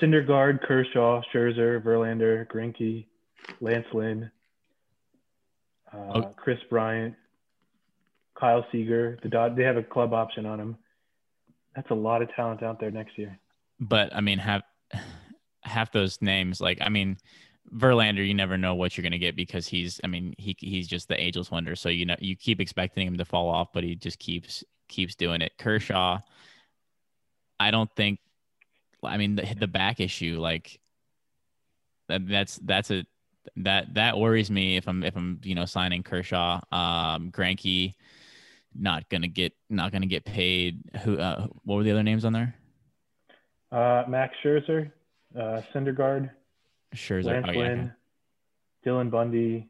Syndergaard, 0.00 0.62
Kershaw, 0.62 1.22
Scherzer, 1.32 1.82
Verlander, 1.82 2.46
Greinke, 2.48 3.06
Lance 3.60 3.86
Lynn 3.92 4.30
uh, 5.92 6.18
okay. 6.18 6.28
Kris 6.36 6.58
Bryant, 6.68 7.14
Kyle 8.38 8.64
Seager. 8.72 9.18
The 9.22 9.28
Dod- 9.28 9.56
they 9.56 9.62
have 9.64 9.76
a 9.76 9.82
club 9.82 10.12
option 10.12 10.46
on 10.46 10.60
him. 10.60 10.76
That's 11.74 11.90
a 11.90 11.94
lot 11.94 12.22
of 12.22 12.32
talent 12.34 12.62
out 12.62 12.80
there 12.80 12.90
next 12.90 13.18
year. 13.18 13.38
But 13.80 14.14
I 14.14 14.20
mean, 14.20 14.38
have 14.38 14.62
half 15.62 15.92
those 15.92 16.20
names 16.22 16.60
like 16.60 16.78
I 16.80 16.88
mean, 16.88 17.18
Verlander, 17.74 18.26
you 18.26 18.34
never 18.34 18.56
know 18.56 18.74
what 18.74 18.96
you're 18.96 19.02
going 19.02 19.12
to 19.12 19.18
get 19.18 19.36
because 19.36 19.66
he's, 19.66 20.00
I 20.04 20.06
mean, 20.06 20.34
he 20.38 20.56
he's 20.58 20.86
just 20.86 21.08
the 21.08 21.20
ageless 21.20 21.50
wonder. 21.50 21.74
So 21.74 21.88
you 21.88 22.04
know, 22.04 22.16
you 22.18 22.36
keep 22.36 22.60
expecting 22.60 23.06
him 23.06 23.18
to 23.18 23.24
fall 23.24 23.48
off, 23.48 23.72
but 23.72 23.84
he 23.84 23.94
just 23.94 24.18
keeps 24.18 24.64
keeps 24.88 25.14
doing 25.14 25.42
it. 25.42 25.52
Kershaw, 25.58 26.20
I 27.58 27.70
don't 27.70 27.90
think. 27.96 28.20
I 29.02 29.16
mean, 29.16 29.36
the 29.36 29.54
the 29.58 29.66
back 29.66 30.00
issue, 30.00 30.38
like 30.40 30.80
that, 32.08 32.26
that's 32.26 32.56
that's 32.58 32.90
a 32.90 33.04
that 33.56 33.94
that 33.94 34.18
worries 34.18 34.50
me 34.50 34.76
if 34.76 34.88
I'm 34.88 35.02
if 35.02 35.16
I'm 35.16 35.40
you 35.42 35.54
know 35.54 35.64
signing 35.64 36.02
Kershaw, 36.02 36.60
um, 36.72 37.30
Greinke, 37.30 37.94
not 38.74 39.08
gonna 39.08 39.28
get 39.28 39.52
not 39.70 39.92
gonna 39.92 40.06
get 40.06 40.24
paid. 40.24 40.82
Who? 41.02 41.18
Uh, 41.18 41.46
what 41.64 41.76
were 41.76 41.82
the 41.82 41.92
other 41.92 42.02
names 42.02 42.24
on 42.24 42.32
there? 42.32 42.54
Uh, 43.72 44.04
Max 44.08 44.34
Scherzer, 44.44 44.92
uh, 45.34 45.62
Syndergaard, 45.74 46.30
Scherzer, 46.94 47.24
Lance 47.24 47.46
oh, 47.48 47.58
Lynn, 47.58 47.92
yeah. 48.84 48.90
Dylan 48.90 49.10
Bundy. 49.10 49.68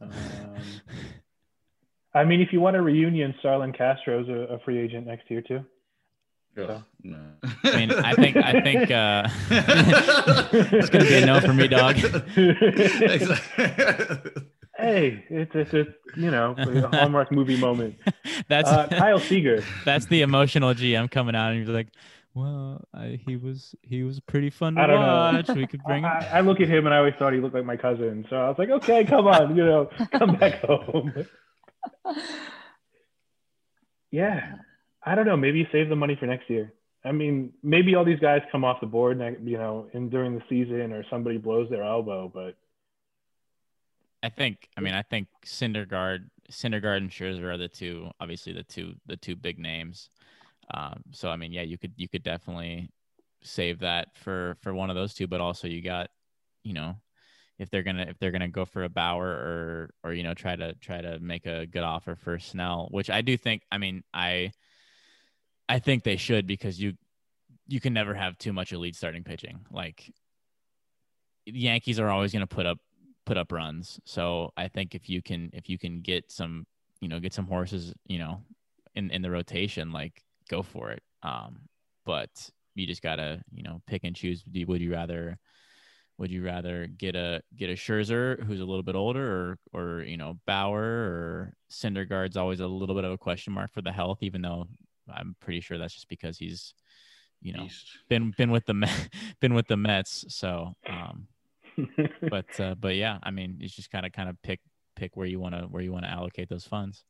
Um, 0.00 0.10
I 2.14 2.24
mean, 2.24 2.40
if 2.40 2.48
you 2.50 2.60
want 2.60 2.76
a 2.76 2.82
reunion, 2.82 3.34
Starlin 3.40 3.72
Castro's 3.72 4.28
a, 4.28 4.54
a 4.54 4.58
free 4.60 4.78
agent 4.78 5.06
next 5.06 5.30
year 5.30 5.42
too. 5.42 5.64
So. 6.56 6.82
No. 7.02 7.18
I 7.62 7.76
mean, 7.76 7.92
I 7.92 8.14
think 8.14 8.36
I 8.36 8.60
think 8.62 8.90
uh, 8.90 9.28
it's 10.72 10.90
gonna 10.90 11.04
be 11.04 11.18
a 11.18 11.24
no 11.24 11.40
for 11.40 11.52
me, 11.52 11.68
dog. 11.68 11.94
hey, 14.76 15.24
it's 15.30 15.54
it's 15.54 15.72
a 15.72 15.86
you 16.16 16.32
know 16.32 16.56
a 16.58 16.88
Hallmark 16.88 17.30
movie 17.30 17.56
moment. 17.56 17.94
That's 18.48 18.68
uh, 18.68 18.88
Kyle 18.88 19.20
Seager. 19.20 19.62
That's 19.84 20.06
the 20.06 20.22
emotional 20.22 20.74
GM 20.74 21.08
coming 21.08 21.36
out, 21.36 21.52
and 21.52 21.64
you're 21.64 21.72
like, 21.72 21.90
well, 22.34 22.82
I, 22.92 23.20
he 23.24 23.36
was 23.36 23.76
he 23.82 24.02
was 24.02 24.18
pretty 24.18 24.50
fun 24.50 24.74
to 24.74 24.80
I 24.80 24.88
don't 24.88 25.00
watch. 25.00 25.46
Know. 25.46 25.54
We 25.54 25.68
could 25.68 25.84
bring. 25.84 26.04
I, 26.04 26.28
I, 26.32 26.40
look 26.40 26.60
at 26.60 26.66
him 26.66 26.86
and 26.86 26.94
I 26.94 26.98
always 26.98 27.14
thought 27.20 27.34
he 27.34 27.38
looked 27.38 27.54
like 27.54 27.64
my 27.64 27.76
cousin, 27.76 28.26
so 28.28 28.34
I 28.34 28.48
was 28.48 28.58
like, 28.58 28.70
okay, 28.70 29.04
come 29.04 29.28
on, 29.28 29.54
you 29.54 29.64
know, 29.64 29.88
come 30.10 30.34
back 30.34 30.60
home. 30.64 31.24
yeah, 34.10 34.56
I 35.06 35.14
don't 35.14 35.24
know. 35.24 35.36
Maybe 35.36 35.66
save 35.70 35.88
the 35.88 35.96
money 35.96 36.16
for 36.18 36.26
next 36.26 36.50
year. 36.50 36.72
I 37.04 37.12
mean, 37.12 37.52
maybe 37.62 37.94
all 37.94 38.04
these 38.04 38.18
guys 38.18 38.42
come 38.50 38.64
off 38.64 38.80
the 38.80 38.86
board, 38.86 39.20
you 39.44 39.56
know, 39.56 39.88
in 39.92 40.10
during 40.10 40.34
the 40.34 40.42
season, 40.48 40.92
or 40.92 41.04
somebody 41.08 41.38
blows 41.38 41.70
their 41.70 41.84
elbow. 41.84 42.30
But 42.32 42.56
I 44.24 44.28
think, 44.28 44.68
I 44.76 44.80
mean, 44.80 44.94
I 44.94 45.02
think 45.02 45.28
Syndergaard, 45.44 46.28
Syndergaard 46.50 46.96
and 46.96 47.10
Scherzer 47.10 47.44
are 47.44 47.56
the 47.56 47.68
two, 47.68 48.10
obviously 48.20 48.52
the 48.52 48.64
two, 48.64 48.94
the 49.06 49.16
two 49.16 49.36
big 49.36 49.60
names. 49.60 50.10
Um, 50.74 51.02
so 51.12 51.30
I 51.30 51.36
mean, 51.36 51.52
yeah, 51.52 51.62
you 51.62 51.78
could 51.78 51.92
you 51.96 52.08
could 52.08 52.24
definitely 52.24 52.90
save 53.42 53.78
that 53.80 54.16
for 54.16 54.56
for 54.62 54.74
one 54.74 54.90
of 54.90 54.96
those 54.96 55.14
two, 55.14 55.28
but 55.28 55.40
also 55.40 55.68
you 55.68 55.80
got, 55.80 56.10
you 56.64 56.72
know, 56.72 56.96
if 57.58 57.70
they're 57.70 57.84
gonna 57.84 58.06
if 58.08 58.18
they're 58.18 58.32
gonna 58.32 58.48
go 58.48 58.64
for 58.64 58.82
a 58.82 58.88
Bauer 58.88 59.28
or 59.28 59.90
or 60.02 60.12
you 60.12 60.24
know 60.24 60.34
try 60.34 60.56
to 60.56 60.74
try 60.74 61.00
to 61.00 61.20
make 61.20 61.46
a 61.46 61.66
good 61.66 61.84
offer 61.84 62.16
for 62.16 62.40
Snell, 62.40 62.88
which 62.90 63.10
I 63.10 63.20
do 63.22 63.36
think. 63.36 63.62
I 63.70 63.78
mean, 63.78 64.02
I 64.12 64.50
I 65.68 65.78
think 65.78 66.04
they 66.04 66.16
should 66.16 66.46
because 66.46 66.80
you 66.80 66.94
you 67.66 67.80
can 67.80 67.92
never 67.92 68.14
have 68.14 68.38
too 68.38 68.52
much 68.52 68.72
elite 68.72 68.94
starting 68.94 69.24
pitching. 69.24 69.60
Like 69.70 70.12
the 71.46 71.58
Yankees 71.58 71.98
are 71.98 72.08
always 72.08 72.32
going 72.32 72.46
to 72.46 72.54
put 72.54 72.66
up 72.66 72.78
put 73.24 73.36
up 73.36 73.52
runs. 73.52 74.00
So 74.04 74.52
I 74.56 74.68
think 74.68 74.94
if 74.94 75.08
you 75.08 75.22
can 75.22 75.50
if 75.52 75.68
you 75.68 75.78
can 75.78 76.00
get 76.00 76.30
some 76.30 76.66
you 77.00 77.08
know 77.08 77.20
get 77.20 77.32
some 77.32 77.46
horses 77.46 77.92
you 78.06 78.18
know 78.18 78.42
in 78.94 79.10
in 79.10 79.22
the 79.22 79.30
rotation, 79.30 79.92
like 79.92 80.22
go 80.48 80.62
for 80.62 80.90
it. 80.90 81.02
Um, 81.22 81.62
but 82.04 82.30
you 82.74 82.86
just 82.86 83.02
gotta 83.02 83.42
you 83.52 83.62
know 83.62 83.82
pick 83.86 84.04
and 84.04 84.14
choose. 84.14 84.44
Would 84.46 84.80
you 84.80 84.92
rather 84.92 85.38
would 86.18 86.30
you 86.30 86.44
rather 86.44 86.86
get 86.86 87.14
a 87.14 87.42
get 87.56 87.70
a 87.70 87.74
Scherzer 87.74 88.42
who's 88.42 88.60
a 88.60 88.64
little 88.64 88.82
bit 88.82 88.94
older, 88.94 89.58
or 89.72 89.80
or 89.98 90.02
you 90.02 90.16
know 90.16 90.38
Bauer 90.46 90.82
or 90.82 91.54
Syndergaard's 91.70 92.36
always 92.36 92.60
a 92.60 92.66
little 92.66 92.94
bit 92.94 93.04
of 93.04 93.12
a 93.12 93.18
question 93.18 93.52
mark 93.52 93.72
for 93.72 93.82
the 93.82 93.92
health, 93.92 94.18
even 94.22 94.40
though 94.40 94.66
I'm 95.12 95.36
pretty 95.40 95.60
sure 95.60 95.78
that's 95.78 95.94
just 95.94 96.08
because 96.08 96.38
he's, 96.38 96.74
you 97.40 97.52
know, 97.52 97.64
Beast. 97.64 97.98
been 98.08 98.32
been 98.36 98.50
with 98.50 98.66
the 98.66 98.90
been 99.40 99.54
with 99.54 99.66
the 99.68 99.76
Mets. 99.76 100.24
So, 100.28 100.74
um, 100.88 101.28
but 102.30 102.60
uh, 102.60 102.74
but 102.74 102.96
yeah, 102.96 103.18
I 103.22 103.30
mean, 103.30 103.58
it's 103.60 103.74
just 103.74 103.90
kind 103.90 104.06
of 104.06 104.12
kind 104.12 104.28
of 104.28 104.40
pick 104.42 104.60
pick 104.94 105.16
where 105.16 105.26
you 105.26 105.38
want 105.38 105.54
to 105.54 105.62
where 105.62 105.82
you 105.82 105.92
want 105.92 106.04
to 106.04 106.10
allocate 106.10 106.48
those 106.48 106.66
funds. 106.66 107.04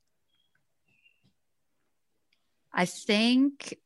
I 2.73 2.85
think 2.85 3.79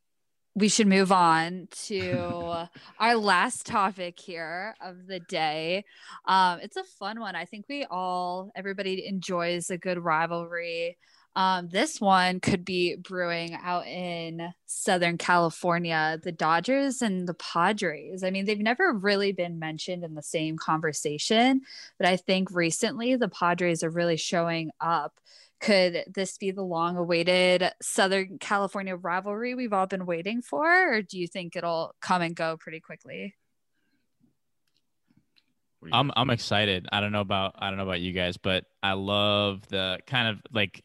we 0.54 0.68
should 0.68 0.88
move 0.88 1.12
on 1.12 1.68
to 1.86 2.68
our 2.98 3.16
last 3.16 3.66
topic 3.66 4.18
here 4.18 4.74
of 4.80 5.06
the 5.06 5.20
day. 5.20 5.84
Um, 6.26 6.58
it's 6.60 6.76
a 6.76 6.84
fun 6.84 7.20
one. 7.20 7.36
I 7.36 7.44
think 7.44 7.66
we 7.68 7.84
all, 7.84 8.50
everybody 8.56 9.06
enjoys 9.06 9.70
a 9.70 9.78
good 9.78 9.98
rivalry. 9.98 10.98
Um, 11.36 11.68
this 11.68 12.00
one 12.00 12.40
could 12.40 12.64
be 12.64 12.96
brewing 12.96 13.54
out 13.54 13.86
in 13.86 14.52
Southern 14.66 15.16
California, 15.16 16.18
the 16.22 16.32
Dodgers 16.32 17.02
and 17.02 17.28
the 17.28 17.34
Padres. 17.34 18.24
I 18.24 18.30
mean, 18.30 18.46
they've 18.46 18.58
never 18.58 18.92
really 18.92 19.32
been 19.32 19.58
mentioned 19.58 20.02
in 20.02 20.14
the 20.14 20.22
same 20.22 20.58
conversation, 20.58 21.62
but 21.98 22.08
I 22.08 22.16
think 22.16 22.50
recently 22.50 23.14
the 23.14 23.28
Padres 23.28 23.84
are 23.84 23.90
really 23.90 24.16
showing 24.16 24.70
up 24.80 25.20
could 25.60 26.04
this 26.12 26.38
be 26.38 26.50
the 26.50 26.62
long 26.62 26.96
awaited 26.96 27.70
Southern 27.82 28.38
California 28.38 28.96
rivalry 28.96 29.54
we've 29.54 29.74
all 29.74 29.86
been 29.86 30.06
waiting 30.06 30.40
for? 30.40 30.94
Or 30.94 31.02
do 31.02 31.18
you 31.18 31.26
think 31.26 31.54
it'll 31.54 31.94
come 32.00 32.22
and 32.22 32.34
go 32.34 32.56
pretty 32.56 32.80
quickly? 32.80 33.34
I'm 35.92 36.10
I'm 36.16 36.30
excited. 36.30 36.88
I 36.92 37.00
don't 37.00 37.12
know 37.12 37.20
about 37.20 37.54
I 37.58 37.68
don't 37.68 37.78
know 37.78 37.84
about 37.84 38.00
you 38.00 38.12
guys, 38.12 38.36
but 38.36 38.64
I 38.82 38.92
love 38.94 39.66
the 39.68 39.98
kind 40.06 40.28
of 40.28 40.42
like 40.52 40.82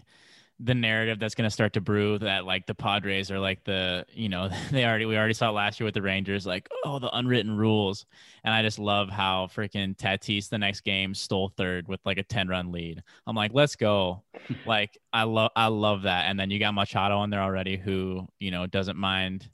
the 0.60 0.74
narrative 0.74 1.20
that's 1.20 1.36
going 1.36 1.48
to 1.48 1.54
start 1.54 1.74
to 1.74 1.82
brew 1.82 2.18
that 2.18 2.46
like 2.46 2.66
the 2.66 2.74
Padres 2.74 3.30
are 3.30 3.40
like 3.40 3.62
the 3.66 4.06
you 4.14 4.30
know 4.30 4.50
they 4.72 4.86
already 4.86 5.06
we 5.06 5.18
already 5.18 5.34
saw 5.34 5.52
last 5.52 5.80
year 5.80 5.86
with 5.86 5.94
the 5.94 6.02
Rangers 6.02 6.46
like 6.46 6.70
oh 6.86 7.00
the 7.00 7.16
unwritten 7.16 7.56
rules. 7.56 8.06
And 8.44 8.54
I 8.54 8.62
just 8.62 8.80
love 8.80 9.10
how 9.10 9.48
freaking 9.48 9.96
Tatis 9.98 10.50
the 10.50 10.58
next 10.58 10.82
game 10.82 11.14
stole 11.14 11.50
third 11.50 11.88
with 11.88 12.00
like 12.06 12.18
a 12.18 12.24
10 12.24 12.48
run 12.48 12.72
lead. 12.72 13.04
I'm 13.28 13.36
like 13.36 13.52
let's 13.54 13.76
go. 13.76 14.24
Like 14.66 14.98
I 15.12 15.24
love 15.24 15.52
I 15.56 15.68
love 15.68 16.04
that. 16.04 16.26
And 16.26 16.40
then 16.40 16.52
you 16.52 16.60
got 16.60 16.74
Machado 16.74 17.18
on 17.18 17.32
there 17.32 17.42
already 17.42 17.78
who 17.78 18.28
you 18.40 18.52
know 18.52 18.68
doesn't 18.68 18.98
mind 18.98 19.48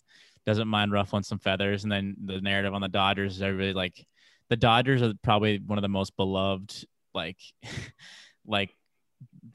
doesn't 0.45 0.67
mind 0.67 0.91
ruffling 0.91 1.23
some 1.23 1.39
feathers. 1.39 1.83
And 1.83 1.91
then 1.91 2.15
the 2.25 2.41
narrative 2.41 2.73
on 2.73 2.81
the 2.81 2.89
Dodgers 2.89 3.37
is 3.37 3.41
everybody 3.41 3.73
like 3.73 4.05
the 4.49 4.57
Dodgers 4.57 5.01
are 5.01 5.13
probably 5.23 5.59
one 5.59 5.77
of 5.77 5.81
the 5.81 5.87
most 5.87 6.15
beloved 6.17 6.85
like 7.13 7.37
like 8.45 8.75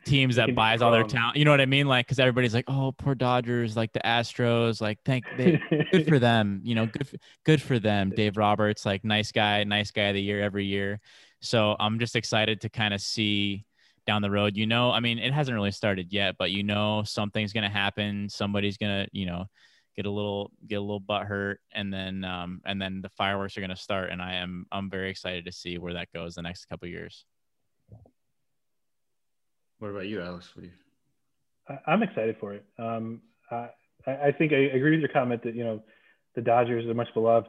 teams 0.07 0.37
that 0.37 0.55
buys 0.55 0.81
all 0.81 0.91
their 0.91 1.05
talent. 1.05 1.37
You 1.37 1.45
know 1.45 1.51
what 1.51 1.61
I 1.61 1.67
mean? 1.67 1.87
Like, 1.87 2.07
because 2.07 2.19
everybody's 2.19 2.55
like, 2.55 2.65
"Oh, 2.69 2.93
poor 2.93 3.15
Dodgers," 3.15 3.77
like 3.77 3.93
the 3.93 4.01
Astros. 4.01 4.81
Like, 4.81 4.99
thank 5.05 5.25
they 5.37 5.61
good 5.91 6.07
for 6.09 6.19
them. 6.19 6.61
You 6.65 6.75
know, 6.77 6.87
good 6.87 7.21
good 7.45 7.63
for 7.63 7.79
them. 7.79 8.11
Dave 8.11 8.37
Roberts, 8.37 8.87
like, 8.87 9.05
nice 9.05 9.33
guy, 9.33 9.65
nice 9.65 9.91
guy 9.91 10.05
of 10.05 10.15
the 10.15 10.23
year 10.23 10.43
every 10.43 10.65
year. 10.65 11.01
So 11.41 11.77
I'm 11.79 11.99
just 11.99 12.17
excited 12.17 12.63
to 12.63 12.69
kind 12.69 12.95
of 12.95 13.01
see 13.01 13.67
down 14.07 14.23
the 14.23 14.31
road. 14.31 14.57
You 14.57 14.67
know, 14.67 14.91
I 14.91 15.01
mean, 15.01 15.19
it 15.19 15.33
hasn't 15.33 15.55
really 15.55 15.73
started 15.73 16.13
yet, 16.13 16.37
but 16.39 16.51
you 16.51 16.63
know, 16.63 17.03
something's 17.05 17.53
gonna 17.53 17.69
happen. 17.69 18.29
Somebody's 18.29 18.79
gonna, 18.79 19.07
you 19.13 19.27
know, 19.27 19.47
get 19.97 20.07
a 20.07 20.11
little 20.11 20.51
get 20.67 20.77
a 20.77 20.81
little 20.81 21.01
butt 21.01 21.27
hurt, 21.27 21.61
and 21.73 21.93
then 21.93 22.25
um, 22.25 22.61
and 22.65 22.81
then 22.81 23.03
the 23.03 23.09
fireworks 23.11 23.57
are 23.57 23.61
gonna 23.61 23.77
start. 23.77 24.11
And 24.11 24.23
I 24.23 24.35
am 24.35 24.67
I'm 24.71 24.89
very 24.91 25.11
excited 25.11 25.45
to 25.47 25.53
see 25.53 25.79
where 25.79 25.95
that 25.95 26.13
goes 26.13 26.35
the 26.35 26.43
next 26.43 26.67
couple 26.67 26.89
years. 26.89 27.25
What 29.79 29.89
about 29.89 30.07
you, 30.07 30.23
Alex? 30.23 30.51
What 30.55 30.63
do 30.63 30.69
you? 30.69 31.79
I'm 31.87 32.03
excited 32.03 32.37
for 32.41 32.55
it. 32.55 32.65
Um, 32.79 33.21
I, 33.51 33.69
I 34.07 34.33
think 34.33 34.53
I 34.53 34.57
agree 34.77 34.93
with 34.93 35.01
your 35.01 35.09
comment 35.09 35.43
that 35.45 35.55
you 35.55 35.65
know 35.65 35.83
the 36.35 36.43
Dodgers 36.43 36.87
are 36.87 36.95
much 36.95 37.13
beloved. 37.15 37.49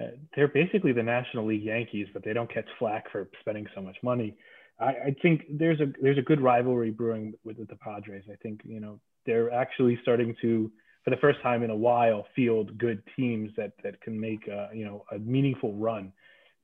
Uh, 0.00 0.06
they're 0.34 0.48
basically 0.48 0.92
the 0.92 1.02
National 1.02 1.46
League 1.46 1.64
Yankees, 1.64 2.06
but 2.12 2.24
they 2.24 2.32
don't 2.32 2.52
catch 2.52 2.68
flack 2.78 3.10
for 3.10 3.28
spending 3.40 3.66
so 3.74 3.80
much 3.80 3.96
money. 4.02 4.36
I, 4.80 4.84
I 4.84 5.16
think 5.20 5.42
there's 5.50 5.80
a 5.80 5.86
there's 6.00 6.18
a 6.18 6.22
good 6.22 6.40
rivalry 6.40 6.90
brewing 6.90 7.34
with, 7.44 7.58
with 7.58 7.68
the 7.68 7.76
Padres. 7.76 8.24
I 8.30 8.36
think 8.42 8.60
you 8.64 8.80
know 8.80 9.00
they're 9.26 9.52
actually 9.52 9.98
starting 10.02 10.34
to, 10.40 10.70
for 11.04 11.10
the 11.10 11.16
first 11.16 11.40
time 11.42 11.62
in 11.62 11.70
a 11.70 11.76
while, 11.76 12.26
field 12.34 12.78
good 12.78 13.02
teams 13.16 13.50
that 13.56 13.72
that 13.82 14.00
can 14.00 14.18
make 14.18 14.46
a, 14.46 14.70
you 14.72 14.84
know 14.84 15.04
a 15.12 15.18
meaningful 15.18 15.74
run. 15.74 16.12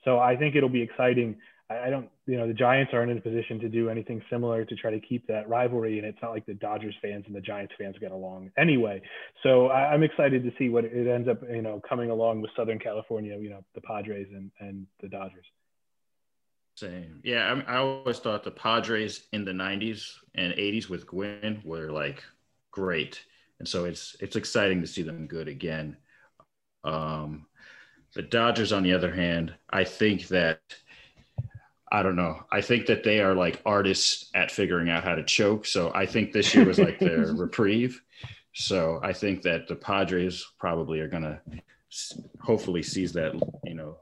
So 0.05 0.19
I 0.19 0.37
think 0.37 0.55
it'll 0.55 0.69
be 0.69 0.83
exciting. 0.83 1.37
I 1.71 1.89
don't, 1.89 2.11
you 2.27 2.37
know, 2.37 2.47
the 2.47 2.53
Giants 2.53 2.93
aren't 2.93 3.11
in 3.11 3.17
a 3.17 3.23
position 3.23 3.59
to 3.61 3.71
do 3.71 3.89
anything 3.89 4.23
similar 4.31 4.67
to 4.67 4.77
try 4.77 4.91
to 4.91 5.01
keep 5.01 5.27
that 5.29 5.49
rivalry. 5.49 5.99
And 5.99 6.07
it's 6.07 6.19
not 6.21 6.33
like 6.33 6.45
the 6.45 6.55
Dodgers 6.55 6.95
fans 7.01 7.25
and 7.27 7.35
the 7.35 7.41
Giants 7.41 7.73
fans 7.79 7.97
get 7.99 8.13
along 8.13 8.51
anyway. 8.59 9.01
So 9.43 9.69
I, 9.69 9.95
am 9.95 10.03
excited 10.03 10.43
to 10.45 10.53
see 10.59 10.69
what 10.69 10.85
it 10.85 11.07
ends 11.07 11.27
up, 11.27 11.43
you 11.51 11.63
know, 11.63 11.81
coming 11.89 12.11
along 12.11 12.43
with 12.43 12.51
Southern 12.55 12.79
California, 12.79 13.39
you 13.39 13.49
know, 13.49 13.65
the 13.75 13.81
Padres 13.81 14.29
and, 14.31 14.51
and 14.61 14.87
the 15.01 15.09
Dodgers. 15.09 15.47
Same. 16.77 17.21
Yeah. 17.25 17.63
I, 17.67 17.75
I 17.75 17.77
always 17.79 18.19
thought 18.19 18.45
the 18.45 18.51
Padres 18.51 19.27
in 19.33 19.47
the 19.47 19.53
90s 19.53 20.13
and 20.35 20.53
80s 20.53 20.91
with 20.91 21.07
Gwynn 21.07 21.63
were 21.65 21.91
like 21.91 22.23
great. 22.73 23.25
And 23.59 23.67
so 23.67 23.87
it's, 23.87 24.17
it's 24.21 24.37
exciting 24.37 24.83
to 24.83 24.87
see 24.87 25.03
them 25.03 25.27
good 25.27 25.49
again. 25.49 25.97
Um, 26.83 27.47
the 28.15 28.23
Dodgers, 28.23 28.73
on 28.73 28.83
the 28.83 28.93
other 28.93 29.13
hand, 29.13 29.55
I 29.71 29.85
think 29.85 30.29
that 30.29 30.61
I 31.91 32.03
don't 32.03 32.17
know. 32.17 32.45
I 32.51 32.61
think 32.61 32.87
that 32.87 33.05
they 33.05 33.21
are 33.21 33.35
like 33.35 33.61
artists 33.65 34.31
at 34.35 34.51
figuring 34.51 34.89
out 34.89 35.05
how 35.05 35.15
to 35.15 35.23
choke. 35.23 35.67
So 35.67 35.93
I 35.95 36.07
think 36.07 36.33
this 36.33 36.55
year 36.55 36.65
was 36.65 36.79
like 36.79 36.99
their 36.99 37.27
reprieve. 37.35 38.03
So 38.55 39.01
I 39.03 39.13
think 39.13 39.43
that 39.43 39.69
the 39.69 39.77
Padres 39.77 40.45
probably 40.59 41.01
are 41.01 41.09
going 41.09 41.23
to 41.23 41.41
hopefully 42.41 42.83
seize 42.83 43.13
that, 43.13 43.35
you 43.65 43.75
know, 43.75 43.99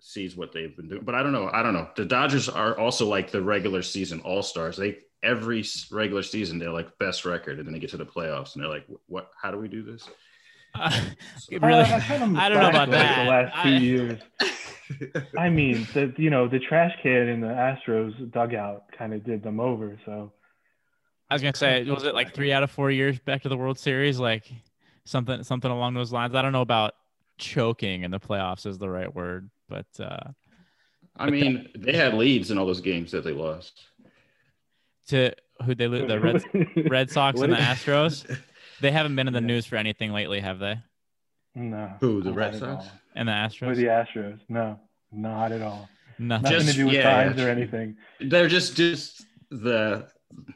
seize 0.00 0.36
what 0.36 0.52
they've 0.52 0.76
been 0.76 0.88
doing. 0.88 1.04
But 1.04 1.14
I 1.14 1.22
don't 1.22 1.32
know. 1.32 1.48
I 1.52 1.62
don't 1.62 1.74
know. 1.74 1.88
The 1.96 2.04
Dodgers 2.04 2.48
are 2.48 2.78
also 2.78 3.08
like 3.08 3.30
the 3.30 3.42
regular 3.42 3.82
season 3.82 4.20
all 4.20 4.42
stars. 4.42 4.76
They 4.76 4.98
every 5.22 5.64
regular 5.90 6.22
season 6.22 6.58
they're 6.58 6.70
like 6.70 6.98
best 6.98 7.24
record, 7.24 7.58
and 7.58 7.66
then 7.66 7.72
they 7.72 7.80
get 7.80 7.90
to 7.90 7.96
the 7.96 8.06
playoffs 8.06 8.54
and 8.54 8.62
they're 8.62 8.70
like, 8.70 8.86
what? 9.06 9.30
How 9.40 9.50
do 9.50 9.58
we 9.58 9.68
do 9.68 9.82
this? 9.82 10.08
Uh, 10.74 11.00
really, 11.50 11.80
uh, 11.80 12.00
I 12.08 12.18
don't 12.18 12.32
know 12.32 12.68
about 12.70 12.90
that. 12.90 13.24
The 13.24 13.30
last 13.30 13.62
two 13.62 13.74
I, 13.74 13.78
years. 13.78 14.20
I 15.36 15.48
mean, 15.50 15.86
the 15.94 16.12
you 16.16 16.30
know 16.30 16.48
the 16.48 16.58
trash 16.58 16.92
can 17.02 17.28
in 17.28 17.40
the 17.40 17.48
Astros 17.48 18.30
dugout 18.32 18.84
kind 18.96 19.14
of 19.14 19.24
did 19.24 19.42
them 19.42 19.60
over. 19.60 19.98
So 20.04 20.32
I 21.30 21.34
was 21.34 21.42
gonna 21.42 21.56
say, 21.56 21.84
was 21.84 22.04
it 22.04 22.14
like 22.14 22.34
three 22.34 22.52
out 22.52 22.62
of 22.62 22.70
four 22.70 22.90
years 22.90 23.18
back 23.18 23.42
to 23.42 23.48
the 23.48 23.56
World 23.56 23.78
Series, 23.78 24.18
like 24.18 24.50
something 25.04 25.42
something 25.42 25.70
along 25.70 25.94
those 25.94 26.12
lines? 26.12 26.34
I 26.34 26.42
don't 26.42 26.52
know 26.52 26.62
about 26.62 26.94
choking 27.38 28.02
in 28.02 28.10
the 28.10 28.20
playoffs 28.20 28.66
is 28.66 28.78
the 28.78 28.88
right 28.88 29.12
word, 29.12 29.50
but 29.68 29.86
uh, 29.98 30.30
I 31.16 31.30
mean, 31.30 31.68
they 31.76 31.94
had 31.94 32.14
leads 32.14 32.50
in 32.50 32.58
all 32.58 32.66
those 32.66 32.80
games 32.80 33.10
that 33.12 33.24
they 33.24 33.32
lost. 33.32 33.82
To 35.08 35.32
who 35.64 35.74
they 35.74 35.88
lose 35.88 36.08
the 36.08 36.20
Red 36.20 36.42
Red 36.90 37.10
Sox 37.10 37.40
and 37.40 37.52
the 37.52 37.56
Astros. 37.56 38.38
They 38.80 38.90
haven't 38.90 39.14
been 39.14 39.28
in 39.28 39.32
the 39.32 39.40
news 39.40 39.64
for 39.64 39.76
anything 39.76 40.12
lately, 40.12 40.40
have 40.40 40.58
they? 40.58 40.76
No. 41.54 41.92
Who 42.00 42.22
the 42.22 42.32
Red 42.32 42.58
Sox 42.58 42.86
and 43.14 43.28
the 43.28 43.32
Astros? 43.32 43.68
Or 43.68 43.74
the 43.74 43.84
Astros? 43.84 44.40
No, 44.48 44.78
not 45.10 45.52
at 45.52 45.62
all. 45.62 45.88
Nothing, 46.18 46.42
Nothing 46.42 46.58
just, 46.58 46.70
to 46.70 46.76
do 46.76 46.86
with 46.86 46.94
yeah, 46.94 47.24
signs 47.24 47.40
or 47.40 47.48
anything. 47.48 47.96
They're 48.20 48.48
just 48.48 48.76
just 48.76 49.26
the 49.50 50.08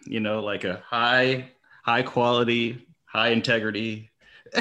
you 0.07 0.21
know 0.21 0.41
like 0.41 0.65
a 0.65 0.83
high 0.87 1.51
high 1.85 2.03
quality 2.03 2.87
high 3.05 3.29
integrity. 3.29 4.11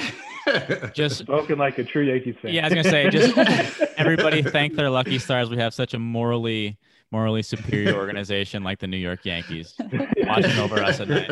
just 0.94 1.20
spoken 1.20 1.58
like 1.58 1.78
a 1.78 1.84
true 1.84 2.04
Yankees 2.04 2.36
fan. 2.42 2.54
Yeah, 2.54 2.62
I 2.62 2.66
was 2.66 2.74
gonna 2.74 2.90
say 2.90 3.10
just 3.10 3.38
everybody 3.98 4.42
thank 4.42 4.76
their 4.76 4.90
lucky 4.90 5.20
stars. 5.20 5.50
We 5.50 5.58
have 5.58 5.74
such 5.74 5.94
a 5.94 6.00
morally 6.00 6.78
morally 7.12 7.44
superior 7.44 7.96
organization 7.96 8.64
like 8.64 8.80
the 8.80 8.88
New 8.88 8.98
York 8.98 9.26
Yankees 9.26 9.74
watching 10.18 10.58
over 10.60 10.84
us 10.84 11.00
at 11.00 11.08
night. 11.08 11.30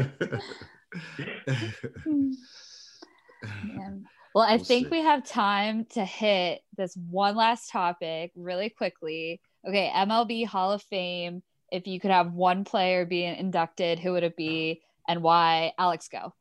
Man. 3.66 4.06
Well, 4.34 4.44
I 4.44 4.56
we'll 4.56 4.66
think 4.66 4.88
see. 4.88 4.92
we 4.92 5.02
have 5.02 5.26
time 5.26 5.86
to 5.92 6.04
hit 6.04 6.62
this 6.76 6.98
one 7.10 7.36
last 7.36 7.70
topic 7.70 8.32
really 8.36 8.70
quickly. 8.70 9.42
Okay, 9.68 9.92
MLB 9.94 10.46
Hall 10.46 10.72
of 10.72 10.82
Fame. 10.84 11.44
If 11.72 11.88
you 11.88 12.00
could 12.00 12.12
have 12.12 12.34
one 12.34 12.66
player 12.66 13.06
being 13.06 13.36
inducted, 13.36 14.00
who 14.00 14.14
would 14.14 14.24
it 14.24 14.36
be 14.36 14.82
and 15.08 15.22
why? 15.22 15.74
Alex, 15.78 16.08
go. 16.08 16.34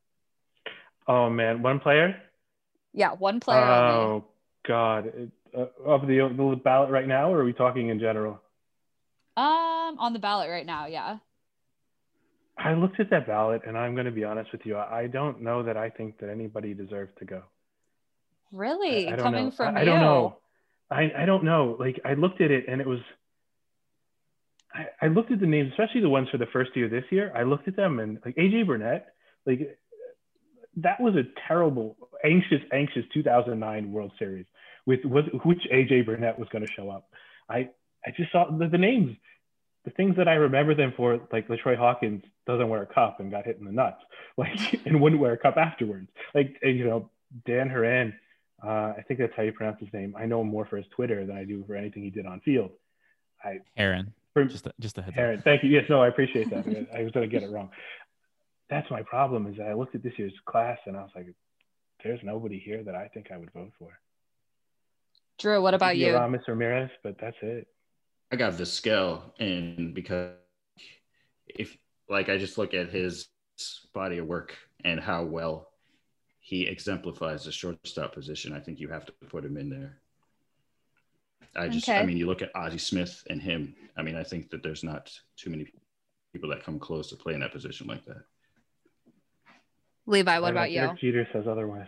Oh 1.07 1.29
man, 1.31 1.63
one 1.63 1.81
player? 1.81 2.17
Yeah, 2.93 3.13
one 3.13 3.41
player. 3.41 3.61
Oh 3.65 4.11
only. 4.11 4.25
God, 4.67 5.31
uh, 5.57 5.67
of 5.85 6.07
the, 6.07 6.33
the 6.37 6.61
ballot 6.63 6.91
right 6.91 7.07
now, 7.07 7.33
or 7.33 7.41
are 7.41 7.45
we 7.45 7.53
talking 7.53 7.89
in 7.89 7.99
general? 7.99 8.41
Um, 9.37 9.99
on 9.99 10.13
the 10.13 10.19
ballot 10.19 10.51
right 10.51 10.67
now, 10.67 10.87
yeah. 10.87 11.19
I 12.57 12.75
looked 12.75 13.01
at 13.01 13.11
that 13.11 13.27
ballot, 13.27 13.63
and 13.67 13.77
I'm 13.77 13.95
going 13.95 14.07
to 14.07 14.13
be 14.13 14.25
honest 14.25 14.53
with 14.53 14.65
you. 14.65 14.77
I 14.77 15.07
don't 15.07 15.41
know 15.43 15.63
that 15.63 15.77
I 15.77 15.91
think 15.91 16.19
that 16.19 16.31
anybody 16.31 16.75
deserves 16.75 17.13
to 17.19 17.25
go. 17.25 17.43
Really, 18.53 19.09
I, 19.09 19.15
I 19.15 19.17
coming 19.17 19.47
know. 19.47 19.51
from 19.51 19.77
I, 19.77 19.81
I 19.81 19.85
don't 19.85 20.01
know. 20.01 20.37
I, 20.91 21.11
I 21.19 21.25
don't 21.25 21.45
know. 21.45 21.77
Like 21.79 22.01
I 22.05 22.15
looked 22.15 22.41
at 22.41 22.51
it, 22.51 22.67
and 22.69 22.81
it 22.81 22.87
was. 22.87 23.01
I, 24.75 25.07
I 25.07 25.09
looked 25.09 25.33
at 25.33 25.41
the 25.41 25.47
names, 25.47 25.71
especially 25.71 26.01
the 26.01 26.09
ones 26.09 26.29
for 26.31 26.39
the 26.39 26.47
first 26.47 26.77
year 26.77 26.89
this 26.89 27.05
year. 27.11 27.33
I 27.35 27.43
looked 27.43 27.69
at 27.69 27.77
them, 27.77 27.99
and 27.99 28.19
like 28.25 28.37
AJ 28.37 28.67
Burnett, 28.67 29.15
like 29.47 29.79
that 30.77 31.01
was 31.01 31.15
a 31.15 31.25
terrible, 31.47 31.97
anxious, 32.25 32.63
anxious 32.73 33.05
2009 33.13 33.93
World 33.93 34.13
Series 34.19 34.47
with, 34.87 35.05
with 35.05 35.27
which 35.45 35.67
AJ 35.73 36.07
Burnett 36.07 36.39
was 36.39 36.49
going 36.49 36.65
to 36.65 36.73
show 36.73 36.91
up. 36.91 37.09
I 37.49 37.71
I 38.07 38.11
just 38.17 38.33
saw 38.33 38.51
the, 38.51 38.69
the 38.69 38.79
names 38.79 39.17
the 39.85 39.91
things 39.91 40.17
that 40.17 40.29
I 40.29 40.35
remember 40.35 40.75
them 40.75 40.93
for, 40.97 41.21
like 41.33 41.49
LaTroy 41.49 41.77
Hawkins 41.77 42.23
doesn't 42.47 42.69
wear 42.69 42.83
a 42.83 42.87
cup 42.87 43.19
and 43.21 43.31
got 43.31 43.47
hit 43.47 43.59
in 43.59 43.65
the 43.65 43.73
nuts, 43.73 44.01
like 44.37 44.81
and 44.87 45.01
wouldn't 45.01 45.21
wear 45.21 45.33
a 45.33 45.39
cup 45.39 45.57
afterwards. 45.57 46.09
Like 46.35 46.57
you 46.63 46.85
know, 46.85 47.11
Dan 47.47 47.69
Haren 47.69 48.15
Uh, 48.65 48.93
I 48.97 49.05
think 49.09 49.19
that's 49.19 49.33
how 49.37 49.43
you 49.43 49.53
pronounce 49.53 49.81
his 49.81 49.93
name. 49.93 50.15
I 50.17 50.27
know 50.27 50.41
him 50.41 50.49
more 50.49 50.65
for 50.65 50.77
his 50.77 50.87
Twitter 50.95 51.27
than 51.27 51.37
I 51.37 51.45
do 51.45 51.65
for 51.67 51.75
anything 51.75 52.03
he 52.03 52.11
did 52.11 52.27
on 52.27 52.41
field. 52.41 52.71
I 53.45 53.59
Aaron. 53.77 54.13
for, 54.33 54.45
Just 54.45 54.67
a, 54.67 54.73
just 54.79 54.99
a 54.99 55.03
heads 55.03 55.17
Aaron, 55.19 55.39
up. 55.39 55.45
thank 55.45 55.65
you. 55.65 55.71
Yes, 55.71 55.85
no, 55.89 56.01
I 56.01 56.09
appreciate 56.09 56.49
that. 56.51 56.65
I 56.97 57.03
was 57.03 57.11
going 57.13 57.29
to 57.29 57.33
get 57.33 57.43
it 57.43 57.51
wrong. 57.51 57.71
That's 58.71 58.89
my 58.91 59.03
problem 59.03 59.47
is 59.49 59.57
that 59.57 59.67
I 59.67 59.75
looked 59.75 59.95
at 59.97 60.03
this 60.03 60.13
year's 60.17 60.33
class 60.47 60.79
and 60.87 60.97
I 60.97 61.03
was 61.03 61.11
like, 61.15 61.27
there's 62.05 62.21
nobody 62.23 62.59
here 62.59 62.83
that 62.85 62.95
I 62.95 63.09
think 63.09 63.31
I 63.33 63.37
would 63.37 63.51
vote 63.53 63.73
for. 63.79 63.99
Drew, 65.39 65.61
what 65.61 65.75
about 65.75 65.97
you? 65.97 66.15
Aramis 66.15 66.43
Ramirez, 66.47 66.91
but 67.03 67.17
that's 67.21 67.37
it. 67.43 67.67
I 68.31 68.37
got 68.37 68.53
Vizquel 68.55 69.23
in 69.41 69.93
because 69.93 70.37
if 71.47 71.77
like 72.09 72.29
I 72.29 72.39
just 72.39 72.59
look 72.59 72.75
at 72.75 72.91
his 72.91 73.29
body 73.93 74.19
of 74.19 74.27
work 74.27 74.57
and 74.85 75.01
how 75.01 75.25
well 75.25 75.72
he 76.45 76.67
exemplifies 76.67 77.45
the 77.45 77.53
shortstop 77.53 78.13
position, 78.13 78.53
I 78.53 78.59
think 78.59 78.81
you 78.81 78.89
have 78.89 79.07
to 79.07 79.13
put 79.13 79.45
him 79.45 79.57
in 79.57 79.71
there. 79.71 79.97
I 81.55 81.69
just, 81.69 81.89
I 81.89 82.05
mean, 82.05 82.17
you 82.17 82.27
look 82.27 82.43
at 82.43 82.51
Ozzie 82.55 82.79
Smith 82.79 83.23
and 83.31 83.41
him. 83.41 83.77
I 83.97 84.03
mean, 84.03 84.17
I 84.17 84.25
think 84.25 84.51
that 84.51 84.63
there's 84.63 84.83
not 84.83 85.13
too 85.37 85.51
many 85.51 85.69
people 86.33 86.51
that 86.51 86.65
come 86.65 86.81
close 86.81 87.11
to 87.11 87.17
playing 87.17 87.41
that 87.41 87.53
position 87.53 87.87
like 87.87 88.05
that. 88.07 88.25
Levi, 90.07 90.39
what 90.41 90.51
about 90.51 90.73
you? 90.73 90.81
Derek 90.81 90.99
Jeter 91.01 91.29
says 91.33 91.45
otherwise. 91.47 91.87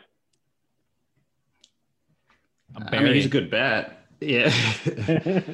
I'm 2.76 2.86
I 2.92 3.02
mean, 3.02 3.14
he's 3.14 3.26
a 3.26 3.30
good 3.30 3.50
bat. 3.50 4.06
Yeah. 4.20 4.54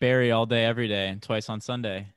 Barry 0.00 0.32
all 0.32 0.46
day, 0.46 0.64
every 0.64 0.88
day, 0.88 1.08
and 1.08 1.22
twice 1.22 1.48
on 1.48 1.60
Sunday. 1.60 2.08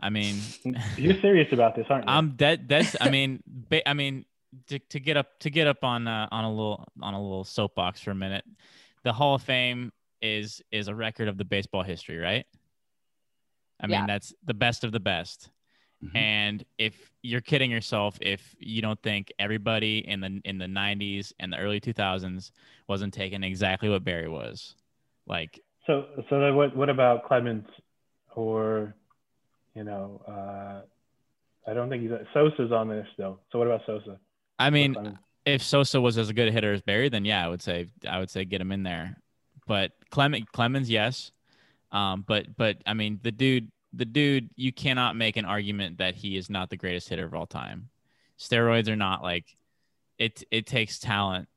I 0.00 0.10
mean, 0.10 0.36
You're 0.96 1.20
serious 1.20 1.52
about 1.52 1.76
this, 1.76 1.86
aren't 1.88 2.06
you? 2.06 2.12
I'm 2.12 2.30
dead. 2.30 2.68
That's. 2.68 2.96
I 3.00 3.10
mean, 3.10 3.42
ba- 3.46 3.88
I 3.88 3.94
mean, 3.94 4.24
to, 4.68 4.78
to 4.78 5.00
get 5.00 5.16
up 5.16 5.38
to 5.40 5.50
get 5.50 5.66
up 5.66 5.84
on 5.84 6.06
uh, 6.06 6.28
on 6.30 6.44
a 6.44 6.50
little 6.50 6.86
on 7.02 7.14
a 7.14 7.20
little 7.20 7.44
soapbox 7.44 8.00
for 8.00 8.10
a 8.10 8.14
minute. 8.14 8.44
The 9.02 9.12
Hall 9.12 9.34
of 9.34 9.42
Fame 9.42 9.92
is 10.22 10.62
is 10.70 10.88
a 10.88 10.94
record 10.94 11.28
of 11.28 11.36
the 11.36 11.44
baseball 11.44 11.82
history, 11.82 12.18
right? 12.18 12.46
I 13.80 13.86
mean, 13.86 14.00
Yeah. 14.00 14.06
that's 14.06 14.34
the 14.44 14.54
best 14.54 14.84
of 14.84 14.92
the 14.92 15.00
best. 15.00 15.50
Mhm. 16.02 16.16
And 16.16 16.64
if 16.78 17.10
you're 17.22 17.40
kidding 17.40 17.70
yourself, 17.70 18.18
if 18.20 18.54
you 18.58 18.82
don't 18.82 19.00
think 19.02 19.32
everybody 19.38 19.98
in 20.06 20.20
the 20.20 20.40
in 20.44 20.58
the 20.58 20.66
90s 20.66 21.32
and 21.38 21.52
the 21.52 21.58
early 21.58 21.80
2000s 21.80 22.52
wasn't 22.88 23.12
taking 23.14 23.42
exactly 23.42 23.88
what 23.88 24.04
Barry 24.04 24.28
was, 24.28 24.76
like 25.26 25.60
So, 25.86 26.06
so 26.30 26.40
then 26.40 26.56
what, 26.56 26.74
what 26.74 26.88
about 26.88 27.24
Clemens 27.24 27.68
or, 28.34 28.94
you 29.74 29.84
know, 29.84 30.22
uh, 30.26 30.82
I 31.70 31.74
don't 31.74 31.90
think 31.90 32.02
he's, 32.02 32.10
Sosa's 32.32 32.72
on 32.72 32.88
there 32.88 33.06
still. 33.12 33.40
So 33.50 33.58
what 33.58 33.68
about 33.68 33.84
Sosa? 33.86 34.18
I 34.58 34.70
mean, 34.70 35.18
if 35.44 35.62
Sosa 35.62 36.00
was 36.00 36.18
as 36.18 36.30
good 36.32 36.48
a 36.48 36.52
hitter 36.52 36.72
as 36.72 36.82
Barry, 36.82 37.08
then 37.08 37.24
yeah, 37.24 37.44
I 37.44 37.48
would 37.48 37.62
say 37.62 37.86
I 38.08 38.18
would 38.18 38.30
say 38.30 38.44
get 38.44 38.60
him 38.60 38.72
in 38.72 38.82
there. 38.82 39.16
But 39.66 39.92
Clement 40.10 40.50
Clemens, 40.52 40.90
yes. 40.90 41.32
Um, 41.92 42.24
but 42.26 42.56
but 42.56 42.78
I 42.86 42.94
mean 42.94 43.20
the 43.22 43.32
dude 43.32 43.70
the 43.92 44.04
dude 44.04 44.50
you 44.56 44.72
cannot 44.72 45.16
make 45.16 45.36
an 45.36 45.44
argument 45.44 45.98
that 45.98 46.14
he 46.14 46.36
is 46.36 46.50
not 46.50 46.70
the 46.70 46.76
greatest 46.76 47.08
hitter 47.08 47.24
of 47.24 47.34
all 47.34 47.46
time. 47.46 47.88
Steroids 48.38 48.88
are 48.88 48.96
not 48.96 49.22
like 49.22 49.56
it 50.18 50.42
it 50.50 50.66
takes 50.66 50.98
talent 50.98 51.48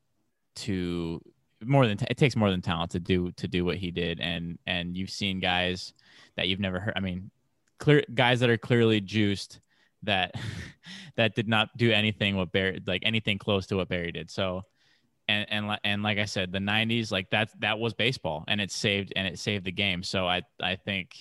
to 0.56 1.20
more 1.64 1.86
than 1.86 1.98
it 2.08 2.16
takes 2.16 2.36
more 2.36 2.50
than 2.50 2.62
talent 2.62 2.92
to 2.92 3.00
do 3.00 3.32
to 3.32 3.48
do 3.48 3.64
what 3.64 3.76
he 3.76 3.90
did 3.90 4.20
and 4.20 4.58
and 4.66 4.96
you've 4.96 5.10
seen 5.10 5.40
guys 5.40 5.92
that 6.36 6.48
you've 6.48 6.60
never 6.60 6.78
heard 6.78 6.94
I 6.96 7.00
mean 7.00 7.30
clear 7.78 8.04
guys 8.14 8.40
that 8.40 8.50
are 8.50 8.58
clearly 8.58 9.00
juiced 9.00 9.60
that 10.02 10.34
that 11.16 11.34
did 11.34 11.48
not 11.48 11.68
do 11.76 11.90
anything 11.90 12.36
what 12.36 12.52
Barry 12.52 12.80
like 12.86 13.02
anything 13.04 13.38
close 13.38 13.66
to 13.66 13.76
what 13.76 13.88
Barry 13.88 14.12
did. 14.12 14.30
So 14.30 14.62
and 15.28 15.46
and 15.50 15.78
and 15.84 16.02
like 16.02 16.18
I 16.18 16.24
said, 16.24 16.52
the 16.52 16.58
'90s 16.58 17.12
like 17.12 17.30
that 17.30 17.50
that 17.60 17.78
was 17.78 17.94
baseball, 17.94 18.44
and 18.48 18.60
it 18.60 18.70
saved 18.70 19.12
and 19.14 19.26
it 19.26 19.38
saved 19.38 19.64
the 19.64 19.72
game. 19.72 20.02
So 20.02 20.26
I 20.26 20.42
I 20.60 20.76
think 20.76 21.14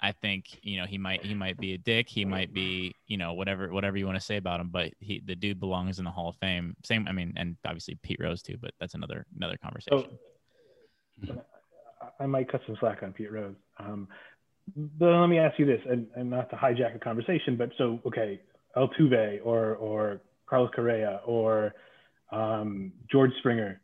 I 0.00 0.12
think 0.12 0.58
you 0.62 0.78
know 0.78 0.86
he 0.86 0.98
might 0.98 1.24
he 1.24 1.34
might 1.34 1.58
be 1.58 1.74
a 1.74 1.78
dick, 1.78 2.08
he 2.08 2.24
might 2.24 2.52
be 2.52 2.94
you 3.06 3.18
know 3.18 3.34
whatever 3.34 3.72
whatever 3.72 3.96
you 3.96 4.06
want 4.06 4.18
to 4.18 4.24
say 4.24 4.36
about 4.36 4.58
him, 4.58 4.68
but 4.68 4.92
he 4.98 5.22
the 5.24 5.36
dude 5.36 5.60
belongs 5.60 5.98
in 5.98 6.04
the 6.04 6.10
Hall 6.10 6.30
of 6.30 6.36
Fame. 6.36 6.74
Same, 6.82 7.06
I 7.06 7.12
mean, 7.12 7.34
and 7.36 7.56
obviously 7.64 7.96
Pete 8.02 8.18
Rose 8.20 8.42
too, 8.42 8.56
but 8.60 8.72
that's 8.80 8.94
another 8.94 9.26
another 9.36 9.58
conversation. 9.58 10.18
So 11.26 11.44
I- 12.18 12.26
might 12.26 12.50
cut 12.50 12.62
some 12.66 12.76
slack 12.80 13.02
on 13.02 13.12
Pete 13.12 13.30
Rose. 13.30 13.54
Um, 13.78 14.08
let 15.00 15.26
me 15.26 15.38
ask 15.38 15.58
you 15.58 15.66
this, 15.66 15.80
and, 15.88 16.06
and 16.16 16.30
not 16.30 16.50
to 16.50 16.56
hijack 16.56 16.94
a 16.94 16.98
conversation, 16.98 17.56
but 17.56 17.70
so 17.78 18.00
okay, 18.06 18.40
Altuve 18.76 19.40
or 19.44 19.74
or 19.76 20.20
Carlos 20.46 20.70
Correa 20.74 21.20
or 21.24 21.74
um, 22.30 22.92
George 23.10 23.32
Springer, 23.38 23.80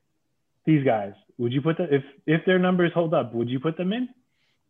these 0.65 0.85
guys, 0.85 1.13
would 1.39 1.53
you 1.53 1.61
put 1.61 1.79
them 1.79 1.89
if 1.91 2.03
if 2.27 2.45
their 2.47 2.59
numbers 2.59 2.93
hold 2.95 3.15
up? 3.15 3.35
Would 3.35 3.49
you 3.49 3.61
put 3.61 3.77
them 3.77 3.93
in? 3.93 4.09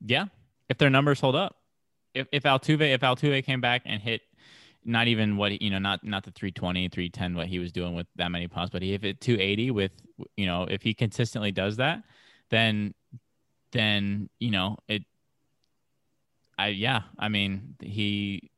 Yeah, 0.04 0.26
if 0.68 0.78
their 0.78 0.90
numbers 0.90 1.20
hold 1.20 1.36
up, 1.36 1.56
if 2.14 2.26
if 2.32 2.42
Altuve 2.42 2.92
if 2.92 3.00
Altuve 3.00 3.44
came 3.44 3.60
back 3.60 3.82
and 3.84 4.00
hit 4.02 4.22
not 4.84 5.06
even 5.06 5.36
what 5.36 5.60
you 5.60 5.70
know 5.70 5.78
not 5.78 6.02
not 6.04 6.24
the 6.24 6.30
320 6.30 6.88
310 6.88 7.36
what 7.36 7.46
he 7.46 7.58
was 7.58 7.72
doing 7.72 7.94
with 7.94 8.06
that 8.16 8.30
many 8.30 8.46
pumps 8.46 8.70
but 8.70 8.82
if 8.82 9.04
it 9.04 9.20
280 9.20 9.70
with 9.72 9.92
you 10.36 10.46
know 10.46 10.66
if 10.70 10.82
he 10.82 10.94
consistently 10.94 11.50
does 11.50 11.76
that 11.76 12.02
then 12.50 12.94
then 13.72 14.30
you 14.38 14.50
know 14.50 14.76
it 14.88 15.02
I 16.58 16.68
yeah 16.68 17.02
I 17.18 17.28
mean 17.28 17.76
he 17.80 18.50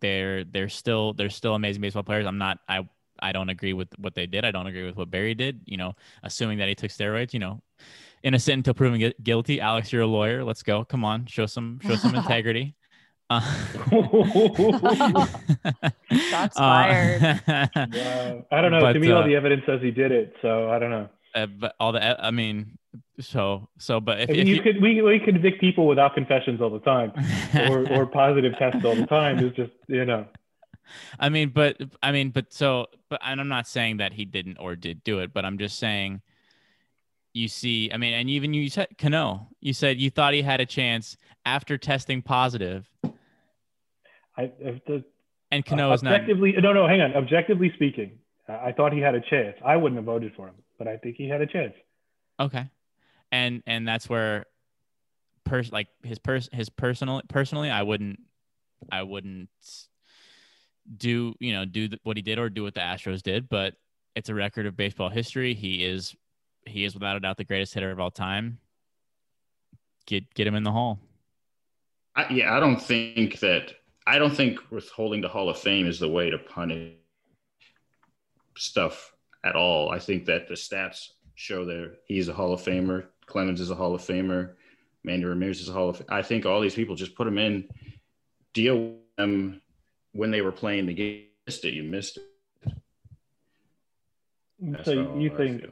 they're 0.00 0.44
they're 0.44 0.68
still 0.68 1.14
they're 1.14 1.30
still 1.30 1.54
amazing 1.54 1.80
baseball 1.80 2.02
players 2.02 2.26
I'm 2.26 2.38
not 2.38 2.58
I 2.68 2.86
I 3.20 3.32
don't 3.32 3.48
agree 3.48 3.72
with 3.72 3.88
what 3.98 4.14
they 4.14 4.26
did 4.26 4.44
I 4.44 4.50
don't 4.50 4.66
agree 4.66 4.84
with 4.84 4.96
what 4.96 5.10
Barry 5.10 5.34
did 5.34 5.60
you 5.64 5.76
know 5.76 5.94
assuming 6.22 6.58
that 6.58 6.68
he 6.68 6.74
took 6.74 6.90
steroids 6.90 7.32
you 7.32 7.38
know 7.38 7.62
innocent 8.22 8.58
until 8.58 8.74
proven 8.74 8.98
gui- 8.98 9.14
guilty 9.22 9.60
Alex 9.60 9.92
you're 9.92 10.02
a 10.02 10.06
lawyer 10.06 10.44
let's 10.44 10.62
go 10.62 10.84
come 10.84 11.04
on 11.04 11.26
show 11.26 11.46
some 11.46 11.78
show 11.82 11.94
some 11.96 12.14
integrity 12.22 12.74
uh, 13.28 13.40
Shots 13.40 13.76
uh, 16.56 16.60
fired. 16.60 17.22
Wow. 17.22 18.46
I 18.52 18.60
don't 18.60 18.70
know. 18.70 18.80
But, 18.80 18.92
to 18.92 19.00
me, 19.00 19.10
all 19.10 19.24
uh, 19.24 19.26
the 19.26 19.34
evidence 19.34 19.62
says 19.66 19.80
he 19.82 19.90
did 19.90 20.12
it, 20.12 20.32
so 20.42 20.70
I 20.70 20.78
don't 20.78 20.90
know. 20.90 21.08
uh, 21.34 21.46
but 21.46 21.74
all 21.80 21.90
the 21.90 22.24
I 22.24 22.30
mean 22.30 22.78
so 23.20 23.68
so 23.78 24.00
but 24.00 24.20
if, 24.20 24.30
I 24.30 24.32
mean, 24.32 24.40
if 24.42 24.48
you 24.48 24.62
could 24.62 24.82
we, 24.82 25.00
we 25.02 25.18
convict 25.18 25.60
people 25.60 25.86
without 25.86 26.14
confessions 26.14 26.60
all 26.60 26.70
the 26.70 26.80
time, 26.80 27.12
or 27.70 27.90
or 27.92 28.06
positive 28.22 28.52
tests 28.58 28.84
all 28.84 28.94
the 28.94 29.06
time. 29.06 29.38
It's 29.38 29.56
just 29.56 29.72
you 29.88 30.04
know. 30.04 30.26
I 31.18 31.30
mean, 31.30 31.48
but 31.48 31.80
I 32.02 32.12
mean, 32.12 32.30
but 32.30 32.52
so, 32.52 32.86
but 33.08 33.20
and 33.24 33.40
I'm 33.40 33.48
not 33.48 33.66
saying 33.66 33.96
that 33.96 34.12
he 34.12 34.24
didn't 34.24 34.58
or 34.58 34.76
did 34.76 35.02
do 35.02 35.18
it, 35.20 35.32
but 35.32 35.44
I'm 35.44 35.58
just 35.58 35.78
saying 35.78 36.22
you 37.36 37.48
see, 37.48 37.90
I 37.92 37.98
mean, 37.98 38.14
and 38.14 38.30
even 38.30 38.54
you 38.54 38.70
said 38.70 38.88
Cano, 38.96 39.48
you 39.60 39.74
said 39.74 40.00
you 40.00 40.10
thought 40.10 40.32
he 40.32 40.40
had 40.40 40.62
a 40.62 40.66
chance 40.66 41.18
after 41.44 41.76
testing 41.76 42.22
positive, 42.22 42.88
I 44.36 44.50
if 44.58 44.82
the, 44.86 45.04
and 45.50 45.64
Cano 45.64 45.92
is 45.92 46.02
not. 46.02 46.14
objectively 46.14 46.54
no 46.58 46.72
no 46.72 46.88
hang 46.88 47.02
on. 47.02 47.14
Objectively 47.14 47.70
speaking, 47.74 48.18
I 48.48 48.72
thought 48.72 48.94
he 48.94 49.00
had 49.00 49.14
a 49.14 49.20
chance. 49.20 49.54
I 49.62 49.76
wouldn't 49.76 49.98
have 49.98 50.06
voted 50.06 50.32
for 50.34 50.48
him, 50.48 50.54
but 50.78 50.88
I 50.88 50.96
think 50.96 51.16
he 51.16 51.28
had 51.28 51.42
a 51.42 51.46
chance. 51.46 51.74
Okay, 52.40 52.70
and 53.32 53.62
and 53.66 53.86
that's 53.86 54.08
where, 54.08 54.46
pers 55.44 55.70
like 55.70 55.88
his 56.02 56.18
pers 56.18 56.48
his 56.52 56.68
personal 56.68 57.22
personally, 57.28 57.70
I 57.70 57.82
wouldn't, 57.82 58.20
I 58.90 59.02
wouldn't 59.02 59.48
do 60.96 61.34
you 61.40 61.52
know 61.52 61.64
do 61.64 61.88
what 62.04 62.16
he 62.16 62.22
did 62.22 62.38
or 62.38 62.48
do 62.48 62.62
what 62.62 62.74
the 62.74 62.80
Astros 62.80 63.22
did, 63.22 63.48
but 63.48 63.74
it's 64.14 64.28
a 64.28 64.34
record 64.34 64.66
of 64.66 64.76
baseball 64.76 65.08
history. 65.08 65.54
He 65.54 65.84
is 65.84 66.14
he 66.64 66.84
is 66.84 66.94
without 66.94 67.16
a 67.16 67.20
doubt 67.20 67.36
the 67.36 67.44
greatest 67.44 67.74
hitter 67.74 67.90
of 67.90 68.00
all 68.00 68.10
time. 68.10 68.58
Get 70.06 70.32
get 70.34 70.46
him 70.46 70.54
in 70.54 70.62
the 70.62 70.72
hall. 70.72 70.98
I, 72.14 72.28
yeah, 72.30 72.56
I 72.56 72.60
don't 72.60 72.80
think 72.80 73.40
that. 73.40 73.74
I 74.06 74.18
don't 74.18 74.34
think 74.34 74.60
withholding 74.70 75.20
the 75.20 75.28
Hall 75.28 75.50
of 75.50 75.58
Fame 75.58 75.88
is 75.88 75.98
the 75.98 76.08
way 76.08 76.30
to 76.30 76.38
punish 76.38 76.92
stuff 78.56 79.12
at 79.44 79.56
all. 79.56 79.90
I 79.90 79.98
think 79.98 80.26
that 80.26 80.46
the 80.46 80.54
stats 80.54 81.08
show 81.34 81.64
that 81.64 81.96
he's 82.06 82.28
a 82.28 82.32
Hall 82.32 82.52
of 82.52 82.62
Famer. 82.62 83.06
Clemens 83.26 83.60
is 83.60 83.70
a 83.70 83.74
Hall 83.74 83.94
of 83.94 84.02
Famer. 84.02 84.52
Manny 85.04 85.24
Ramirez 85.24 85.60
is 85.60 85.68
a 85.68 85.72
Hall 85.72 85.88
of. 85.88 86.02
I 86.08 86.22
think 86.22 86.46
all 86.46 86.60
these 86.60 86.74
people 86.74 86.94
just 86.94 87.14
put 87.14 87.24
them 87.24 87.38
in, 87.38 87.68
deal 88.54 88.76
with 88.76 89.16
them 89.16 89.60
when 90.12 90.30
they 90.30 90.40
were 90.40 90.52
playing 90.52 90.86
the 90.86 90.94
game. 90.94 91.14
You 91.14 91.28
missed 91.46 91.64
it. 91.64 91.74
You 91.74 91.82
missed 91.82 92.16
it. 92.16 92.22
That's 94.58 94.84
so 94.86 95.16
you 95.18 95.36
think 95.36 95.64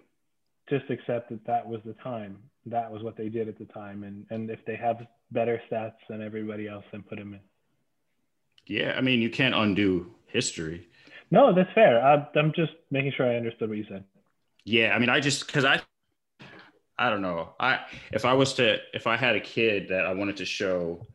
just 0.69 0.89
accept 0.91 1.31
that 1.31 1.45
that 1.47 1.67
was 1.67 1.81
the 1.85 1.95
time. 1.95 2.39
That 2.67 2.91
was 2.91 3.03
what 3.03 3.17
they 3.17 3.29
did 3.29 3.49
at 3.49 3.59
the 3.59 3.67
time, 3.67 4.05
and 4.05 4.27
and 4.31 4.51
if 4.51 4.65
they 4.67 4.77
have 4.77 5.07
better 5.31 5.61
stats 5.71 5.95
than 6.09 6.23
everybody 6.23 6.69
else, 6.69 6.85
then 6.93 7.03
put 7.03 7.19
them 7.19 7.35
in. 7.35 7.41
Yeah, 8.67 8.95
I 8.97 9.01
mean, 9.01 9.21
you 9.21 9.31
can't 9.31 9.55
undo 9.55 10.15
history. 10.27 10.89
No, 11.31 11.55
that's 11.55 11.71
fair. 11.75 12.03
I, 12.05 12.27
I'm 12.39 12.53
just 12.55 12.73
making 12.91 13.13
sure 13.17 13.31
I 13.31 13.37
understood 13.37 13.69
what 13.69 13.79
you 13.79 13.85
said. 13.89 14.05
Yeah, 14.65 14.95
I 14.95 14.99
mean, 14.99 15.11
I 15.11 15.21
just 15.21 15.47
because 15.47 15.65
I, 15.65 15.83
I 16.99 17.11
don't 17.11 17.23
know. 17.23 17.51
I 17.59 17.81
if 18.13 18.25
I 18.25 18.35
was 18.35 18.55
to 18.55 18.79
if 18.93 19.07
I 19.07 19.17
had 19.17 19.37
a 19.37 19.41
kid 19.41 19.89
that 19.89 20.07
I 20.07 20.13
wanted 20.15 20.37
to 20.39 20.45
show 20.45 21.07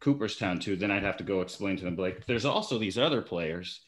Cooperstown 0.00 0.58
to, 0.60 0.76
then 0.76 0.90
I'd 0.90 1.04
have 1.04 1.16
to 1.18 1.24
go 1.24 1.40
explain 1.40 1.76
to 1.76 1.84
them 1.84 1.96
like, 1.96 2.26
there's 2.26 2.44
also 2.44 2.78
these 2.78 2.98
other 2.98 3.22
players 3.22 3.80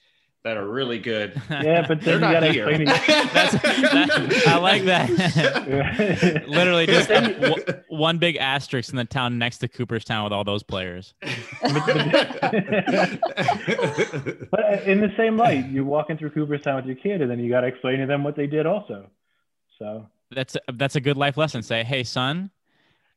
that 0.45 0.57
are 0.57 0.68
really 0.68 0.99
good. 0.99 1.40
Yeah, 1.51 1.86
but 1.86 2.03
They're 2.03 2.14
you 2.14 2.20
not 2.20 2.42
here. 2.45 2.78
That's, 2.86 3.53
that, 3.62 4.45
I 4.47 4.59
like 4.59 4.84
that. 4.84 6.45
Literally 6.49 6.86
just 6.86 7.09
Then 7.09 7.40
w- 7.40 7.64
one 7.88 8.18
big 8.18 8.36
asterisk 8.36 8.90
in 8.90 8.97
the 8.97 9.05
town 9.05 9.38
next 9.38 9.59
to 9.59 9.68
Cooperstown 9.68 10.24
with 10.24 10.32
all 10.32 10.45
those 10.45 10.62
players. 10.62 11.14
But 11.62 11.74
uh, 14.64 14.80
in 14.84 15.01
the 15.01 15.12
same 15.16 15.36
light, 15.36 15.68
you're 15.70 15.84
walking 15.84 16.16
through 16.18 16.30
Cooperstown 16.30 16.76
with 16.76 16.86
your 16.86 16.97
kid, 16.97 17.22
and 17.22 17.30
then 17.30 17.38
you 17.38 17.51
got 17.51 17.62
to 17.62 17.66
explain 17.66 17.99
to 18.01 18.07
them 18.07 18.22
what 18.22 18.36
they 18.36 18.47
did 18.47 18.66
also. 18.66 19.11
So 19.78 20.07
That's 20.31 20.57
a, 20.57 20.72
that's 20.72 20.97
a 20.97 21.01
good 21.01 21.16
life 21.16 21.37
lesson. 21.37 21.62
Say, 21.62 21.85
hey, 21.85 22.03
son, 22.05 22.51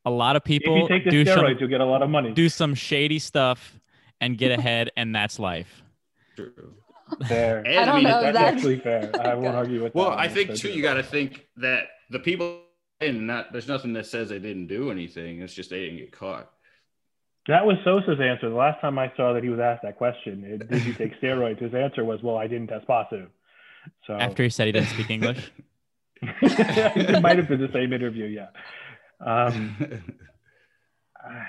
a 0.05 0.09
lot 0.11 0.35
of 0.35 0.43
if 0.45 0.49
you 0.51 0.59
people 0.59 0.87
take 0.87 1.03
the 1.05 1.11
do 1.11 1.25
steroids, 1.25 1.35
some 1.35 1.57
you'll 1.59 1.69
get 1.69 1.81
a 1.81 1.85
lot 1.85 2.01
of 2.01 2.09
money. 2.09 2.31
do 2.33 2.49
some 2.49 2.75
shady 2.75 3.19
stuff 3.19 3.79
and 4.21 4.37
get 4.37 4.51
ahead, 4.59 4.91
and 4.97 5.15
that's 5.15 5.39
life. 5.39 5.83
True. 6.35 6.73
Fair. 7.27 7.59
And, 7.65 7.77
I 7.79 7.85
don't 7.85 7.95
mean, 7.95 8.03
know. 8.03 8.21
That's 8.21 8.37
that- 8.37 8.53
actually 8.53 8.79
fair. 8.79 9.09
I 9.21 9.33
won't 9.35 9.55
argue 9.55 9.81
with 9.83 9.95
Well, 9.95 10.09
that. 10.11 10.19
I 10.19 10.27
think 10.27 10.55
too, 10.55 10.69
you 10.69 10.81
got 10.81 10.95
to 10.95 11.03
think 11.03 11.47
that 11.57 11.85
the 12.09 12.19
people 12.19 12.61
and 12.99 13.27
not 13.27 13.51
there's 13.53 13.67
nothing 13.67 13.93
that 13.93 14.05
says 14.07 14.29
they 14.29 14.39
didn't 14.39 14.67
do 14.67 14.91
anything. 14.91 15.41
It's 15.41 15.53
just 15.53 15.69
they 15.69 15.79
didn't 15.79 15.97
get 15.97 16.11
caught. 16.11 16.49
That 17.47 17.65
was 17.65 17.77
Sosa's 17.85 18.19
answer. 18.19 18.49
The 18.49 18.55
last 18.55 18.81
time 18.81 18.99
I 18.99 19.09
saw 19.15 19.31
that 19.33 19.41
he 19.43 19.49
was 19.49 19.59
asked 19.59 19.83
that 19.83 19.97
question, 19.97 20.43
it, 20.43 20.69
did 20.69 20.83
you 20.83 20.93
take 20.93 21.19
steroids? 21.21 21.59
His 21.61 21.73
answer 21.73 22.03
was, 22.03 22.21
"Well, 22.21 22.37
I 22.37 22.47
didn't 22.47 22.67
test 22.67 22.85
positive." 22.87 23.29
So 24.05 24.13
After 24.15 24.43
he 24.43 24.49
said 24.49 24.65
he 24.65 24.73
didn't 24.73 24.89
speak 24.89 25.09
English. 25.09 25.49
It 26.21 27.21
might 27.21 27.37
have 27.37 27.47
been 27.47 27.61
the 27.61 27.71
same 27.71 27.93
interview. 27.93 28.25
Yeah. 28.25 28.47
Um, 29.19 29.75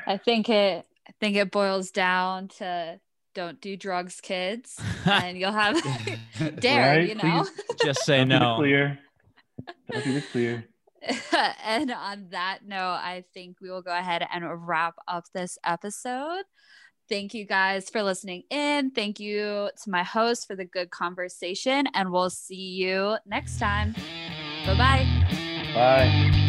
I 0.06 0.16
think 0.16 0.48
it 0.48 0.86
I 1.08 1.12
think 1.20 1.36
it 1.36 1.50
boils 1.50 1.90
down 1.90 2.48
to 2.58 3.00
don't 3.34 3.60
do 3.60 3.76
drugs, 3.76 4.20
kids, 4.20 4.80
and 5.04 5.38
you'll 5.38 5.52
have 5.52 5.80
dare, 6.60 6.98
Right, 6.98 7.08
you 7.08 7.14
know. 7.14 7.46
Just 7.84 8.04
say 8.04 8.18
don't 8.18 8.28
be 8.28 8.38
no. 8.38 8.56
clear. 8.56 8.98
Don't 9.90 10.04
be 10.04 10.20
clear. 10.32 10.64
and 11.64 11.92
on 11.92 12.28
that 12.30 12.66
note, 12.66 12.98
I 13.00 13.24
think 13.32 13.58
we 13.60 13.70
will 13.70 13.82
go 13.82 13.96
ahead 13.96 14.26
and 14.32 14.44
wrap 14.66 14.96
up 15.06 15.24
this 15.32 15.56
episode. 15.64 16.42
Thank 17.08 17.32
you 17.32 17.46
guys 17.46 17.88
for 17.88 18.02
listening 18.02 18.42
in. 18.50 18.90
Thank 18.90 19.20
you 19.20 19.70
to 19.82 19.90
my 19.90 20.02
host 20.02 20.46
for 20.46 20.56
the 20.56 20.64
good 20.64 20.90
conversation, 20.90 21.86
and 21.94 22.10
we'll 22.12 22.30
see 22.30 22.56
you 22.56 23.16
next 23.24 23.58
time. 23.58 23.94
Bye 24.68 24.74
bye. 24.76 25.72
Bye. 25.72 26.44